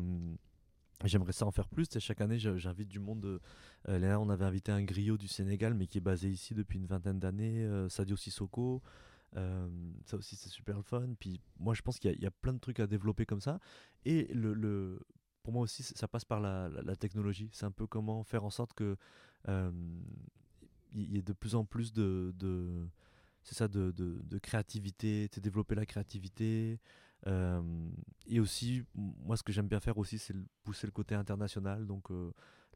[1.05, 1.87] j'aimerais ça en faire plus.
[1.99, 3.25] chaque année, j'invite du monde.
[3.25, 3.39] Euh,
[3.85, 6.77] L'année dernière, on avait invité un griot du Sénégal, mais qui est basé ici depuis
[6.79, 8.81] une vingtaine d'années, euh, Sadio Sissoko.
[9.35, 9.67] Euh,
[10.05, 11.07] ça aussi, c'est super le fun.
[11.19, 13.59] Puis moi, je pense qu'il y, a- plein de trucs à développer comme ça.
[14.05, 14.99] Et le,
[15.43, 17.49] pour moi aussi, ça passe par la, technologie.
[17.51, 18.95] C'est un peu comment faire en sorte que
[19.49, 19.71] euh,
[20.93, 22.87] il y ait de plus en plus de, de-
[23.43, 26.79] c'est ça, de, de, de créativité, développer la créativité.
[27.25, 31.85] Et aussi, moi, ce que j'aime bien faire aussi, c'est pousser le côté international.
[31.85, 32.09] Donc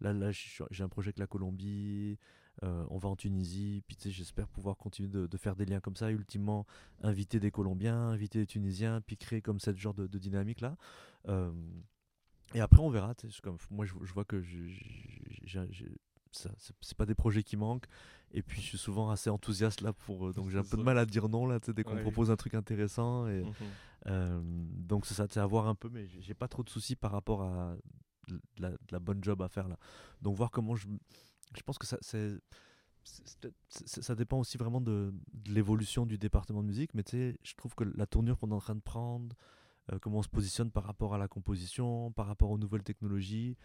[0.02, 2.18] là, là j'ai un projet avec la Colombie,
[2.62, 6.14] on va en Tunisie, puis j'espère pouvoir continuer de, faire des liens comme ça, et
[6.14, 6.66] ultimement
[7.02, 10.78] inviter des Colombiens, inviter des Tunisiens, puis créer comme cette genre de, dynamique-là.
[12.54, 13.14] Et après, on verra.
[13.44, 14.80] Comme, moi, je, je vois que j'ai-
[16.82, 17.86] c'est pas des projets qui manquent.
[18.32, 20.28] Et puis, je suis souvent assez enthousiaste là pour.
[20.28, 22.02] euh, donc, j'ai un peu de mal à dire non là, dès qu'on Ouais.
[22.02, 23.28] propose un truc intéressant.
[23.28, 23.54] Et, Mhm.
[24.08, 26.96] euh, donc c'est ça, c'est à voir un peu, mais j'ai pas trop de soucis
[26.96, 27.76] par rapport à
[28.28, 29.78] de la, de la bonne job à faire là.
[30.22, 30.88] Donc voir comment je,
[31.56, 32.42] je pense que ça, c'est-
[33.70, 37.56] ça dépend aussi vraiment de, de l'évolution du département de musique, mais tu sais, je
[37.56, 39.34] trouve que la tournure qu'on est en train de prendre,
[39.94, 43.56] euh, comment on se positionne par rapport à la composition, par rapport aux nouvelles technologies.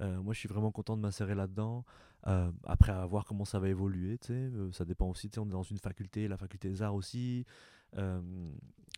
[0.00, 1.84] Euh, moi, je suis vraiment content de m'insérer là-dedans.
[2.26, 4.18] Euh, après, à voir comment ça va évoluer.
[4.30, 5.30] euh, ça dépend aussi.
[5.38, 7.44] On est dans une faculté, la faculté des arts aussi.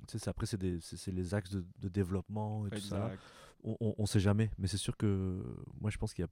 [0.09, 3.07] C'est- après, c'est des- c'est c'est les axes de, de développement et tout ça.
[3.65, 5.43] On, on, on sait jamais, mais c'est sûr que
[5.81, 6.31] moi, je pense qu'il y a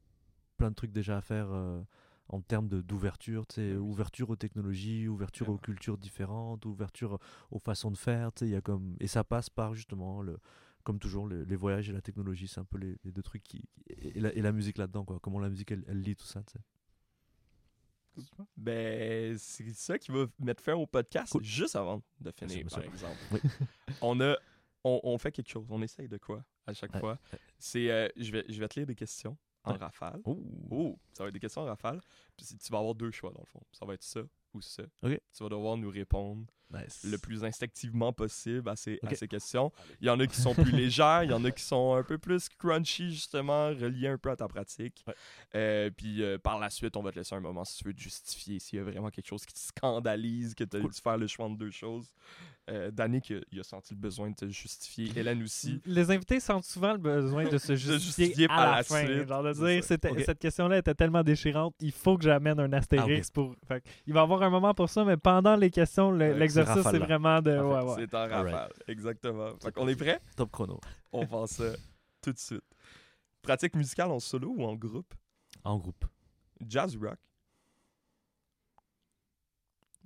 [0.59, 1.83] plein de trucs déjà à faire euh,
[2.29, 3.47] en termes de- d'ouverture.
[3.57, 3.77] Ouais, oui.
[3.79, 7.19] Ouverture aux technologies, ouverture aux cultures différentes, ouverture
[7.51, 8.31] aux façons de faire.
[8.43, 8.97] il y a comme...
[9.01, 10.39] Et ça passe par justement, le,
[10.83, 12.49] comme toujours, le- les voyages et la technologie.
[12.49, 13.65] C'est un peu les, les deux trucs qui.
[13.89, 15.19] Et la, et la musique là-dedans, quoi.
[15.21, 16.43] Comment la musique, elle, elle lit tout ça.
[16.43, 16.61] tu sais.
[18.57, 21.45] Ben, c'est ça qui va mettre fin au podcast Cool.
[21.45, 23.17] juste avant de finir, J'aime par exemple.
[23.33, 23.41] Oui.
[24.03, 24.37] on a,
[24.85, 25.67] on, on fait quelque chose.
[25.71, 27.01] On essaye de quoi à chaque Ouais.
[27.01, 27.19] fois?
[27.59, 29.79] C'est, euh, je vais, je vais te lire des questions en Ouais.
[29.79, 30.21] rafale.
[30.25, 30.39] Oh.
[30.71, 32.01] Oh, ça va être des questions en rafale.
[32.37, 33.63] Puis tu vas avoir deux choix dans le fond.
[33.73, 34.21] Ça va être ça
[34.53, 34.83] ou ça.
[35.03, 35.19] Ok.
[35.33, 37.05] Tu vas devoir nous répondre Nice.
[37.05, 39.71] le plus instinctivement possible à ces, à ces questions.
[40.01, 42.03] Il y en a qui sont plus légères, il y en a qui sont un
[42.03, 45.05] peu plus crunchy, justement, reliés un peu à ta pratique.
[45.07, 45.15] Ouais.
[45.55, 47.95] Euh, puis euh, par la suite, on va te laisser un moment si tu veux
[47.95, 50.91] te justifier, s'il y a vraiment quelque chose qui te scandalise, que tu as Cool.
[50.91, 52.13] dû faire le choix entre deux choses.
[52.71, 55.11] Euh, il a- il a senti le besoin de te justifier.
[55.19, 55.81] Hélène aussi.
[55.85, 59.05] Les invités sentent souvent le besoin de se justifier, justifier à par la, la fin.
[59.05, 59.85] suite, Genre de c'est dire,
[60.25, 63.57] cette question-là était tellement déchirante, il faut que j'amène un astérisque pour.
[63.67, 66.35] Fait que il va y avoir un moment pour ça, mais pendant les questions, le-
[66.35, 67.51] l'exercice, c'est c'est vraiment de.
[67.57, 67.85] Parfait.
[67.87, 68.07] Ouais, ouais.
[68.11, 68.73] C'est en rafale.
[68.87, 69.49] Exactement.
[69.61, 70.21] Fait qu'on est prêt?
[70.37, 70.79] Top chrono.
[71.13, 71.73] On pense ça
[72.23, 72.63] tout de suite.
[73.43, 75.13] Pratique musicale en solo ou en groupe?
[75.65, 76.05] En groupe.
[76.65, 77.19] Jazz ou rock?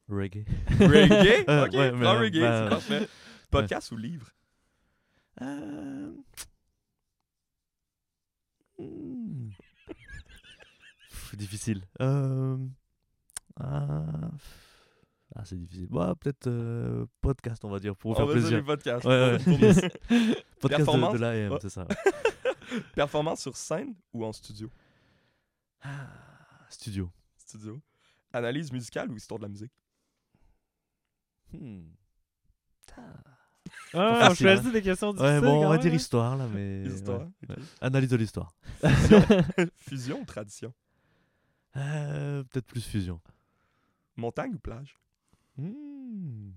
[0.08, 0.44] Reggae.
[0.80, 1.44] Reggae?
[1.66, 3.08] Ok, ouais, prends reggae, ben, c'est parfait.
[3.50, 4.28] Podcast ou livre?
[5.42, 6.12] Euh,
[8.78, 9.50] hmm.
[11.10, 11.82] Pff, Difficile.
[12.00, 12.56] Euh,
[13.60, 14.30] ah,
[15.34, 15.88] Ah, c'est difficile.
[15.90, 18.56] Bah, peut-être euh, podcast, on va dire, pour vous On faire plaisir.
[18.58, 19.04] les podcasts.
[19.04, 19.38] Ouais, ouais.
[20.60, 21.14] Podcast de, Performance?
[21.14, 21.58] de l'AM, Ouais.
[21.60, 21.86] c'est ça.
[22.94, 24.70] Performance sur scène ou en studio?
[25.82, 26.08] Ah,
[26.70, 27.10] studio.
[27.36, 27.80] Studio.
[28.32, 29.72] Analyse musicale ou histoire de la musique?
[31.52, 31.82] Hmm.
[33.94, 35.34] Ah, on facile, choisit des questions difficiles.
[35.34, 35.96] Ouais, bon, on va même, dire hein.
[35.96, 36.82] histoire, là, mais.
[36.86, 37.20] Histoire.
[37.20, 37.56] ouais.
[37.56, 37.56] ok.
[37.80, 38.52] Analyse de l'histoire.
[39.76, 40.72] Fusion ou tradition?
[41.76, 43.20] Euh, peut-être plus fusion.
[44.16, 44.98] Montagne ou plage?
[45.56, 46.52] Hmm.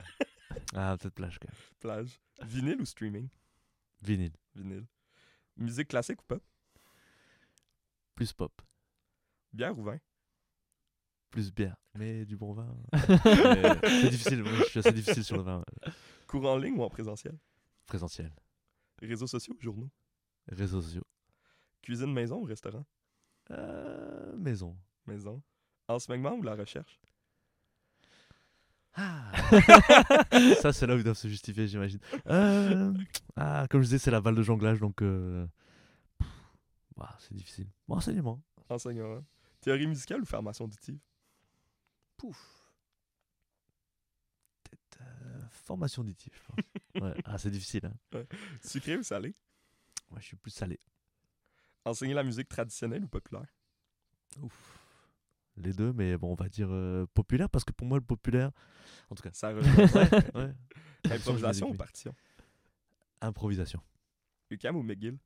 [0.74, 1.62] ah, peut-être plage, quand même.
[1.80, 2.22] Plage.
[2.42, 3.28] Vinyle ou streaming?
[4.02, 4.36] Vinyle.
[4.56, 4.86] Vinyle.
[5.58, 6.44] Musique classique ou pop?
[8.16, 8.62] Plus pop.
[9.52, 10.00] Bière ou vin?
[11.32, 11.76] Plus bière.
[11.96, 12.76] Mais du bon vin.
[13.84, 14.44] C'est difficile.
[14.44, 15.64] moi, je suis assez difficile sur le vin.
[16.28, 17.38] Cours en ligne ou en présentiel?
[17.86, 18.32] Présentiel.
[19.02, 19.90] Réseaux sociaux ou journaux?
[20.48, 21.04] Réseaux sociaux.
[21.82, 22.86] Cuisine maison ou restaurant?
[23.52, 24.76] Euh, maison.
[25.06, 25.42] Maison.
[25.88, 27.00] Enseignement ou la recherche?
[28.96, 29.32] Ah.
[30.62, 32.00] Ça, c'est là où ils doivent se justifier, j'imagine.
[32.28, 32.94] Euh,
[33.36, 35.02] ah, comme je disais, c'est la balle de jonglage, donc.
[35.02, 35.46] euh,
[36.98, 37.68] bah, c'est difficile.
[37.88, 38.42] Bon, enseignement.
[38.68, 39.24] Enseignement.
[39.62, 41.00] Théorie musicale ou formation auditive?
[42.20, 42.56] Pouf.
[45.02, 47.04] Euh, formation auditive, je pense.
[47.04, 47.22] ouais.
[47.26, 47.86] Ah, c'est difficile.
[47.86, 48.24] Hein.
[48.62, 49.34] Sucré ou salé?
[50.12, 50.78] Moi, je suis plus salé.
[51.86, 53.46] Enseigner la musique traditionnelle ou populaire?
[54.42, 54.78] Ouf.
[55.56, 58.52] Les deux, mais bon, on va dire euh, populaire, parce que pour moi, le populaire.
[59.10, 59.54] En tout cas, Ça
[60.36, 60.54] ouais.
[61.10, 62.14] Improvisation ou partition?
[63.22, 63.82] Improvisation.
[64.50, 65.18] UCAM ou McGill?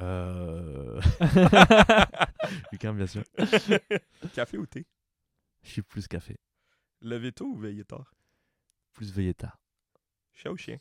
[0.00, 1.00] Euh.
[2.72, 3.22] Lucas, bien sûr.
[4.34, 4.86] Café ou thé?
[5.62, 6.36] Je suis plus café.
[7.00, 8.12] Lever tôt ou veiller tard?
[8.92, 9.58] Plus veillé tard.
[10.34, 10.78] Chat ou chien?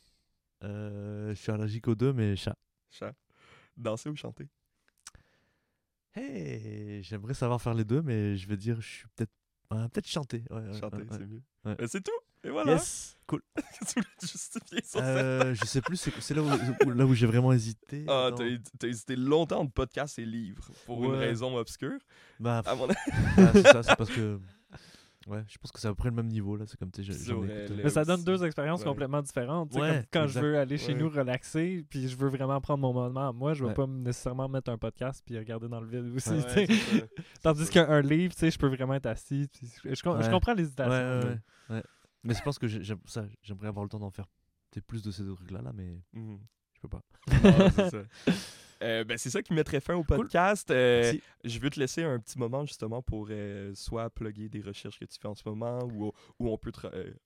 [0.64, 2.58] Euh, je suis allergique aux deux, mais chat.
[2.90, 3.14] Chat.
[3.76, 4.48] Danser ou chanter?
[6.16, 9.32] Hey, j'aimerais savoir faire les deux, mais je vais dire, je suis peut-être.
[9.72, 10.44] ouais, peut-être chanter.
[10.50, 11.18] ouais, Chanter, ouais, ouais.
[11.18, 11.88] c'est mieux.
[11.88, 12.12] C'est tout?
[12.44, 13.42] Et voilà Yes, cool.
[13.88, 16.48] Tu voulais justifier sur Euh, je sais plus, c'est là où,
[16.86, 18.06] où- là où j'ai vraiment hésité.
[18.08, 22.00] Ah, t'as hé- t'as hésité longtemps entre podcast et livre pour une raison obscure.
[22.40, 22.96] Bah, À mon avis,
[23.36, 24.40] bah, c'est ça, c'est parce que.
[25.28, 26.64] Ouais, je pense que c'est à peu près le même niveau là.
[26.68, 27.02] C'est comme tu
[27.76, 28.86] Mais ça donne deux expériences Ouais.
[28.88, 29.70] complètement différentes.
[29.72, 30.40] tu sais, Ouais, comme quand exact.
[30.42, 31.00] je veux aller chez Ouais.
[31.00, 33.76] nous relaxer, puis je veux vraiment prendre mon moment, moi, je vais Ouais.
[33.76, 36.30] pas nécessairement mettre un podcast puis regarder dans le vide aussi.
[37.44, 39.48] Tandis qu'un livre, tu sais, je peux vraiment être assis.
[39.52, 40.92] puis je, je comprends l'hésitation.
[40.94, 41.20] ouais, là.
[41.26, 41.84] ouais, ouais.
[42.24, 44.28] Mais je pense que j'ai- j'aime- ça, j'aimerais avoir le temps d'en faire
[44.72, 46.40] peut-être plus de ces deux trucs là, là mais Mhm.
[46.74, 47.02] je peux pas.
[47.32, 48.04] Ah, c'est ça.
[48.82, 50.70] Euh, ben, c'est ça qui mettrait fin au podcast.
[50.72, 51.22] Euh, Merci.
[51.44, 55.06] je veux te laisser un petit moment justement pour euh, soit plugger des recherches que
[55.06, 56.72] tu fais en ce moment ou où on peut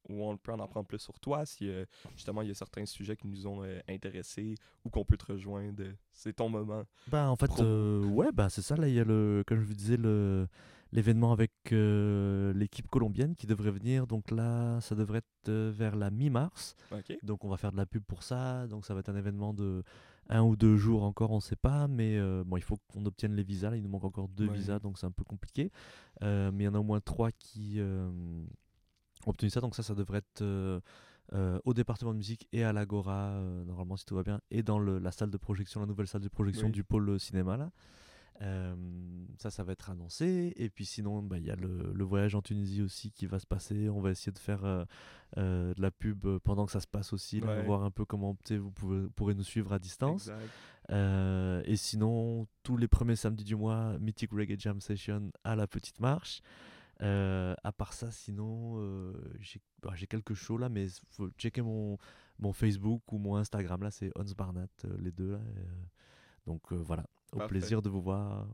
[0.09, 1.69] où on peut en apprendre plus sur toi si
[2.15, 5.83] justement il y a certains sujets qui nous ont intéressés ou qu'on peut te rejoindre.
[6.11, 6.83] C'est ton moment.
[7.07, 7.63] Bah en fait, Pro.
[7.63, 8.75] ouais, bah c'est ça.
[8.75, 10.47] Là, il y a le, comme je vous disais, le
[10.93, 14.07] l'événement avec l'équipe colombienne qui devrait venir.
[14.07, 16.75] Donc là, ça devrait être vers la mi-mars.
[16.91, 17.17] OK?
[17.23, 18.67] Donc on va faire de la pub pour ça.
[18.67, 19.83] Donc ça va être un événement de
[20.31, 21.87] un ou deux jours encore, on sait pas.
[21.87, 23.69] Mais euh, bon, il faut qu'on obtienne les visas.
[23.69, 24.53] Là, il nous manque encore deux Ouais.
[24.55, 25.71] visas, donc c'est un peu compliqué.
[26.23, 28.09] Euh, mais il y en a au moins trois qui euh,
[29.25, 29.61] ont obtenu ça.
[29.61, 30.79] Donc ça, ça devrait être euh,
[31.33, 34.63] euh, au département de musique et à l'Agora, euh, normalement si tout va bien, et
[34.63, 36.71] dans le- la salle de projection, la nouvelle salle de projection Oui.
[36.73, 37.71] du pôle euh, cinéma là.
[38.41, 38.75] Euh,
[39.37, 40.53] ça, ça va être annoncé.
[40.55, 43.37] Et puis sinon, bah, il y a le, le voyage en Tunisie aussi qui va
[43.39, 43.89] se passer.
[43.89, 44.83] On va essayer de faire euh,
[45.37, 47.63] euh, de la pub pendant que ça se passe aussi, là, Ouais.
[47.63, 50.29] voir un peu comment vous pouvez, pourrez nous suivre à distance.
[50.89, 55.99] Et sinon, tous les premiers samedis du mois, Mythic Reggae Jam Session à la Petite
[55.99, 56.41] Marche.
[56.99, 61.97] À part ça, sinon, j'ai bah, quelques shows là, mais faut checker mon,
[62.39, 64.67] mon Facebook ou mon Instagram là, c'est Ons Barnat,
[64.99, 65.39] les deux là.
[66.45, 67.49] donc voilà, au Parfait.
[67.49, 68.47] plaisir de vous voir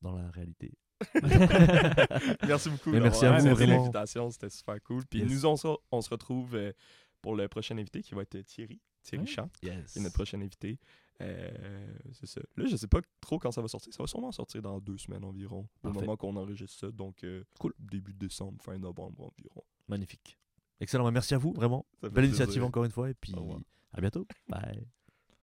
[0.00, 0.72] dans la réalité.
[2.46, 2.90] Merci beaucoup.
[2.90, 3.78] Merci à vous, accepté vraiment.
[3.82, 5.04] l'invitation, c'était super cool.
[5.06, 5.30] Puis Yes.
[5.30, 6.72] nous, on se, on se retrouve euh,
[7.20, 8.80] pour le prochain invité qui va être Thierry.
[9.02, 9.30] Thierry Ouais.
[9.30, 9.92] Champ, Yes.
[9.92, 10.78] qui est notre prochain invité.
[11.20, 12.40] Euh, c'est ça.
[12.56, 13.92] Là, je sais pas trop quand ça va sortir.
[13.92, 16.90] Ça va sûrement sortir dans deux semaines environ, au moment qu'on enregistre ça.
[16.90, 17.72] Donc, euh, Cool.
[17.78, 19.62] début décembre, fin novembre environ.
[19.88, 20.38] Magnifique.
[20.80, 21.84] Excellent, merci à vous, vraiment.
[22.00, 22.28] Belle plaisir.
[22.30, 23.34] initiative encore une fois, et puis
[23.92, 24.26] à bientôt.
[24.48, 24.86] Bye.